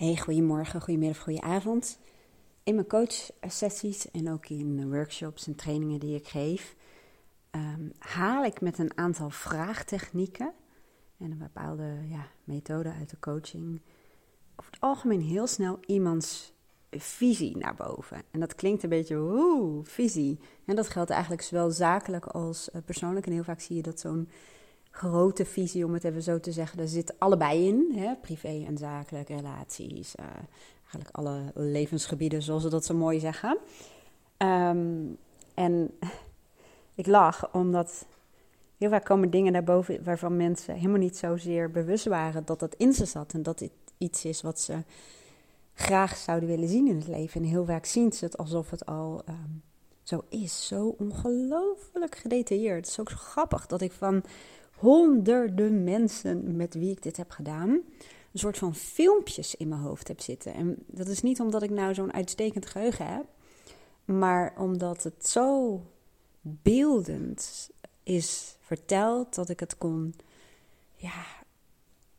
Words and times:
Hey, 0.00 0.16
goedemorgen, 0.16 0.80
goedemiddag, 0.80 1.18
goedenavond. 1.18 1.98
In 2.62 2.74
mijn 2.74 2.86
coachsessies 2.86 4.10
en 4.10 4.30
ook 4.32 4.46
in 4.46 4.90
workshops 4.90 5.46
en 5.46 5.54
trainingen 5.54 6.00
die 6.00 6.14
ik 6.14 6.28
geef, 6.28 6.76
ehm, 7.50 7.88
haal 7.98 8.44
ik 8.44 8.60
met 8.60 8.78
een 8.78 8.98
aantal 8.98 9.30
vraagtechnieken 9.30 10.52
en 11.18 11.30
een 11.30 11.38
bepaalde 11.38 11.96
ja, 12.08 12.26
methode 12.44 12.92
uit 12.92 13.10
de 13.10 13.18
coaching 13.18 13.80
over 14.56 14.72
het 14.72 14.80
algemeen 14.80 15.20
heel 15.20 15.46
snel 15.46 15.78
iemands 15.86 16.52
visie 16.90 17.56
naar 17.56 17.74
boven. 17.74 18.22
En 18.30 18.40
dat 18.40 18.54
klinkt 18.54 18.82
een 18.82 18.88
beetje, 18.88 19.16
oeh, 19.16 19.86
visie. 19.86 20.38
En 20.64 20.76
dat 20.76 20.88
geldt 20.88 21.10
eigenlijk 21.10 21.42
zowel 21.42 21.70
zakelijk 21.70 22.26
als 22.26 22.70
eh, 22.70 22.82
persoonlijk. 22.84 23.26
En 23.26 23.32
heel 23.32 23.44
vaak 23.44 23.60
zie 23.60 23.76
je 23.76 23.82
dat 23.82 24.00
zo'n 24.00 24.28
grote 24.90 25.44
visie, 25.44 25.84
om 25.84 25.92
het 25.92 26.04
even 26.04 26.22
zo 26.22 26.40
te 26.40 26.52
zeggen. 26.52 26.78
Daar 26.78 26.86
zit 26.86 27.18
allebei 27.18 27.66
in. 27.66 27.92
Hè? 27.94 28.14
Privé 28.14 28.64
en 28.66 28.78
zakelijk, 28.78 29.28
relaties. 29.28 30.14
Uh, 30.20 30.26
eigenlijk 30.80 31.16
alle 31.16 31.52
levensgebieden, 31.54 32.42
zoals 32.42 32.62
ze 32.62 32.68
dat 32.68 32.84
zo 32.84 32.94
mooi 32.94 33.20
zeggen. 33.20 33.58
Ehm, 34.36 35.04
en 35.54 35.90
ik 36.94 37.06
lach 37.06 37.52
omdat 37.52 38.06
heel 38.78 38.90
vaak 38.90 39.04
komen 39.04 39.30
dingen 39.30 39.52
naar 39.52 39.64
boven 39.64 40.04
waarvan 40.04 40.36
mensen 40.36 40.74
helemaal 40.74 40.98
niet 40.98 41.16
zozeer 41.16 41.70
bewust 41.70 42.04
waren 42.04 42.44
dat 42.44 42.60
dat 42.60 42.74
in 42.74 42.92
ze 42.92 43.04
zat. 43.04 43.32
En 43.32 43.42
dat 43.42 43.58
dit 43.58 43.72
iets 43.98 44.24
is 44.24 44.42
wat 44.42 44.60
ze 44.60 44.82
graag 45.74 46.16
zouden 46.16 46.48
willen 46.48 46.68
zien 46.68 46.88
in 46.88 46.96
het 46.96 47.08
leven. 47.08 47.42
En 47.42 47.48
heel 47.48 47.64
vaak 47.64 47.84
zien 47.84 48.12
ze 48.12 48.24
het 48.24 48.38
alsof 48.38 48.70
het 48.70 48.86
al 48.86 49.22
ehm, 49.26 49.50
zo 50.02 50.24
is. 50.28 50.66
Zo 50.66 50.94
ongelooflijk 50.98 52.14
gedetailleerd. 52.14 52.76
Het 52.76 52.86
is 52.86 53.00
ook 53.00 53.10
zo 53.10 53.16
grappig 53.16 53.66
dat 53.66 53.80
ik 53.80 53.92
van 53.92 54.22
honderden 54.80 55.84
mensen 55.84 56.56
met 56.56 56.74
wie 56.74 56.90
ik 56.90 57.02
dit 57.02 57.16
heb 57.16 57.30
gedaan, 57.30 57.70
een 57.70 58.38
soort 58.38 58.58
van 58.58 58.74
filmpjes 58.74 59.54
in 59.54 59.68
mijn 59.68 59.80
hoofd 59.80 60.08
heb 60.08 60.20
zitten. 60.20 60.54
En 60.54 60.76
dat 60.86 61.06
is 61.08 61.22
niet 61.22 61.40
omdat 61.40 61.62
ik 61.62 61.70
nou 61.70 61.94
zo'n 61.94 62.12
uitstekend 62.12 62.66
geheugen 62.66 63.06
heb, 63.06 63.24
maar 64.04 64.54
omdat 64.58 65.02
het 65.02 65.26
zo 65.26 65.80
beeldend 66.40 67.70
is 68.02 68.56
verteld 68.60 69.34
dat 69.34 69.48
ik 69.48 69.60
het 69.60 69.78
kon 69.78 70.14
ja, 70.94 71.24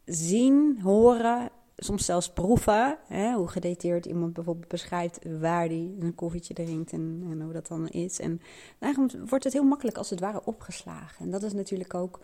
zien, 0.06 0.82
horen, 0.82 1.50
soms 1.78 2.06
zelfs 2.06 2.30
proeven. 2.30 2.98
Hè, 3.08 3.34
hoe 3.34 3.48
gedetailleerd 3.48 4.06
iemand 4.06 4.34
bijvoorbeeld 4.34 4.68
beschrijft 4.68 5.20
waar 5.40 5.66
hij 5.66 5.96
een 6.00 6.16
koffietje 6.16 6.54
drinkt 6.54 6.92
en, 6.92 7.28
en 7.30 7.42
hoe 7.42 7.54
dat 7.54 7.68
dan 7.68 7.88
is. 7.88 8.20
En 8.20 8.42
eigenlijk 8.80 9.30
wordt 9.30 9.44
het 9.44 9.54
heel 9.54 9.64
makkelijk 9.64 9.98
als 9.98 10.10
het 10.10 10.20
ware 10.20 10.46
opgeslagen. 10.46 11.26
En 11.26 11.32
dat 11.32 11.44
is 11.44 11.54
natuurlijk 11.54 11.94
ook 11.94 12.20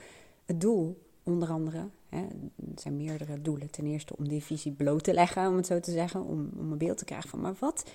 het 0.47 0.61
doel, 0.61 1.05
onder 1.23 1.49
andere, 1.49 1.89
hè, 2.09 2.21
er 2.21 2.31
zijn 2.75 2.97
meerdere 2.97 3.41
doelen. 3.41 3.71
Ten 3.71 3.85
eerste 3.85 4.17
om 4.17 4.27
die 4.27 4.43
visie 4.43 4.71
bloot 4.71 5.03
te 5.03 5.13
leggen, 5.13 5.47
om 5.47 5.55
het 5.55 5.65
zo 5.65 5.79
te 5.79 5.91
zeggen, 5.91 6.23
om, 6.23 6.49
om 6.57 6.71
een 6.71 6.77
beeld 6.77 6.97
te 6.97 7.05
krijgen 7.05 7.29
van, 7.29 7.41
maar 7.41 7.55
wat 7.59 7.85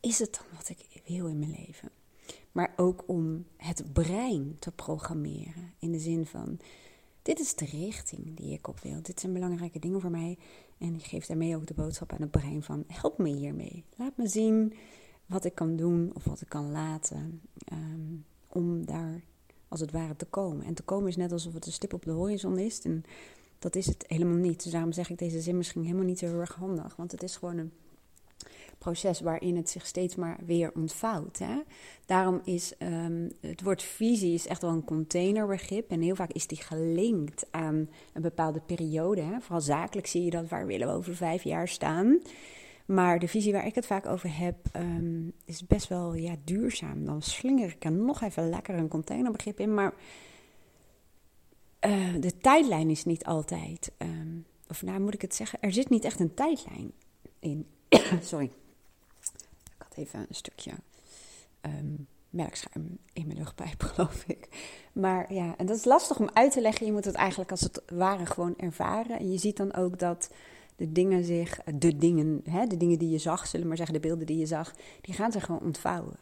is 0.00 0.18
het 0.18 0.34
dan 0.34 0.56
wat 0.56 0.68
ik 0.68 1.02
wil 1.06 1.26
in 1.26 1.38
mijn 1.38 1.56
leven? 1.66 1.90
Maar 2.52 2.72
ook 2.76 3.04
om 3.06 3.44
het 3.56 3.92
brein 3.92 4.56
te 4.58 4.72
programmeren, 4.72 5.72
in 5.78 5.92
de 5.92 5.98
zin 5.98 6.26
van, 6.26 6.58
dit 7.22 7.40
is 7.40 7.54
de 7.54 7.64
richting 7.64 8.36
die 8.36 8.52
ik 8.52 8.68
op 8.68 8.80
wil. 8.80 9.02
Dit 9.02 9.20
zijn 9.20 9.32
belangrijke 9.32 9.78
dingen 9.78 10.00
voor 10.00 10.10
mij. 10.10 10.38
En 10.78 10.94
ik 10.94 11.04
geef 11.04 11.26
daarmee 11.26 11.56
ook 11.56 11.66
de 11.66 11.74
boodschap 11.74 12.12
aan 12.12 12.20
het 12.20 12.30
brein 12.30 12.62
van, 12.62 12.84
help 12.86 13.18
me 13.18 13.28
hiermee. 13.28 13.84
Laat 13.96 14.16
me 14.16 14.28
zien 14.28 14.74
wat 15.26 15.44
ik 15.44 15.54
kan 15.54 15.76
doen 15.76 16.10
of 16.14 16.24
wat 16.24 16.40
ik 16.40 16.48
kan 16.48 16.70
laten 16.70 17.40
ehm, 17.64 18.16
om 18.48 18.86
daar 18.86 19.22
als 19.70 19.80
het 19.80 19.92
ware 19.92 20.16
te 20.16 20.24
komen. 20.24 20.66
En 20.66 20.74
te 20.74 20.82
komen 20.82 21.08
is 21.08 21.16
net 21.16 21.32
alsof 21.32 21.52
het 21.54 21.66
een 21.66 21.72
stip 21.72 21.92
op 21.92 22.04
de 22.04 22.10
horizon 22.10 22.58
is. 22.58 22.80
En 22.80 23.04
dat 23.58 23.76
is 23.76 23.86
het 23.86 24.04
helemaal 24.08 24.36
niet. 24.36 24.62
Dus 24.62 24.72
daarom 24.72 24.92
zeg 24.92 25.10
ik 25.10 25.18
deze 25.18 25.40
zin 25.40 25.56
misschien 25.56 25.82
helemaal 25.82 26.04
niet 26.04 26.18
zo 26.18 26.26
heel 26.26 26.40
erg 26.40 26.54
handig. 26.54 26.96
Want 26.96 27.12
het 27.12 27.22
is 27.22 27.36
gewoon 27.36 27.58
een 27.58 27.72
proces 28.78 29.20
waarin 29.20 29.56
het 29.56 29.70
zich 29.70 29.86
steeds 29.86 30.14
maar 30.14 30.38
weer 30.46 30.72
ontvouwt. 30.74 31.38
Hè? 31.38 31.62
Daarom 32.06 32.40
is 32.44 32.74
um, 32.78 33.30
het 33.40 33.62
woord 33.62 33.82
visie 33.82 34.34
is 34.34 34.46
echt 34.46 34.62
wel 34.62 34.70
een 34.70 34.84
containerbegrip. 34.84 35.90
En 35.90 36.00
heel 36.00 36.14
vaak 36.14 36.32
is 36.32 36.46
die 36.46 36.58
gelinkt 36.58 37.46
aan 37.50 37.88
een 38.12 38.22
bepaalde 38.22 38.60
periode. 38.66 39.20
Hè? 39.20 39.40
Vooral 39.40 39.60
zakelijk 39.60 40.06
zie 40.06 40.24
je 40.24 40.30
dat, 40.30 40.48
waar 40.48 40.66
willen 40.66 40.88
we 40.88 40.94
over 40.94 41.16
vijf 41.16 41.42
jaar 41.42 41.68
staan? 41.68 42.20
Maar 42.90 43.18
de 43.18 43.28
visie 43.28 43.52
waar 43.52 43.66
ik 43.66 43.74
het 43.74 43.86
vaak 43.86 44.06
over 44.06 44.38
heb, 44.38 44.56
ehm, 44.72 45.28
is 45.44 45.66
best 45.66 45.88
wel 45.88 46.14
ja, 46.14 46.36
duurzaam. 46.44 47.04
Dan 47.04 47.22
slinger 47.22 47.68
ik 47.68 47.84
er 47.84 47.92
nog 47.92 48.22
even 48.22 48.48
lekker 48.48 48.74
een 48.74 48.88
containerbegrip 48.88 49.60
in. 49.60 49.74
Maar 49.74 49.94
uh, 51.86 52.14
de 52.20 52.36
tijdlijn 52.36 52.90
is 52.90 53.04
niet 53.04 53.24
altijd. 53.24 53.92
Um, 53.98 54.46
of 54.68 54.82
nou 54.82 55.00
moet 55.00 55.14
ik 55.14 55.22
het 55.22 55.34
zeggen, 55.34 55.60
er 55.60 55.72
zit 55.72 55.88
niet 55.88 56.04
echt 56.04 56.20
een 56.20 56.34
tijdlijn 56.34 56.92
in. 57.38 57.66
Sorry. 58.22 58.50
Ik 59.64 59.84
had 59.88 59.96
even 59.96 60.18
een 60.28 60.34
stukje 60.34 60.72
um, 61.60 62.06
melkschuim 62.30 62.98
in 63.12 63.26
mijn 63.26 63.38
luchtpijp, 63.38 63.82
geloof 63.92 64.24
ik. 64.26 64.48
Maar 64.92 65.32
ja, 65.32 65.56
en 65.56 65.66
dat 65.66 65.76
is 65.76 65.84
lastig 65.84 66.18
om 66.18 66.30
uit 66.32 66.52
te 66.52 66.60
leggen. 66.60 66.86
Je 66.86 66.92
moet 66.92 67.04
het 67.04 67.14
eigenlijk 67.14 67.50
als 67.50 67.60
het 67.60 67.82
ware 67.92 68.26
gewoon 68.26 68.58
ervaren. 68.58 69.18
En 69.18 69.32
je 69.32 69.38
ziet 69.38 69.56
dan 69.56 69.74
ook 69.74 69.98
dat 69.98 70.30
de 70.80 70.92
dingen 70.92 71.24
zich, 71.24 71.60
de 71.74 71.96
dingen, 71.96 72.40
hè, 72.44 72.66
de 72.66 72.76
dingen 72.76 72.98
die 72.98 73.10
je 73.10 73.18
zag, 73.18 73.46
zullen 73.46 73.60
we 73.60 73.66
maar 73.66 73.76
zeggen, 73.76 73.94
de 73.94 74.08
beelden 74.08 74.26
die 74.26 74.38
je 74.38 74.46
zag, 74.46 74.74
die 75.00 75.14
gaan 75.14 75.32
zich 75.32 75.44
gewoon 75.44 75.60
ontvouwen. 75.60 76.16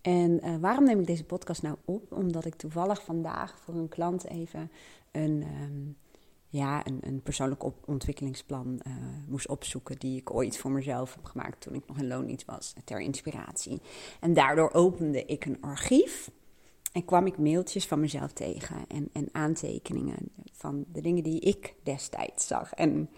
En 0.00 0.40
uh, 0.44 0.56
waarom 0.56 0.84
neem 0.84 1.00
ik 1.00 1.06
deze 1.06 1.24
podcast 1.24 1.62
nou 1.62 1.76
op? 1.84 2.12
Omdat 2.12 2.44
ik 2.44 2.54
toevallig 2.54 3.02
vandaag 3.02 3.58
voor 3.58 3.74
een 3.74 3.88
klant 3.88 4.26
even 4.26 4.70
een, 5.12 5.44
um, 5.62 5.96
ja, 6.48 6.86
een, 6.86 6.98
een 7.00 7.22
persoonlijk 7.22 7.64
op 7.64 7.88
ontwikkelingsplan 7.88 8.80
uh, 8.86 8.92
moest 9.28 9.48
opzoeken. 9.48 9.98
Die 9.98 10.20
ik 10.20 10.34
ooit 10.34 10.58
voor 10.58 10.70
mezelf 10.70 11.14
heb 11.14 11.24
gemaakt 11.24 11.60
toen 11.60 11.74
ik 11.74 11.82
nog 11.86 11.98
in 11.98 12.06
loondienst 12.06 12.46
was, 12.46 12.74
ter 12.84 13.00
inspiratie. 13.00 13.80
En 14.20 14.34
daardoor 14.34 14.72
opende 14.72 15.24
ik 15.24 15.44
een 15.44 15.60
archief. 15.60 16.30
En 16.92 17.04
kwam 17.04 17.26
ik 17.26 17.38
mailtjes 17.38 17.86
van 17.86 18.00
mezelf 18.00 18.32
tegen 18.32 18.76
en, 18.88 19.08
en 19.12 19.28
aantekeningen 19.32 20.30
van 20.52 20.84
de 20.92 21.00
dingen 21.00 21.22
die 21.22 21.40
ik 21.40 21.74
destijds 21.82 22.46
zag. 22.46 22.72
En 22.72 23.08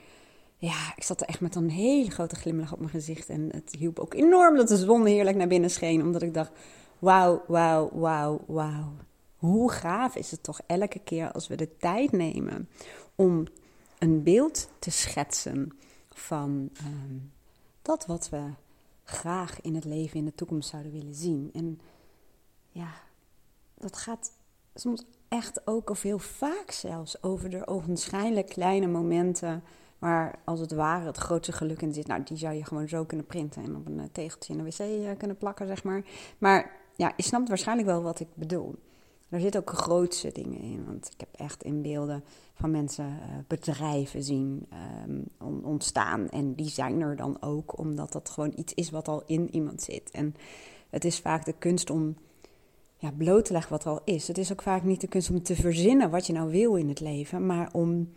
ja, 0.58 0.92
ik 0.96 1.02
zat 1.02 1.20
er 1.20 1.26
echt 1.26 1.40
met 1.40 1.54
een 1.54 1.70
hele 1.70 2.10
grote 2.10 2.36
glimlach 2.36 2.72
op 2.72 2.78
mijn 2.78 2.90
gezicht. 2.90 3.28
En 3.28 3.48
het 3.52 3.74
hielp 3.78 3.98
ook 3.98 4.14
enorm 4.14 4.56
dat 4.56 4.68
de 4.68 4.76
zon 4.76 5.06
heerlijk 5.06 5.36
naar 5.36 5.48
binnen 5.48 5.70
scheen. 5.70 6.02
Omdat 6.02 6.22
ik 6.22 6.34
dacht, 6.34 6.50
wauw, 6.98 7.44
wauw, 7.46 7.90
wauw, 7.92 8.40
wauw. 8.46 8.92
Hoe 9.36 9.70
gaaf 9.70 10.16
is 10.16 10.30
het 10.30 10.42
toch 10.42 10.60
elke 10.66 10.98
keer 10.98 11.32
als 11.32 11.48
we 11.48 11.56
de 11.56 11.76
tijd 11.76 12.12
nemen 12.12 12.68
om 13.14 13.46
een 13.98 14.22
beeld 14.22 14.68
te 14.78 14.90
schetsen 14.90 15.72
van 16.10 16.70
ehm, 16.76 17.16
dat 17.82 18.06
wat 18.06 18.28
we 18.28 18.42
graag 19.04 19.60
in 19.60 19.74
het 19.74 19.84
leven 19.84 20.18
in 20.18 20.24
de 20.24 20.34
toekomst 20.34 20.68
zouden 20.68 20.92
willen 20.92 21.14
zien. 21.14 21.50
En 21.52 21.80
ja, 22.70 22.90
dat 23.74 23.96
gaat 23.96 24.32
soms 24.74 25.04
echt 25.28 25.66
ook, 25.66 25.90
of 25.90 26.02
heel 26.02 26.18
vaak 26.18 26.70
zelfs, 26.70 27.22
over 27.22 27.50
de 27.50 27.66
ogenschijnlijk 27.66 28.46
kleine 28.46 28.86
momenten 28.86 29.62
maar 29.98 30.38
als 30.44 30.60
het 30.60 30.72
ware 30.72 31.06
het 31.06 31.16
grootste 31.16 31.52
geluk 31.52 31.82
in 31.82 31.94
zit, 31.94 32.06
nou, 32.06 32.22
die 32.22 32.36
zou 32.36 32.54
je 32.54 32.64
gewoon 32.64 32.88
zo 32.88 33.04
kunnen 33.04 33.26
printen 33.26 33.62
en 33.62 33.76
op 33.76 33.86
een 33.86 34.00
eh, 34.00 34.06
tegeltje 34.12 34.52
in 34.52 34.58
de 34.58 34.64
wc 34.64 34.78
eh, 34.78 35.16
kunnen 35.18 35.36
plakken, 35.36 35.66
zeg 35.66 35.84
maar. 35.84 36.02
Maar 36.38 36.76
ja, 36.96 37.12
je 37.16 37.22
snapt 37.22 37.48
waarschijnlijk 37.48 37.88
wel 37.88 38.02
wat 38.02 38.20
ik 38.20 38.28
bedoel. 38.34 38.74
Er 39.28 39.40
zitten 39.40 39.60
ook 39.60 39.70
grootste 39.70 40.32
dingen 40.32 40.60
in, 40.60 40.84
want 40.86 41.10
ik 41.12 41.20
heb 41.20 41.28
echt 41.36 41.62
in 41.62 41.82
beelden 41.82 42.24
van 42.54 42.70
mensen 42.70 43.06
uh, 43.06 43.36
bedrijven 43.46 44.22
zien 44.22 44.68
um, 45.42 45.62
ontstaan. 45.64 46.28
En 46.28 46.54
die 46.54 46.68
zijn 46.68 47.00
er 47.00 47.16
dan 47.16 47.42
ook, 47.42 47.78
omdat 47.78 48.12
dat 48.12 48.28
gewoon 48.28 48.52
iets 48.56 48.74
is 48.74 48.90
wat 48.90 49.08
al 49.08 49.22
in 49.26 49.54
iemand 49.54 49.82
zit. 49.82 50.10
En 50.10 50.34
het 50.90 51.04
is 51.04 51.20
vaak 51.20 51.44
de 51.44 51.54
kunst 51.58 51.90
om 51.90 52.16
ja, 52.96 53.10
bloot 53.16 53.44
te 53.44 53.52
leggen 53.52 53.72
wat 53.72 53.84
er 53.84 53.90
al 53.90 54.00
is. 54.04 54.28
Het 54.28 54.38
is 54.38 54.52
ook 54.52 54.62
vaak 54.62 54.82
niet 54.82 55.00
de 55.00 55.08
kunst 55.08 55.30
om 55.30 55.42
te 55.42 55.54
verzinnen 55.54 56.10
wat 56.10 56.26
je 56.26 56.32
nou 56.32 56.50
wil 56.50 56.76
in 56.76 56.88
het 56.88 57.00
leven, 57.00 57.46
maar 57.46 57.68
om 57.72 58.08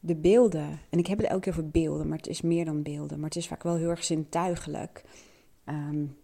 de 0.00 0.16
beelden. 0.16 0.80
En 0.90 0.98
ik 0.98 1.06
heb 1.06 1.18
het 1.18 1.26
elke 1.26 1.40
keer 1.40 1.52
over 1.52 1.68
beelden, 1.68 2.08
maar 2.08 2.16
het 2.16 2.26
is 2.26 2.40
meer 2.40 2.64
dan 2.64 2.82
beelden. 2.82 3.18
Maar 3.18 3.28
het 3.28 3.38
is 3.38 3.48
vaak 3.48 3.62
wel 3.62 3.76
heel 3.76 3.90
erg 3.90 4.04
zintuigelijk. 4.04 5.04
Um, 5.64 6.16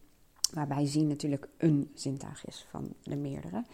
waarbij 0.53 0.87
zien 0.87 1.07
natuurlijk 1.07 1.49
een 1.59 1.91
zintuig 1.95 2.47
is 2.47 2.67
van 2.71 2.95
de 3.03 3.17
meerdere. 3.17 3.65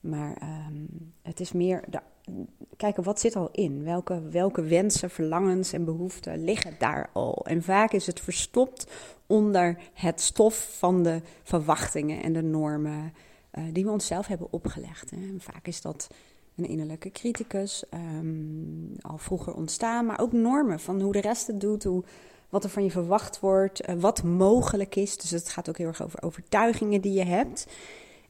Maar 0.00 0.42
um, 0.42 1.12
het 1.22 1.40
is 1.40 1.52
meer 1.52 1.84
kijken 2.76 3.02
wat 3.02 3.20
zit 3.20 3.36
al 3.36 3.48
in. 3.52 3.84
Welke, 3.84 4.28
welke 4.28 4.62
wensen, 4.62 5.10
verlangens 5.10 5.72
en 5.72 5.84
behoeften 5.84 6.44
liggen 6.44 6.74
daar 6.78 7.10
al. 7.12 7.46
En 7.46 7.62
vaak 7.62 7.92
is 7.92 8.06
het 8.06 8.20
verstopt 8.20 8.86
onder 9.26 9.78
het 9.92 10.20
stof 10.20 10.76
van 10.78 11.02
de 11.02 11.20
verwachtingen 11.42 12.22
en 12.22 12.32
de 12.32 12.42
normen 12.42 13.12
uh, 13.52 13.64
die 13.72 13.84
we 13.84 13.90
onszelf 13.90 14.26
hebben 14.26 14.52
opgelegd. 14.52 15.10
Hè. 15.10 15.16
En 15.16 15.40
vaak 15.40 15.66
is 15.66 15.80
dat 15.80 16.08
een 16.56 16.68
innerlijke 16.68 17.10
criticus, 17.10 17.84
um, 17.94 18.92
al 19.00 19.18
vroeger 19.18 19.54
ontstaan, 19.54 20.06
maar 20.06 20.20
ook 20.20 20.32
normen 20.32 20.80
van 20.80 21.00
hoe 21.00 21.12
de 21.12 21.20
rest 21.20 21.46
het 21.46 21.60
doet, 21.60 21.84
hoe, 21.84 22.04
wat 22.48 22.64
er 22.64 22.70
van 22.70 22.84
je 22.84 22.90
verwacht 22.90 23.40
wordt, 23.40 23.88
uh, 23.88 23.94
wat 24.00 24.22
mogelijk 24.22 24.96
is. 24.96 25.16
Dus 25.16 25.30
het 25.30 25.48
gaat 25.48 25.68
ook 25.68 25.78
heel 25.78 25.86
erg 25.86 26.02
over 26.02 26.22
overtuigingen 26.22 27.00
die 27.00 27.12
je 27.12 27.24
hebt. 27.24 27.66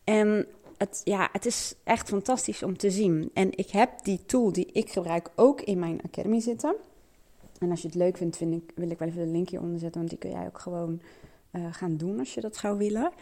En 0.04 0.46
het, 0.76 1.00
ja, 1.04 1.28
het 1.32 1.46
is 1.46 1.74
echt 1.84 2.08
fantastisch 2.08 2.62
om 2.62 2.76
te 2.76 2.90
zien. 2.90 3.30
En 3.34 3.58
ik 3.58 3.70
heb 3.70 3.90
die 4.02 4.20
tool 4.26 4.52
die 4.52 4.66
ik 4.72 4.90
gebruik 4.90 5.30
ook 5.34 5.60
in 5.60 5.78
mijn 5.78 6.00
academy 6.02 6.40
zitten. 6.40 6.74
En 7.58 7.70
als 7.70 7.80
je 7.80 7.86
het 7.86 7.96
leuk 7.96 8.16
vindt, 8.16 8.36
vind 8.36 8.54
ik, 8.54 8.72
wil 8.74 8.90
ik 8.90 8.98
wel 8.98 9.08
even 9.08 9.24
de 9.24 9.30
link 9.30 9.48
hieronder 9.48 9.78
zetten, 9.78 9.98
want 9.98 10.10
die 10.10 10.18
kun 10.18 10.30
jij 10.30 10.46
ook 10.46 10.58
gewoon 10.58 11.00
uh, 11.52 11.66
gaan 11.70 11.96
doen 11.96 12.18
als 12.18 12.34
je 12.34 12.40
dat 12.40 12.56
zou 12.56 12.78
willen. 12.78 13.12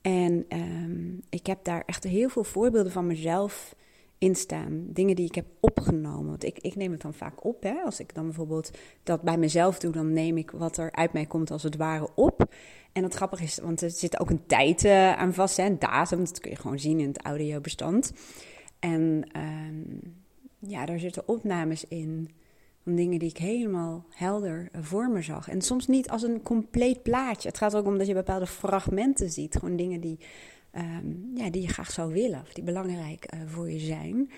En 0.00 0.46
um, 0.48 1.22
ik 1.28 1.46
heb 1.46 1.64
daar 1.64 1.82
echt 1.86 2.04
heel 2.04 2.28
veel 2.28 2.44
voorbeelden 2.44 2.92
van 2.92 3.06
mezelf 3.06 3.74
in 4.18 4.34
staan. 4.34 4.86
Dingen 4.86 5.16
die 5.16 5.26
ik 5.26 5.34
heb 5.34 5.46
opgenomen. 5.60 6.26
Want 6.26 6.44
ik, 6.44 6.58
ik 6.58 6.76
neem 6.76 6.92
het 6.92 7.00
dan 7.00 7.14
vaak 7.14 7.44
op. 7.44 7.62
Hè? 7.62 7.74
Als 7.84 8.00
ik 8.00 8.14
dan 8.14 8.24
bijvoorbeeld 8.24 8.70
dat 9.02 9.22
bij 9.22 9.38
mezelf 9.38 9.78
doe, 9.78 9.92
dan 9.92 10.12
neem 10.12 10.36
ik 10.36 10.50
wat 10.50 10.76
er 10.76 10.92
uit 10.92 11.12
mij 11.12 11.26
komt 11.26 11.50
als 11.50 11.62
het 11.62 11.76
ware 11.76 12.08
op. 12.14 12.54
En 12.92 13.02
het 13.02 13.14
grappige 13.14 13.42
is, 13.42 13.58
want 13.58 13.80
er 13.80 13.90
zit 13.90 14.20
ook 14.20 14.30
een 14.30 14.46
tijd 14.46 14.84
uh, 14.84 15.12
aan 15.12 15.34
vast, 15.34 15.56
hè? 15.56 15.64
een 15.64 15.78
datum. 15.78 16.18
Dat 16.18 16.40
kun 16.40 16.50
je 16.50 16.56
gewoon 16.56 16.78
zien 16.78 17.00
in 17.00 17.08
het 17.08 17.22
audiobestand. 17.22 18.12
En 18.78 19.28
um, 19.36 20.00
ja, 20.58 20.86
daar 20.86 20.98
zitten 20.98 21.28
opnames 21.28 21.84
in 21.84 22.30
van 22.88 22.96
dingen 22.96 23.18
die 23.18 23.28
ik 23.28 23.36
helemaal 23.36 24.04
helder 24.10 24.68
voor 24.72 25.10
me 25.10 25.22
zag. 25.22 25.48
En 25.48 25.62
soms 25.62 25.86
niet 25.86 26.10
als 26.10 26.22
een 26.22 26.42
compleet 26.42 27.02
plaatje. 27.02 27.48
Het 27.48 27.58
gaat 27.58 27.76
ook 27.76 27.86
om 27.86 27.98
dat 27.98 28.06
je 28.06 28.14
bepaalde 28.14 28.46
fragmenten 28.46 29.30
ziet. 29.30 29.56
Gewoon 29.56 29.76
dingen 29.76 30.00
die, 30.00 30.18
um, 30.76 31.30
ja, 31.34 31.50
die 31.50 31.62
je 31.62 31.68
graag 31.68 31.90
zou 31.90 32.12
willen 32.12 32.40
of 32.40 32.52
die 32.52 32.64
belangrijk 32.64 33.34
uh, 33.34 33.40
voor 33.46 33.70
je 33.70 33.78
zijn. 33.78 34.30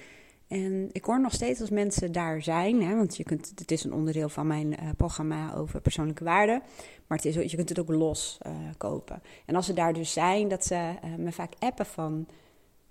En 0.49 0.89
ik 0.93 1.05
hoor 1.05 1.21
nog 1.21 1.33
steeds 1.33 1.61
als 1.61 1.71
mensen 1.71 2.13
daar 2.13 2.43
zijn, 2.43 2.83
hè, 2.83 2.97
want 2.97 3.17
je 3.17 3.25
kunt, 3.25 3.53
het 3.55 3.71
is 3.71 3.85
een 3.85 3.93
onderdeel 3.93 4.29
van 4.29 4.47
mijn 4.47 4.73
uh, 4.73 4.89
programma 4.97 5.55
over 5.55 5.81
persoonlijke 5.81 6.25
waarden, 6.25 6.63
maar 7.07 7.19
het 7.19 7.27
is, 7.27 7.51
je 7.51 7.57
kunt 7.57 7.69
het 7.69 7.79
ook 7.79 7.89
los 7.89 8.39
uh, 8.47 8.53
kopen. 8.77 9.23
En 9.47 9.55
als 9.55 9.67
ze 9.67 9.73
daar 9.73 9.93
dus 9.93 10.13
zijn, 10.13 10.49
dat 10.49 10.65
ze 10.65 10.93
me 11.17 11.33
vaak 11.33 11.53
appen 11.59 11.87
van, 11.87 12.27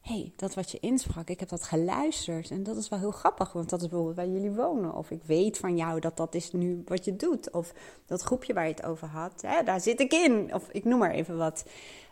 hey, 0.01 0.31
dat 0.35 0.53
wat 0.53 0.71
je 0.71 0.79
insprak, 0.79 1.29
ik 1.29 1.39
heb 1.39 1.49
dat 1.49 1.63
geluisterd. 1.63 2.51
En 2.51 2.63
dat 2.63 2.77
is 2.77 2.89
wel 2.89 2.99
heel 2.99 3.11
grappig, 3.11 3.53
want 3.53 3.69
dat 3.69 3.81
is 3.81 3.87
bijvoorbeeld 3.87 4.17
waar 4.17 4.27
jullie 4.27 4.51
wonen. 4.51 4.95
Of 4.95 5.11
ik 5.11 5.23
weet 5.23 5.57
van 5.57 5.77
jou 5.77 5.99
dat 5.99 6.17
dat 6.17 6.35
is 6.35 6.51
nu 6.51 6.81
wat 6.85 7.05
je 7.05 7.15
doet. 7.15 7.51
Of 7.51 7.73
dat 8.05 8.21
groepje 8.21 8.53
waar 8.53 8.67
je 8.67 8.73
het 8.73 8.85
over 8.85 9.07
had, 9.07 9.41
hè, 9.41 9.63
daar 9.63 9.81
zit 9.81 9.99
ik 9.99 10.13
in. 10.13 10.53
Of 10.53 10.69
ik 10.71 10.85
noem 10.85 10.99
maar 10.99 11.11
even 11.11 11.37
wat. 11.37 11.65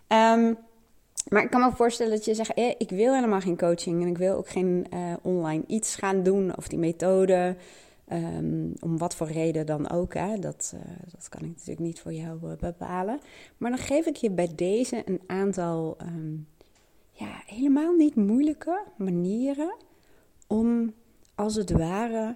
Um, 0.07 0.57
maar 1.29 1.43
ik 1.43 1.49
kan 1.49 1.61
me 1.61 1.71
voorstellen 1.75 2.11
dat 2.11 2.25
je 2.25 2.33
zegt, 2.33 2.53
eh, 2.53 2.73
ik 2.77 2.89
wil 2.89 3.13
helemaal 3.13 3.41
geen 3.41 3.57
coaching. 3.57 4.01
En 4.01 4.07
ik 4.07 4.17
wil 4.17 4.35
ook 4.35 4.49
geen 4.49 4.85
uh, 4.93 5.13
online 5.21 5.63
iets 5.67 5.95
gaan 5.95 6.23
doen. 6.23 6.57
Of 6.57 6.67
die 6.67 6.79
methode, 6.79 7.55
um, 8.11 8.73
om 8.79 8.97
wat 8.97 9.15
voor 9.15 9.27
reden 9.27 9.65
dan 9.65 9.89
ook. 9.89 10.13
Hè, 10.13 10.39
dat, 10.39 10.73
uh, 10.75 10.81
dat 11.11 11.29
kan 11.29 11.41
ik 11.41 11.47
natuurlijk 11.47 11.79
niet 11.79 11.99
voor 11.99 12.13
jou 12.13 12.55
bepalen. 12.55 13.19
Maar 13.57 13.69
dan 13.69 13.79
geef 13.79 14.05
ik 14.05 14.15
je 14.15 14.31
bij 14.31 14.49
deze 14.55 15.01
een 15.05 15.21
aantal... 15.27 15.97
Um, 16.01 16.47
ja, 17.17 17.41
helemaal 17.45 17.93
niet 17.93 18.15
moeilijke 18.15 18.83
manieren 18.97 19.75
om 20.47 20.93
als 21.35 21.55
het 21.55 21.71
ware 21.71 22.35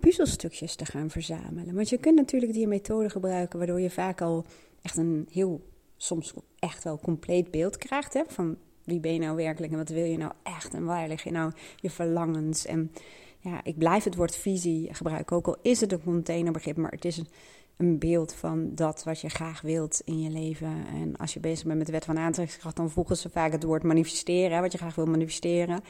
puzzelstukjes 0.00 0.74
te 0.74 0.84
gaan 0.84 1.10
verzamelen. 1.10 1.74
Want 1.74 1.88
je 1.88 1.98
kunt 1.98 2.16
natuurlijk 2.16 2.52
die 2.52 2.66
methode 2.66 3.10
gebruiken 3.10 3.58
waardoor 3.58 3.80
je 3.80 3.90
vaak 3.90 4.20
al 4.20 4.44
echt 4.82 4.96
een 4.96 5.28
heel, 5.30 5.60
soms 5.96 6.32
echt 6.58 6.84
wel 6.84 6.98
compleet 6.98 7.50
beeld 7.50 7.76
krijgt 7.76 8.12
hè, 8.12 8.22
van 8.26 8.56
wie 8.84 9.00
ben 9.00 9.12
je 9.12 9.18
nou 9.18 9.36
werkelijk 9.36 9.72
en 9.72 9.78
wat 9.78 9.88
wil 9.88 10.04
je 10.04 10.18
nou 10.18 10.32
echt 10.42 10.74
en 10.74 10.84
waar 10.84 11.08
lig 11.08 11.22
je 11.24 11.30
nou 11.30 11.52
je 11.76 11.90
verlangens. 11.90 12.66
En 12.66 12.92
ja, 13.40 13.60
ik 13.64 13.78
blijf 13.78 14.04
het 14.04 14.14
woord 14.14 14.36
visie 14.36 14.94
gebruiken, 14.94 15.36
ook 15.36 15.46
al 15.46 15.56
is 15.62 15.80
het 15.80 15.92
een 15.92 16.02
containerbegrip, 16.02 16.76
maar 16.76 16.90
het 16.90 17.04
is 17.04 17.16
een 17.16 17.28
een 17.76 17.98
beeld 17.98 18.34
van 18.34 18.74
dat 18.74 19.04
wat 19.04 19.20
je 19.20 19.28
graag 19.28 19.60
wilt 19.60 20.02
in 20.04 20.20
je 20.20 20.30
leven. 20.30 20.86
En 20.94 21.16
als 21.16 21.34
je 21.34 21.40
bezig 21.40 21.64
bent 21.66 21.78
met 21.78 21.86
de 21.86 21.92
wet 21.92 22.04
van 22.04 22.18
aantrekkingskracht, 22.18 22.76
dan 22.76 22.90
voegen 22.90 23.16
ze 23.16 23.30
vaak 23.30 23.52
het 23.52 23.62
woord 23.62 23.82
manifesteren, 23.82 24.60
wat 24.60 24.72
je 24.72 24.78
graag 24.78 24.94
wil 24.94 25.06
manifesteren. 25.06 25.80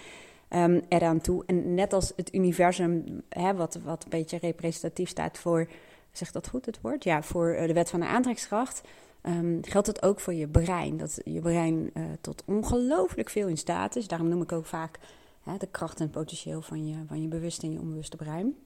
Um, 0.50 0.82
eraan 0.88 1.20
toe. 1.20 1.42
En 1.46 1.74
net 1.74 1.92
als 1.92 2.12
het 2.16 2.34
universum, 2.34 3.22
hè, 3.28 3.54
wat, 3.54 3.78
wat 3.84 4.04
een 4.04 4.10
beetje 4.10 4.38
representatief 4.38 5.08
staat 5.08 5.38
voor, 5.38 5.68
zegt 6.12 6.32
dat 6.32 6.48
goed 6.48 6.66
het 6.66 6.80
woord? 6.80 7.04
Ja, 7.04 7.22
voor 7.22 7.50
eh, 7.50 7.66
de 7.66 7.72
wet 7.72 7.90
van 7.90 8.00
de 8.00 8.06
aantrekkingskracht. 8.06 8.80
Um, 9.28 9.58
geldt 9.62 9.86
het 9.86 10.02
ook 10.02 10.20
voor 10.20 10.34
je 10.34 10.48
brein. 10.48 10.96
Dat 10.96 11.20
je 11.24 11.40
brein 11.40 11.90
uh, 11.94 12.04
tot 12.20 12.42
ongelooflijk 12.46 13.30
veel 13.30 13.48
in 13.48 13.58
staat 13.58 13.96
is. 13.96 14.08
Daarom 14.08 14.28
noem 14.28 14.42
ik 14.42 14.52
ook 14.52 14.66
vaak 14.66 14.98
hè, 15.42 15.56
de 15.56 15.66
kracht 15.66 16.00
en 16.00 16.10
potentieel 16.10 16.62
van 16.62 16.86
je, 16.86 16.94
van 17.06 17.22
je 17.22 17.28
bewuste 17.28 17.66
en 17.66 17.72
je 17.72 17.80
onbewuste 17.80 18.16
brein. 18.16 18.56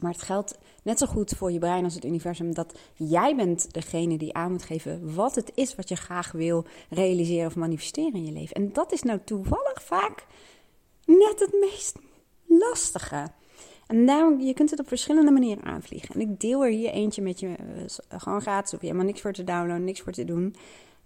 Maar 0.00 0.12
het 0.12 0.22
geldt 0.22 0.58
net 0.82 0.98
zo 0.98 1.06
goed 1.06 1.30
voor 1.30 1.52
je 1.52 1.58
brein 1.58 1.84
als 1.84 1.94
het 1.94 2.04
universum 2.04 2.54
dat 2.54 2.78
jij 2.94 3.36
bent 3.36 3.72
degene 3.74 4.18
die 4.18 4.34
aan 4.34 4.50
moet 4.50 4.62
geven 4.62 5.14
wat 5.14 5.34
het 5.34 5.52
is 5.54 5.74
wat 5.74 5.88
je 5.88 5.96
graag 5.96 6.32
wil 6.32 6.64
realiseren 6.90 7.46
of 7.46 7.56
manifesteren 7.56 8.14
in 8.14 8.24
je 8.24 8.32
leven. 8.32 8.56
En 8.56 8.72
dat 8.72 8.92
is 8.92 9.02
nou 9.02 9.20
toevallig 9.24 9.82
vaak 9.82 10.26
net 11.04 11.40
het 11.40 11.56
meest 11.60 11.98
lastige. 12.46 13.30
En 13.88 14.06
daarom, 14.06 14.40
je 14.40 14.54
kunt 14.54 14.70
het 14.70 14.80
op 14.80 14.88
verschillende 14.88 15.30
manieren 15.30 15.64
aanvliegen. 15.64 16.14
En 16.14 16.20
ik 16.20 16.40
deel 16.40 16.64
er 16.64 16.70
hier 16.70 16.90
eentje 16.90 17.22
met 17.22 17.40
je, 17.40 17.46
uh, 17.46 18.20
gewoon 18.20 18.40
gratis, 18.40 18.74
of 18.74 18.80
je 18.80 18.86
helemaal 18.86 19.06
niks 19.06 19.20
voor 19.20 19.32
te 19.32 19.44
downloaden, 19.44 19.84
niks 19.84 20.00
voor 20.00 20.12
te 20.12 20.24
doen. 20.24 20.54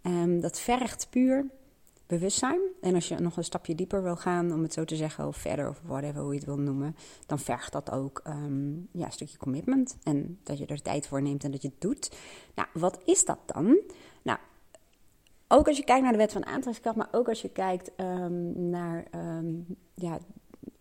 Um, 0.02 0.40
dat 0.40 0.60
vergt 0.60 1.06
puur 1.10 1.46
bewustzijn. 2.06 2.60
En 2.80 2.94
als 2.94 3.08
je 3.08 3.18
nog 3.18 3.36
een 3.36 3.44
stapje 3.44 3.74
dieper 3.74 4.02
wil 4.02 4.16
gaan, 4.16 4.52
om 4.52 4.62
het 4.62 4.72
zo 4.72 4.84
te 4.84 4.96
zeggen, 4.96 5.26
of 5.26 5.36
verder, 5.36 5.68
of 5.68 5.80
whatever, 5.86 6.20
hoe 6.22 6.32
je 6.32 6.38
het 6.38 6.46
wil 6.46 6.58
noemen, 6.58 6.96
dan 7.26 7.38
vergt 7.38 7.72
dat 7.72 7.90
ook 7.90 8.22
um, 8.26 8.88
ja, 8.92 9.04
een 9.04 9.12
stukje 9.12 9.36
commitment. 9.38 9.96
En 10.02 10.38
dat 10.42 10.58
je 10.58 10.66
er 10.66 10.82
tijd 10.82 11.06
voor 11.06 11.22
neemt 11.22 11.44
en 11.44 11.50
dat 11.50 11.62
je 11.62 11.68
het 11.68 11.80
doet. 11.80 12.16
Nou, 12.54 12.68
wat 12.74 12.98
is 13.04 13.24
dat 13.24 13.38
dan? 13.46 13.78
Nou, 14.22 14.38
ook 15.48 15.68
als 15.68 15.76
je 15.76 15.84
kijkt 15.84 16.02
naar 16.02 16.12
de 16.12 16.18
wet 16.18 16.32
van 16.32 16.46
aantrekkingskracht, 16.46 16.96
maar 16.96 17.20
ook 17.20 17.28
als 17.28 17.42
je 17.42 17.48
kijkt 17.48 17.90
um, 17.96 18.70
naar 18.70 19.04
ja, 19.94 20.18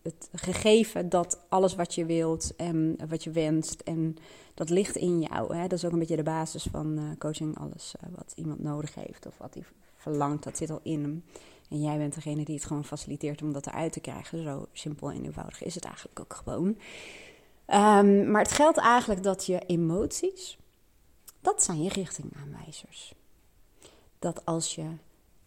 het 0.01 0.29
gegeven 0.33 1.09
dat 1.09 1.39
alles 1.49 1.75
wat 1.75 1.95
je 1.95 2.05
wilt 2.05 2.55
en 2.55 2.97
wat 3.09 3.23
je 3.23 3.31
wenst, 3.31 3.81
en 3.81 4.17
dat 4.53 4.69
ligt 4.69 4.95
in 4.95 5.21
jou. 5.21 5.55
Hè? 5.55 5.61
Dat 5.61 5.77
is 5.77 5.85
ook 5.85 5.91
een 5.91 5.99
beetje 5.99 6.15
de 6.15 6.23
basis 6.23 6.67
van 6.71 6.99
uh, 6.99 7.03
coaching. 7.17 7.57
Alles 7.57 7.93
uh, 8.03 8.09
wat 8.15 8.33
iemand 8.35 8.63
nodig 8.63 8.95
heeft 8.95 9.25
of 9.25 9.37
wat 9.37 9.53
hij 9.53 9.63
verlangt, 9.95 10.43
dat 10.43 10.57
zit 10.57 10.69
al 10.69 10.79
in 10.83 11.01
hem. 11.01 11.23
En 11.69 11.81
jij 11.81 11.97
bent 11.97 12.13
degene 12.13 12.43
die 12.45 12.55
het 12.55 12.65
gewoon 12.65 12.85
faciliteert 12.85 13.41
om 13.41 13.53
dat 13.53 13.67
eruit 13.67 13.93
te 13.93 13.99
krijgen. 13.99 14.43
Zo 14.43 14.67
simpel 14.73 15.11
en 15.11 15.25
eenvoudig 15.25 15.63
is 15.63 15.75
het 15.75 15.83
eigenlijk 15.85 16.19
ook 16.19 16.33
gewoon. 16.33 16.67
Um, 16.67 18.31
maar 18.31 18.41
het 18.41 18.51
geldt 18.51 18.77
eigenlijk 18.77 19.23
dat 19.23 19.45
je 19.45 19.59
emoties, 19.65 20.57
dat 21.41 21.63
zijn 21.63 21.83
je 21.83 21.89
richtingaanwijzers. 21.89 23.13
Dat 24.19 24.45
als 24.45 24.75
je 24.75 24.87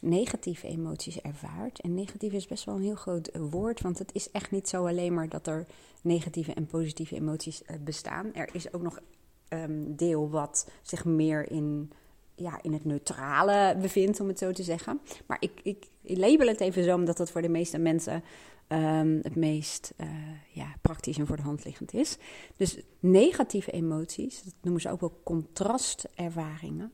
negatieve 0.04 0.66
emoties 0.66 1.20
ervaart. 1.20 1.80
En 1.80 1.94
negatief 1.94 2.32
is 2.32 2.46
best 2.46 2.64
wel 2.64 2.74
een 2.74 2.82
heel 2.82 2.94
groot 2.94 3.30
woord, 3.50 3.80
want 3.80 3.98
het 3.98 4.10
is 4.14 4.30
echt 4.30 4.50
niet 4.50 4.68
zo 4.68 4.86
alleen 4.86 5.14
maar 5.14 5.28
dat 5.28 5.46
er 5.46 5.66
negatieve 6.02 6.54
en 6.54 6.66
positieve 6.66 7.14
emoties 7.14 7.64
eh, 7.64 7.76
bestaan. 7.80 8.34
Er 8.34 8.48
is 8.52 8.72
ook 8.72 8.82
nog 8.82 9.00
um, 9.48 9.96
deel 9.96 10.30
wat 10.30 10.70
zich 10.82 11.04
meer 11.04 11.50
in, 11.50 11.92
ja, 12.34 12.62
in 12.62 12.72
het 12.72 12.84
neutrale 12.84 13.76
bevindt, 13.80 14.20
om 14.20 14.28
het 14.28 14.38
zo 14.38 14.52
te 14.52 14.62
zeggen. 14.62 15.00
Maar 15.26 15.36
ik, 15.40 15.60
ik, 15.62 15.88
label 16.02 16.46
het 16.46 16.60
even 16.60 16.84
zo, 16.84 16.94
omdat 16.94 17.16
dat 17.16 17.30
voor 17.30 17.42
de 17.42 17.48
meeste 17.48 17.78
mensen 17.78 18.24
um, 18.68 19.20
het 19.22 19.36
meest 19.36 19.94
uh, 20.00 20.06
ja, 20.52 20.74
praktisch 20.80 21.18
en 21.18 21.26
voor 21.26 21.36
de 21.36 21.42
hand 21.42 21.64
liggend 21.64 21.94
is. 21.94 22.16
Dus 22.56 22.78
negatieve 23.00 23.70
emoties, 23.70 24.42
dat 24.42 24.54
noemen 24.60 24.82
ze 24.82 24.90
ook 24.90 25.00
wel 25.00 25.20
contrastervaringen. 25.24 26.92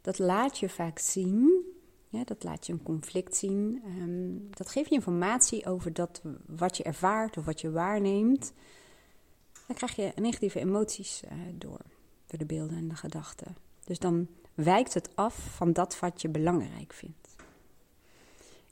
Dat 0.00 0.18
laat 0.18 0.58
je 0.58 0.68
vaak 0.68 0.98
zien 0.98 1.64
dat 2.24 2.44
laat 2.44 2.66
je 2.66 2.72
een 2.72 2.82
conflict 2.82 3.36
zien. 3.36 3.82
Um, 3.86 4.48
dat 4.50 4.70
geeft 4.70 4.88
je 4.88 4.94
informatie 4.94 5.66
over 5.66 5.92
dat 5.92 6.22
wat 6.46 6.76
je 6.76 6.82
ervaart 6.82 7.36
of 7.36 7.44
wat 7.44 7.60
je 7.60 7.70
waarneemt. 7.70 8.52
Dan 9.66 9.76
krijg 9.76 9.96
je 9.96 10.12
negatieve 10.20 10.58
emoties 10.60 11.22
uh, 11.24 11.30
door, 11.54 11.80
door 12.26 12.38
de 12.38 12.46
beelden 12.46 12.76
en 12.76 12.88
de 12.88 12.96
gedachten. 12.96 13.56
Dus 13.84 13.98
dan 13.98 14.26
wijkt 14.54 14.94
het 14.94 15.08
af 15.14 15.34
van 15.34 15.72
dat 15.72 15.98
wat 15.98 16.22
je 16.22 16.28
belangrijk 16.28 16.92
vindt. 16.92 17.24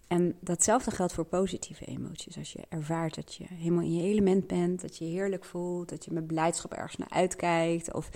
En 0.06 0.36
datzelfde 0.40 0.90
geldt 0.90 1.12
voor 1.12 1.24
positieve 1.24 1.84
emoties. 1.84 2.38
Als 2.38 2.52
je 2.52 2.62
ervaart 2.68 3.14
dat 3.14 3.34
je 3.34 3.44
helemaal 3.48 3.82
in 3.82 3.94
je 3.94 4.02
element 4.02 4.46
bent, 4.46 4.80
dat 4.80 4.98
je 4.98 5.04
je 5.04 5.10
heerlijk 5.10 5.44
voelt, 5.44 5.88
dat 5.88 6.04
je 6.04 6.12
met 6.12 6.26
blijdschap 6.26 6.72
ergens 6.72 6.96
naar 6.96 7.10
uitkijkt, 7.10 7.92
of 7.92 8.10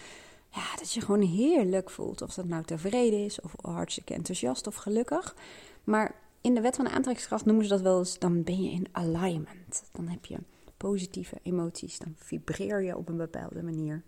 ja, 0.56 0.76
dat 0.76 0.92
je 0.92 1.00
gewoon 1.00 1.22
heerlijk 1.22 1.90
voelt. 1.90 2.22
Of 2.22 2.34
dat 2.34 2.44
nou 2.44 2.64
tevreden 2.64 3.24
is, 3.24 3.40
of 3.40 3.54
hartstikke 3.60 4.14
enthousiast 4.14 4.66
of 4.66 4.74
gelukkig. 4.74 5.36
Maar 5.84 6.14
in 6.40 6.54
de 6.54 6.60
wet 6.60 6.76
van 6.76 6.84
de 6.84 6.90
aantrekkingskracht 6.90 7.44
noemen 7.44 7.64
ze 7.64 7.70
dat 7.70 7.80
wel 7.80 7.98
eens, 7.98 8.18
dan 8.18 8.42
ben 8.42 8.62
je 8.62 8.70
in 8.70 8.86
alignment. 8.92 9.84
Dan 9.92 10.08
heb 10.08 10.24
je 10.24 10.38
positieve 10.76 11.38
emoties, 11.42 11.98
dan 11.98 12.14
vibreer 12.16 12.82
je 12.82 12.96
op 12.96 13.08
een 13.08 13.16
bepaalde 13.16 13.62
manier. 13.62 14.02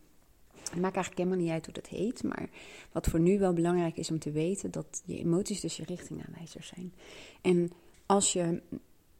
Het 0.52 0.80
maakt 0.80 0.94
eigenlijk 0.94 1.18
helemaal 1.18 1.38
niet 1.38 1.50
uit 1.50 1.64
hoe 1.64 1.74
dat 1.74 1.86
heet, 1.86 2.22
maar 2.22 2.48
wat 2.92 3.06
voor 3.06 3.20
nu 3.20 3.38
wel 3.38 3.52
belangrijk 3.52 3.96
is 3.96 4.10
om 4.10 4.18
te 4.18 4.30
weten, 4.30 4.70
dat 4.70 5.02
je 5.04 5.18
emoties 5.18 5.60
dus 5.60 5.76
je 5.76 5.84
richtingaanwijzers 5.84 6.66
zijn. 6.66 6.94
En 7.40 7.70
als 8.06 8.32
je 8.32 8.62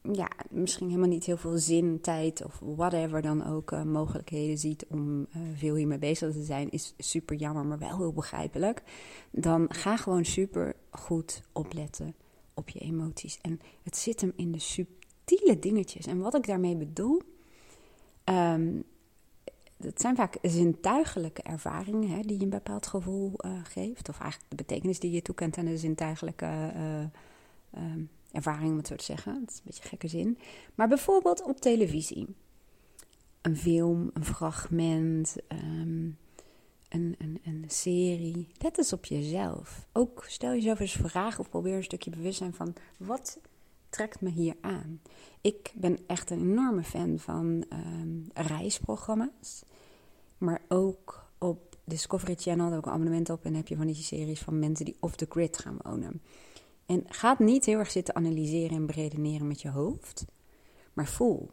ja, 0.02 0.30
misschien 0.50 0.86
helemaal 0.86 1.08
niet 1.08 1.24
heel 1.24 1.36
veel 1.36 1.58
zin, 1.58 2.00
tijd 2.00 2.44
of 2.44 2.60
whatever 2.76 3.22
dan 3.22 3.46
ook 3.46 3.72
uh, 3.72 3.82
mogelijkheden 3.82 4.58
ziet 4.58 4.86
om 4.88 5.20
uh, 5.20 5.42
veel 5.54 5.74
hiermee 5.74 5.98
bezig 5.98 6.32
te 6.32 6.42
zijn, 6.42 6.70
is 6.70 6.94
super 6.98 7.36
jammer, 7.36 7.64
maar 7.64 7.78
wel 7.78 7.96
heel 7.96 8.12
begrijpelijk. 8.12 8.82
Dan 9.30 9.66
ga 9.68 9.96
gewoon 9.96 10.24
super 10.24 10.76
goed 10.90 11.42
opletten 11.52 12.14
op 12.54 12.68
je 12.68 12.78
emoties. 12.78 13.38
En 13.40 13.60
het 13.82 13.96
zit 13.96 14.20
hem 14.20 14.32
in 14.36 14.52
de 14.52 14.58
subtiele 14.58 15.58
dingetjes. 15.58 16.06
En 16.06 16.18
wat 16.18 16.34
ik 16.34 16.46
daarmee 16.46 16.76
bedoel, 16.76 17.22
um, 18.24 18.84
het 19.76 20.00
zijn 20.00 20.16
vaak 20.16 20.38
zintuigelijke 20.42 21.42
ervaringen 21.42 22.08
hè, 22.08 22.20
die 22.20 22.36
je 22.36 22.42
een 22.42 22.50
bepaald 22.50 22.86
gevoel 22.86 23.32
uh, 23.36 23.50
geeft. 23.62 24.08
Of 24.08 24.20
eigenlijk 24.20 24.50
de 24.50 24.56
betekenis 24.56 24.98
die 24.98 25.10
je 25.10 25.22
toekent 25.22 25.58
aan 25.58 25.64
de 25.64 25.78
zintuigelijke 25.78 26.72
uh, 27.74 27.80
ervaring, 28.32 28.70
om 28.70 28.76
het 28.76 28.86
zo 28.86 28.94
te 28.94 29.04
zeggen. 29.04 29.40
Dat 29.40 29.50
is 29.50 29.56
een 29.56 29.62
beetje 29.64 29.88
gekke 29.88 30.08
zin. 30.08 30.38
Maar 30.74 30.88
bijvoorbeeld 30.88 31.42
op 31.42 31.60
televisie. 31.60 32.26
Een 33.42 33.56
film, 33.56 34.10
een 34.14 34.24
fragment, 34.24 35.36
um, 35.48 36.16
een, 36.88 37.14
een, 37.18 37.40
een 37.44 37.64
serie. 37.66 38.48
Let 38.58 38.78
eens 38.78 38.92
op 38.92 39.04
jezelf. 39.04 39.86
Ook 39.92 40.24
stel 40.28 40.52
jezelf 40.52 40.80
eens 40.80 40.92
vragen 40.92 41.40
of 41.40 41.48
probeer 41.48 41.76
een 41.76 41.82
stukje 41.82 42.10
bewustzijn 42.10 42.54
van... 42.54 42.74
wat 42.98 43.38
trekt 43.90 44.20
me 44.20 44.30
hier 44.30 44.56
aan? 44.60 45.00
Ik 45.40 45.72
ben 45.74 45.98
echt 46.06 46.30
een 46.30 46.40
enorme 46.40 46.82
fan 46.82 47.18
van 47.18 47.64
um, 47.72 48.26
reisprogramma's. 48.32 49.62
Maar 50.38 50.62
ook 50.68 51.26
op 51.38 51.78
Discovery 51.84 52.34
Channel, 52.34 52.64
daar 52.64 52.74
heb 52.74 52.80
ik 52.80 52.86
een 52.86 52.92
abonnement 52.92 53.30
op. 53.30 53.44
En 53.44 53.54
heb 53.54 53.68
je 53.68 53.76
van 53.76 53.86
die 53.86 53.94
series 53.94 54.40
van 54.40 54.58
mensen 54.58 54.84
die 54.84 54.96
off 55.00 55.16
the 55.16 55.26
grid 55.28 55.58
gaan 55.58 55.78
wonen. 55.82 56.22
En 56.88 57.04
ga 57.08 57.36
niet 57.38 57.64
heel 57.64 57.78
erg 57.78 57.90
zitten 57.90 58.16
analyseren 58.16 58.76
en 58.76 58.86
beredeneren 58.86 59.46
met 59.46 59.60
je 59.60 59.70
hoofd. 59.70 60.24
Maar 60.92 61.06
voel. 61.06 61.50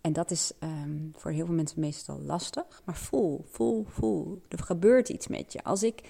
En 0.00 0.12
dat 0.12 0.30
is 0.30 0.52
um, 0.60 1.12
voor 1.16 1.30
heel 1.30 1.46
veel 1.46 1.54
mensen 1.54 1.80
meestal 1.80 2.20
lastig. 2.20 2.82
Maar 2.84 2.96
voel, 2.96 3.44
voel, 3.48 3.84
voel. 3.88 4.42
Er 4.48 4.58
gebeurt 4.58 5.08
iets 5.08 5.26
met 5.26 5.52
je. 5.52 5.64
Als 5.64 5.82
ik 5.82 6.02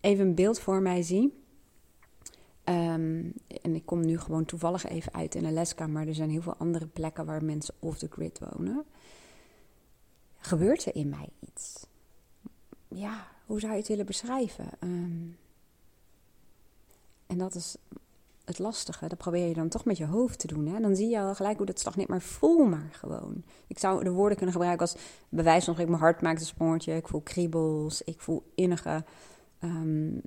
even 0.00 0.26
een 0.26 0.34
beeld 0.34 0.60
voor 0.60 0.82
mij 0.82 1.02
zie. 1.02 1.42
Um, 2.64 3.32
en 3.62 3.74
ik 3.74 3.86
kom 3.86 4.04
nu 4.04 4.18
gewoon 4.18 4.44
toevallig 4.44 4.86
even 4.86 5.14
uit 5.14 5.34
in 5.34 5.46
Alaska, 5.46 5.86
maar 5.86 6.06
er 6.06 6.14
zijn 6.14 6.30
heel 6.30 6.42
veel 6.42 6.56
andere 6.56 6.86
plekken 6.86 7.26
waar 7.26 7.44
mensen 7.44 7.74
off 7.78 7.98
the 7.98 8.08
grid 8.10 8.38
wonen. 8.38 8.84
Gebeurt 10.38 10.84
er 10.84 10.94
in 10.94 11.08
mij 11.08 11.28
iets? 11.40 11.86
Ja, 12.88 13.26
hoe 13.46 13.60
zou 13.60 13.72
je 13.72 13.78
het 13.78 13.88
willen 13.88 14.06
beschrijven? 14.06 14.68
Um, 14.80 15.36
en 17.28 17.38
dat 17.38 17.54
is 17.54 17.76
het 18.44 18.58
lastige. 18.58 19.08
Dat 19.08 19.18
probeer 19.18 19.46
je 19.46 19.54
dan 19.54 19.68
toch 19.68 19.84
met 19.84 19.96
je 19.96 20.06
hoofd 20.06 20.38
te 20.38 20.46
doen. 20.46 20.66
Hè? 20.66 20.80
Dan 20.80 20.96
zie 20.96 21.08
je 21.08 21.20
al 21.20 21.34
gelijk 21.34 21.56
hoe 21.56 21.66
dat 21.66 21.78
stagneert, 21.78 22.08
maar 22.08 22.22
voel 22.22 22.64
maar 22.64 22.88
gewoon. 22.92 23.42
Ik 23.66 23.78
zou 23.78 24.04
de 24.04 24.10
woorden 24.10 24.36
kunnen 24.36 24.54
gebruiken 24.54 24.86
als 24.86 24.96
bewijs 25.28 25.64
van 25.64 25.78
ik 25.78 25.88
mijn 25.88 26.00
hart 26.00 26.22
maakt 26.22 26.40
een 26.40 26.46
sprongetje. 26.46 26.96
Ik 26.96 27.08
voel 27.08 27.20
kriebels, 27.20 28.02
ik 28.02 28.20
voel 28.20 28.42
innige 28.54 29.04
um, 29.60 30.20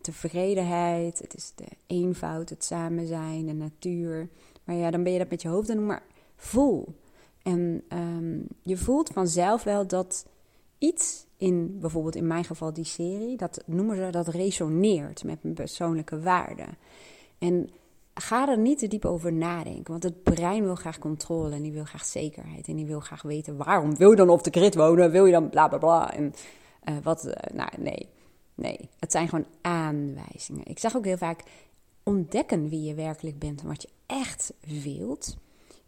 tevredenheid. 0.00 1.18
Het 1.18 1.34
is 1.34 1.52
de 1.54 1.66
eenvoud, 1.86 2.48
het 2.48 2.64
samen 2.64 3.06
zijn, 3.06 3.46
de 3.46 3.52
natuur. 3.52 4.28
Maar 4.64 4.76
ja, 4.76 4.90
dan 4.90 5.02
ben 5.02 5.12
je 5.12 5.18
dat 5.18 5.30
met 5.30 5.42
je 5.42 5.48
hoofd 5.48 5.70
aan 5.70 5.76
doen, 5.76 5.86
maar 5.86 6.02
voel. 6.36 6.94
En 7.42 7.82
um, 7.92 8.46
je 8.62 8.76
voelt 8.76 9.10
vanzelf 9.10 9.62
wel 9.62 9.86
dat 9.86 10.26
iets 10.84 11.26
in, 11.36 11.78
bijvoorbeeld 11.80 12.16
in 12.16 12.26
mijn 12.26 12.44
geval 12.44 12.72
die 12.72 12.84
serie, 12.84 13.36
dat 13.36 13.62
noemen 13.66 13.96
ze 13.96 14.10
dat 14.10 14.28
resoneert 14.28 15.24
met 15.24 15.42
mijn 15.42 15.54
persoonlijke 15.54 16.20
waarden. 16.20 16.76
En 17.38 17.70
ga 18.14 18.48
er 18.48 18.58
niet 18.58 18.78
te 18.78 18.86
diep 18.86 19.04
over 19.04 19.32
nadenken, 19.32 19.90
want 19.90 20.02
het 20.02 20.22
brein 20.22 20.64
wil 20.64 20.74
graag 20.74 20.98
controle 20.98 21.54
en 21.54 21.62
die 21.62 21.72
wil 21.72 21.84
graag 21.84 22.04
zekerheid 22.04 22.68
en 22.68 22.76
die 22.76 22.86
wil 22.86 23.00
graag 23.00 23.22
weten 23.22 23.56
waarom 23.56 23.96
wil 23.96 24.10
je 24.10 24.16
dan 24.16 24.28
op 24.28 24.44
de 24.44 24.50
grid 24.50 24.74
wonen, 24.74 25.10
wil 25.10 25.24
je 25.24 25.32
dan 25.32 25.50
bla 25.50 25.68
bla 25.68 25.78
bla 25.78 26.14
en 26.14 26.34
uh, 26.88 26.96
wat, 27.02 27.26
uh, 27.26 27.32
nou 27.52 27.70
nee, 27.78 28.08
nee, 28.54 28.88
het 28.98 29.12
zijn 29.12 29.28
gewoon 29.28 29.46
aanwijzingen. 29.60 30.66
Ik 30.66 30.78
zeg 30.78 30.96
ook 30.96 31.04
heel 31.04 31.16
vaak 31.16 31.42
ontdekken 32.02 32.68
wie 32.68 32.82
je 32.82 32.94
werkelijk 32.94 33.38
bent 33.38 33.60
en 33.60 33.66
wat 33.66 33.82
je 33.82 33.88
echt 34.06 34.52
wilt, 34.84 35.36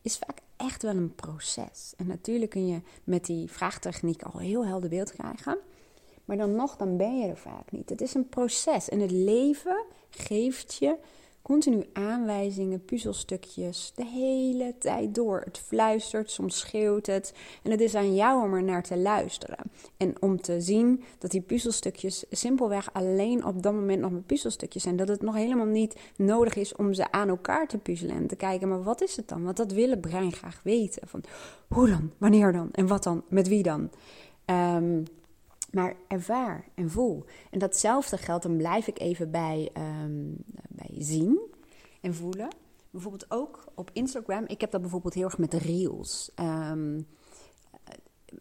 is 0.07 0.17
vaak 0.17 0.39
echt 0.57 0.83
wel 0.83 0.97
een 0.97 1.15
proces. 1.15 1.95
En 1.97 2.07
natuurlijk 2.07 2.51
kun 2.51 2.67
je 2.67 2.81
met 3.05 3.25
die 3.25 3.51
vraagtechniek 3.51 4.23
al 4.23 4.41
heel 4.41 4.67
helder 4.67 4.89
beeld 4.89 5.13
krijgen. 5.13 5.59
Maar 6.25 6.37
dan 6.37 6.55
nog, 6.55 6.77
dan 6.77 6.97
ben 6.97 7.19
je 7.19 7.29
er 7.29 7.37
vaak 7.37 7.71
niet. 7.71 7.89
Het 7.89 8.01
is 8.01 8.15
een 8.15 8.29
proces. 8.29 8.89
En 8.89 9.01
het 9.01 9.11
leven 9.11 9.85
geeft 10.11 10.75
je 10.75 10.97
continu 11.47 11.85
aanwijzingen, 11.93 12.85
puzzelstukjes, 12.85 13.93
de 13.95 14.05
hele 14.05 14.75
tijd 14.79 15.15
door. 15.15 15.41
Het 15.45 15.59
fluistert, 15.59 16.31
soms 16.31 16.59
schreeuwt 16.59 17.07
het. 17.07 17.35
En 17.63 17.71
het 17.71 17.81
is 17.81 17.95
aan 17.95 18.15
jou 18.15 18.45
om 18.45 18.55
er 18.55 18.63
naar 18.63 18.83
te 18.83 18.97
luisteren. 18.97 19.59
En 19.97 20.23
om 20.23 20.41
te 20.41 20.61
zien 20.61 21.03
dat 21.19 21.31
die 21.31 21.41
puzzelstukjes 21.41 22.25
simpelweg 22.31 22.93
alleen 22.93 23.45
op 23.45 23.63
dat 23.63 23.73
moment 23.73 24.01
nog 24.01 24.11
maar 24.11 24.21
puzzelstukjes 24.21 24.83
zijn. 24.83 24.97
Dat 24.97 25.09
het 25.09 25.23
nog 25.23 25.35
helemaal 25.35 25.67
niet 25.67 25.97
nodig 26.17 26.55
is 26.55 26.75
om 26.75 26.95
ze 26.95 27.13
aan 27.13 27.29
elkaar 27.29 27.69
te 27.69 27.79
puzzelen 27.79 28.17
en 28.17 28.27
te 28.27 28.37
kijken, 28.37 28.69
maar 28.69 28.83
wat 28.83 29.01
is 29.01 29.17
het 29.17 29.29
dan? 29.29 29.45
Want 29.45 29.57
dat 29.57 29.73
wil 29.73 29.91
het 29.91 30.01
brein 30.01 30.33
graag 30.33 30.61
weten. 30.65 31.09
Van 31.09 31.23
hoe 31.69 31.89
dan? 31.89 32.11
Wanneer 32.19 32.53
dan? 32.53 32.69
En 32.73 32.87
wat 32.87 33.03
dan? 33.03 33.23
Met 33.29 33.49
wie 33.49 33.63
dan? 33.63 33.91
Um, 34.47 35.05
maar 35.77 35.97
ervaar 36.09 36.69
en 36.75 36.91
voel. 36.91 37.25
En 37.51 37.59
datzelfde 37.59 38.17
geldt, 38.17 38.43
dan 38.43 38.57
blijf 38.57 38.87
ik 38.87 38.99
even 38.99 39.31
bij, 39.31 39.71
um, 40.05 40.37
bij 40.69 40.95
zien 40.99 41.41
en 42.01 42.15
voelen. 42.15 42.49
Bijvoorbeeld 42.91 43.31
ook 43.31 43.65
op 43.75 43.91
Instagram. 43.93 44.45
Ik 44.47 44.61
heb 44.61 44.71
dat 44.71 44.81
bijvoorbeeld 44.81 45.15
heel 45.15 45.25
erg 45.25 45.39
met 45.39 45.55
reels. 45.55 46.31
Um, 46.41 47.07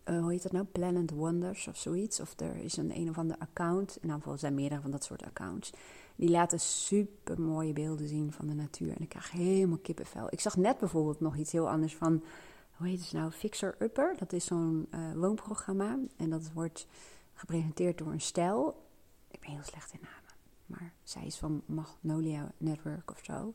uh, 0.06 0.20
hoe 0.20 0.32
heet 0.32 0.44
dat 0.44 0.52
nou? 0.52 0.66
Planet 0.66 1.12
Wonders 1.12 1.68
of 1.68 1.78
zoiets. 1.78 2.20
Of 2.20 2.40
er 2.40 2.56
is 2.56 2.78
een 2.78 2.98
een 2.98 3.10
of 3.10 3.18
ander 3.18 3.38
account. 3.40 3.98
In 4.02 4.10
geval 4.10 4.38
zijn 4.38 4.56
meerdere 4.56 4.82
van 4.82 4.92
dat 4.92 5.04
soort 5.04 5.24
accounts. 5.24 5.72
Die 6.16 6.30
laten 6.30 6.60
super 6.60 7.42
mooie 7.42 7.74
beelden 7.74 8.08
zien 8.08 8.32
van 8.32 8.48
de 8.48 8.54
natuur. 8.54 8.90
En 8.90 9.02
ik 9.02 9.10
krijg 9.10 9.32
helemaal 9.32 9.78
kippenvel. 9.78 10.28
Ik 10.30 10.40
zag 10.40 10.58
net 10.58 10.78
bijvoorbeeld 10.78 11.20
nog 11.20 11.38
iets 11.38 11.52
heel 11.52 11.70
anders 11.70 11.96
van. 11.96 12.24
Hoe 12.78 12.88
heet 12.88 13.02
het 13.02 13.12
nou? 13.12 13.32
Fixer 13.32 13.76
Upper. 13.80 14.16
Dat 14.18 14.34
is 14.34 14.46
zo'n 14.46 14.88
uh, 14.94 15.00
woonprogramma. 15.14 15.98
En 16.18 16.30
dat 16.30 16.52
wordt 16.54 16.88
gepresenteerd 17.36 17.98
door 17.98 18.12
een 18.12 18.22
stijl. 18.22 18.88
Ik 19.32 19.40
ben 19.40 19.50
heel 19.50 19.64
slecht 19.64 19.94
in 19.94 20.00
namen, 20.02 20.34
maar 20.66 20.94
zij 21.04 21.26
is 21.26 21.38
van 21.38 21.64
Magnolia 21.66 22.52
Network 22.58 23.12
of 23.12 23.20
zo. 23.24 23.54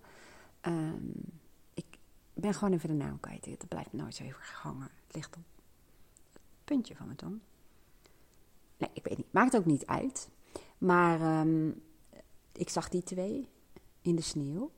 Um, 0.62 1.12
ik 1.74 1.98
ben 2.34 2.54
gewoon 2.54 2.74
even 2.74 2.88
de 2.88 2.94
naam 2.94 3.20
kwijt. 3.20 3.44
Dat 3.44 3.68
blijft 3.68 3.92
nooit 3.92 4.14
zo 4.14 4.24
erg 4.24 4.52
hangen. 4.52 4.90
Het 5.06 5.14
ligt 5.14 5.36
op 5.36 5.42
het 6.32 6.40
puntje 6.64 6.96
van 6.96 7.06
mijn 7.06 7.18
tong. 7.18 7.38
Nee, 8.76 8.90
ik 8.92 9.04
weet 9.04 9.16
niet. 9.16 9.32
Maakt 9.32 9.56
ook 9.56 9.64
niet 9.64 9.86
uit. 9.86 10.28
Maar 10.78 11.40
um, 11.40 11.82
ik 12.52 12.68
zag 12.68 12.88
die 12.88 13.02
twee 13.02 13.48
in 14.02 14.16
de 14.16 14.22
sneeuw. 14.22 14.70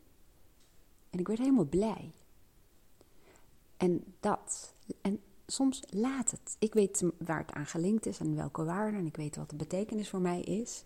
En 1.11 1.19
ik 1.19 1.27
werd 1.27 1.39
helemaal 1.39 1.65
blij. 1.65 2.13
En 3.77 4.15
dat. 4.21 4.75
En 5.01 5.23
soms 5.53 5.83
laat 5.89 6.31
het. 6.31 6.57
Ik 6.59 6.75
weet 6.75 7.05
waar 7.19 7.39
het 7.39 7.53
aan 7.53 7.67
gelinkt 7.67 8.07
is 8.07 8.19
en 8.19 8.37
welke 8.37 8.65
waarde. 8.65 8.97
En 8.97 9.07
ik 9.07 9.17
weet 9.17 9.37
wat 9.37 9.51
de 9.51 9.57
betekenis 9.57 10.09
voor 10.09 10.21
mij 10.21 10.41
is. 10.41 10.85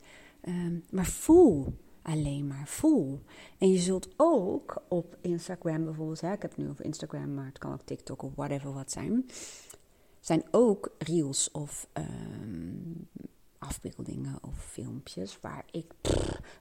Um, 0.49 0.85
maar 0.90 1.06
voel 1.06 1.75
alleen 2.02 2.46
maar. 2.46 2.68
Voel. 2.68 3.23
En 3.58 3.73
je 3.73 3.78
zult 3.78 4.08
ook 4.16 4.82
op 4.88 5.16
Instagram 5.20 5.85
bijvoorbeeld. 5.85 6.20
Hè, 6.20 6.32
ik 6.32 6.42
heb 6.42 6.50
het 6.50 6.61
nu 6.61 6.68
over 6.68 6.85
Instagram, 6.85 7.35
maar 7.35 7.46
het 7.46 7.58
kan 7.58 7.73
ook 7.73 7.82
TikTok 7.85 8.23
of 8.23 8.35
whatever 8.35 8.73
wat 8.73 8.92
zijn. 8.92 9.26
Zijn 10.20 10.44
ook 10.50 10.90
reels 10.99 11.50
of 11.50 11.88
um, 11.92 13.08
afbeeldingen 13.58 14.38
of 14.42 14.64
filmpjes 14.64 15.38
waar 15.40 15.64
ik 15.70 15.92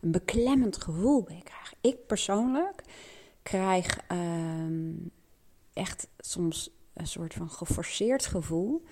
een 0.02 0.12
beklemmend 0.12 0.78
gevoel 0.78 1.24
bij 1.24 1.42
krijg. 1.44 1.74
Ik 1.82 2.06
persoonlijk 2.06 2.84
krijg 3.44 4.12
um, 4.12 5.12
echt 5.74 6.08
soms 6.18 6.72
een 6.96 7.08
soort 7.08 7.34
van 7.34 7.50
geforceerd 7.50 8.26
gevoel 8.26 8.84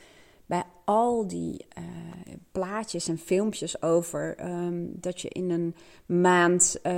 bij 0.46 0.64
al 0.86 1.28
die 1.28 1.66
uh, 1.78 1.84
plaatjes 2.52 3.08
en 3.08 3.18
filmpjes 3.18 3.82
over 3.82 4.46
um, 4.46 4.92
dat 4.96 5.22
je 5.22 5.30
in 5.30 5.50
een 5.50 5.76
maand 6.06 6.80
uh, 6.84 6.98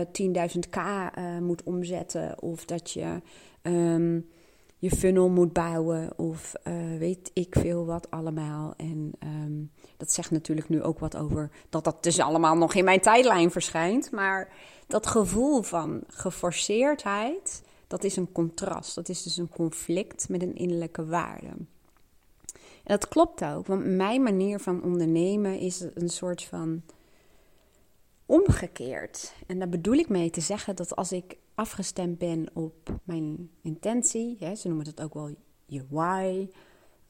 10.000k 0.55 0.77
uh, 1.17 1.37
moet 1.39 1.63
omzetten 1.63 2.41
of 2.41 2.65
dat 2.65 2.91
je 2.91 3.21
um, 3.61 4.29
je 4.77 4.89
funnel 4.89 5.29
moet 5.29 5.53
bouwen 5.53 6.19
of 6.19 6.53
weet 6.99 7.31
ik 7.33 7.55
veel 7.59 7.85
wat 7.85 8.11
allemaal. 8.11 8.73
En 8.77 9.11
um, 9.23 9.71
dat 9.97 10.11
zegt 10.11 10.31
natuurlijk 10.31 10.69
nu 10.69 10.83
ook 10.83 10.99
wat 10.99 11.17
over 11.17 11.51
dat 11.69 11.83
dat 11.83 12.03
dus 12.03 12.19
allemaal 12.19 12.57
nog 12.57 12.73
in 12.73 12.83
mijn 12.83 12.99
tijdlijn 12.99 13.51
verschijnt. 13.51 14.11
Maar 14.11 14.49
dat 14.87 15.07
gevoel 15.07 15.61
van 15.61 16.03
geforceerdheid 16.07 17.63
dat 17.87 18.03
is 18.03 18.15
een 18.15 18.31
contrast. 18.31 18.95
Dat 18.95 19.09
is 19.09 19.23
dus 19.23 19.37
een 19.37 19.49
conflict 19.49 20.29
met 20.29 20.41
een 20.41 20.55
innerlijke 20.55 21.05
waarde. 21.05 21.47
En 22.83 22.97
dat 22.99 23.07
klopt 23.07 23.43
ook, 23.43 23.67
want 23.67 23.85
mijn 23.85 24.23
manier 24.23 24.59
van 24.59 24.83
ondernemen 24.83 25.59
is 25.59 25.85
een 25.93 26.09
soort 26.09 26.43
van 26.43 26.81
omgekeerd. 28.25 29.33
En 29.47 29.59
daar 29.59 29.69
bedoel 29.69 29.93
ik 29.93 30.09
mee 30.09 30.29
te 30.29 30.41
zeggen 30.41 30.75
dat 30.75 30.95
als 30.95 31.11
ik 31.11 31.37
afgestemd 31.55 32.17
ben 32.17 32.45
op 32.53 32.99
mijn 33.03 33.49
intentie, 33.61 34.35
hè, 34.39 34.55
ze 34.55 34.67
noemen 34.67 34.85
dat 34.85 35.01
ook 35.01 35.13
wel 35.13 35.35
je 35.65 35.85
why. 35.89 36.47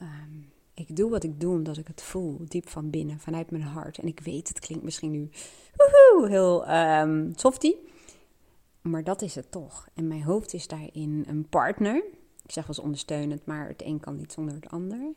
Um, 0.01 0.53
ik 0.73 0.95
doe 0.95 1.09
wat 1.09 1.23
ik 1.23 1.39
doe 1.39 1.53
omdat 1.53 1.77
ik 1.77 1.87
het 1.87 2.01
voel, 2.01 2.37
diep 2.47 2.69
van 2.69 2.89
binnen, 2.89 3.19
vanuit 3.19 3.51
mijn 3.51 3.63
hart. 3.63 3.97
En 3.97 4.07
ik 4.07 4.19
weet, 4.19 4.47
het 4.47 4.59
klinkt 4.59 4.83
misschien 4.83 5.11
nu 5.11 5.29
heel 6.27 6.69
um, 6.69 7.33
softie. 7.35 7.93
Maar 8.89 9.03
dat 9.03 9.21
is 9.21 9.35
het 9.35 9.51
toch. 9.51 9.87
En 9.93 10.07
mijn 10.07 10.23
hoofd 10.23 10.53
is 10.53 10.67
daarin 10.67 11.25
een 11.27 11.49
partner. 11.49 11.95
Ik 12.43 12.51
zeg 12.51 12.65
wel 12.65 12.75
eens 12.75 12.85
ondersteunend, 12.85 13.45
maar 13.45 13.67
het 13.67 13.83
een 13.83 13.99
kan 13.99 14.15
niet 14.15 14.31
zonder 14.31 14.55
het 14.55 14.69
ander. 14.69 15.13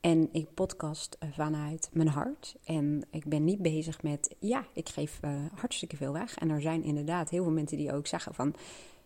En 0.00 0.28
ik 0.32 0.54
podcast 0.54 1.16
eh, 1.18 1.28
vanuit 1.32 1.88
mijn 1.92 2.08
hart. 2.08 2.56
En 2.64 3.04
ik 3.10 3.24
ben 3.24 3.44
niet 3.44 3.62
bezig 3.62 4.02
met, 4.02 4.34
ja, 4.38 4.64
ik 4.72 4.88
geef 4.88 5.20
uh, 5.24 5.30
hartstikke 5.54 5.96
veel 5.96 6.12
weg. 6.12 6.36
En 6.36 6.50
er 6.50 6.60
zijn 6.60 6.82
inderdaad 6.82 7.30
heel 7.30 7.42
veel 7.42 7.52
mensen 7.52 7.76
die 7.76 7.92
ook 7.92 8.06
zeggen 8.06 8.34
van, 8.34 8.54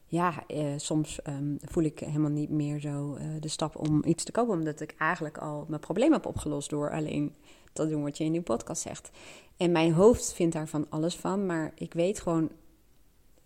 ja, 0.06 0.44
uh, 0.48 0.72
soms 0.76 1.18
um, 1.28 1.58
voel 1.60 1.84
ik 1.84 1.98
helemaal 1.98 2.30
niet 2.30 2.50
meer 2.50 2.80
zo 2.80 3.18
de 3.40 3.48
stap 3.48 3.76
om 3.76 4.04
iets 4.04 4.24
te 4.24 4.32
kopen. 4.32 4.54
Omdat 4.54 4.80
ik 4.80 4.94
eigenlijk 4.98 5.38
al 5.38 5.64
mijn 5.68 5.80
probleem 5.80 6.12
heb 6.12 6.26
opgelost 6.26 6.70
door 6.70 6.90
alleen 6.90 7.34
te 7.72 7.88
doen 7.88 8.02
wat 8.02 8.18
je 8.18 8.24
in 8.24 8.32
die 8.32 8.42
podcast 8.42 8.82
zegt. 8.82 9.10
En 9.56 9.72
mijn 9.72 9.92
hoofd 9.92 10.32
vindt 10.32 10.54
daar 10.54 10.68
van 10.68 10.86
alles 10.88 11.16
van. 11.16 11.46
Maar 11.46 11.72
ik 11.74 11.94
weet 11.94 12.20
gewoon, 12.20 12.50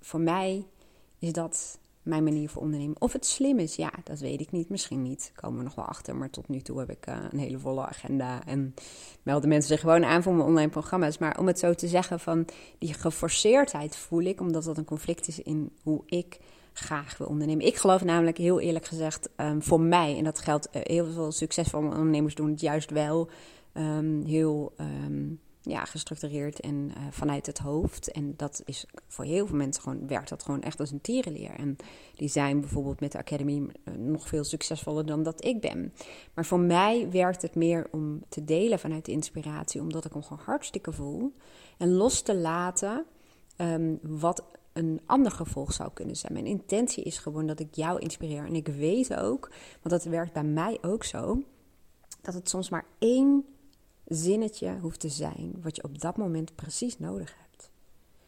voor 0.00 0.20
mij 0.20 0.66
is 1.18 1.32
dat 1.32 1.78
mijn 2.06 2.24
manier 2.24 2.48
voor 2.48 2.62
ondernemen. 2.62 3.00
Of 3.00 3.12
het 3.12 3.26
slim 3.26 3.58
is, 3.58 3.76
ja, 3.76 3.92
dat 4.04 4.18
weet 4.18 4.40
ik 4.40 4.50
niet. 4.50 4.68
Misschien 4.68 5.02
niet. 5.02 5.32
Komen 5.34 5.58
we 5.58 5.64
nog 5.64 5.74
wel 5.74 5.84
achter. 5.84 6.16
Maar 6.16 6.30
tot 6.30 6.48
nu 6.48 6.60
toe 6.60 6.78
heb 6.78 6.90
ik 6.90 7.06
uh, 7.08 7.16
een 7.30 7.38
hele 7.38 7.58
volle 7.58 7.86
agenda. 7.86 8.46
En 8.46 8.74
melden 9.22 9.48
mensen 9.48 9.70
zich 9.70 9.80
gewoon 9.80 10.04
aan 10.04 10.22
voor 10.22 10.34
mijn 10.34 10.48
online 10.48 10.70
programma's. 10.70 11.18
Maar 11.18 11.38
om 11.38 11.46
het 11.46 11.58
zo 11.58 11.74
te 11.74 11.88
zeggen, 11.88 12.20
van 12.20 12.44
die 12.78 12.94
geforceerdheid 12.94 13.96
voel 13.96 14.20
ik, 14.20 14.40
omdat 14.40 14.64
dat 14.64 14.78
een 14.78 14.84
conflict 14.84 15.28
is 15.28 15.42
in 15.42 15.70
hoe 15.82 16.02
ik 16.06 16.38
graag 16.72 17.18
wil 17.18 17.26
ondernemen. 17.26 17.66
Ik 17.66 17.76
geloof 17.76 18.04
namelijk, 18.04 18.38
heel 18.38 18.60
eerlijk 18.60 18.86
gezegd, 18.86 19.28
um, 19.36 19.62
voor 19.62 19.80
mij, 19.80 20.16
en 20.18 20.24
dat 20.24 20.38
geldt 20.38 20.68
uh, 20.72 20.82
heel 20.84 21.06
veel 21.12 21.32
succesvolle 21.32 21.88
ondernemers 21.88 22.34
doen 22.34 22.50
het 22.50 22.60
juist 22.60 22.90
wel, 22.90 23.28
um, 23.74 24.24
heel. 24.24 24.72
Um, 24.80 25.40
ja, 25.66 25.85
gestructureerd 25.85 26.61
en 26.61 26.75
uh, 26.75 27.06
vanuit 27.11 27.46
het 27.46 27.58
hoofd. 27.58 28.11
En 28.11 28.35
dat 28.37 28.62
is 28.64 28.87
voor 29.06 29.25
heel 29.25 29.46
veel 29.46 29.56
mensen 29.56 29.82
gewoon, 29.82 30.06
werkt 30.06 30.28
dat 30.28 30.42
gewoon 30.42 30.62
echt 30.62 30.80
als 30.80 30.90
een 30.90 31.00
tierenleer. 31.00 31.50
En 31.50 31.76
die 32.14 32.28
zijn 32.28 32.61
bijvoorbeeld 32.61 33.00
met 33.00 33.12
de 33.12 33.18
Academy 33.18 33.56
uh, 33.58 33.94
nog 33.94 34.28
veel 34.28 34.44
succesvoller 34.44 35.06
dan 35.06 35.23
dat 35.23 35.44
ik 35.44 35.61
ben. 35.61 35.92
Maar 36.35 36.46
voor 36.46 36.61
mij 36.61 37.11
werkt 37.11 37.42
het 37.42 37.54
meer 37.54 37.87
om 37.90 38.23
te 38.28 38.44
delen 38.44 38.78
vanuit 38.78 39.04
de 39.04 39.12
inspiratie, 39.12 39.80
omdat 39.80 40.04
ik 40.04 40.12
hem 40.12 40.23
gewoon 40.23 40.44
hartstikke 40.44 40.92
voel. 40.92 41.32
En 41.78 41.92
los 41.92 42.23
te 42.23 42.37
laten 42.37 43.04
um, 43.56 43.99
wat 44.02 44.44
een 44.73 45.00
ander 45.06 45.32
gevolg 45.32 45.73
zou 45.73 45.90
kunnen 45.94 46.16
zijn. 46.16 46.32
Mijn 46.32 46.46
intentie 46.46 47.04
is 47.04 47.18
gewoon 47.18 47.46
dat 47.46 47.61
ik 47.61 47.75
jou 47.75 47.99
inspireer. 47.99 48.44
En 48.44 48.54
ik 48.54 48.68
weet 48.68 49.14
ook, 49.14 49.50
want 49.82 50.02
dat 50.02 50.04
werkt 50.04 50.32
bij 50.32 50.44
mij 50.44 50.78
ook 50.82 51.04
zo, 51.04 51.42
dat 52.23 52.35
het 52.35 52.49
soms 52.49 52.70
maar 52.70 52.87
één 52.99 53.44
zinnetje 54.06 54.78
hoeft 54.80 55.00
te 55.00 55.08
zijn 55.08 55.54
wat 55.62 55.76
je 55.76 55.84
op 55.84 56.00
dat 56.00 56.16
moment 56.16 56.54
precies 56.54 56.98
nodig 56.98 57.34
hebt. 57.40 57.70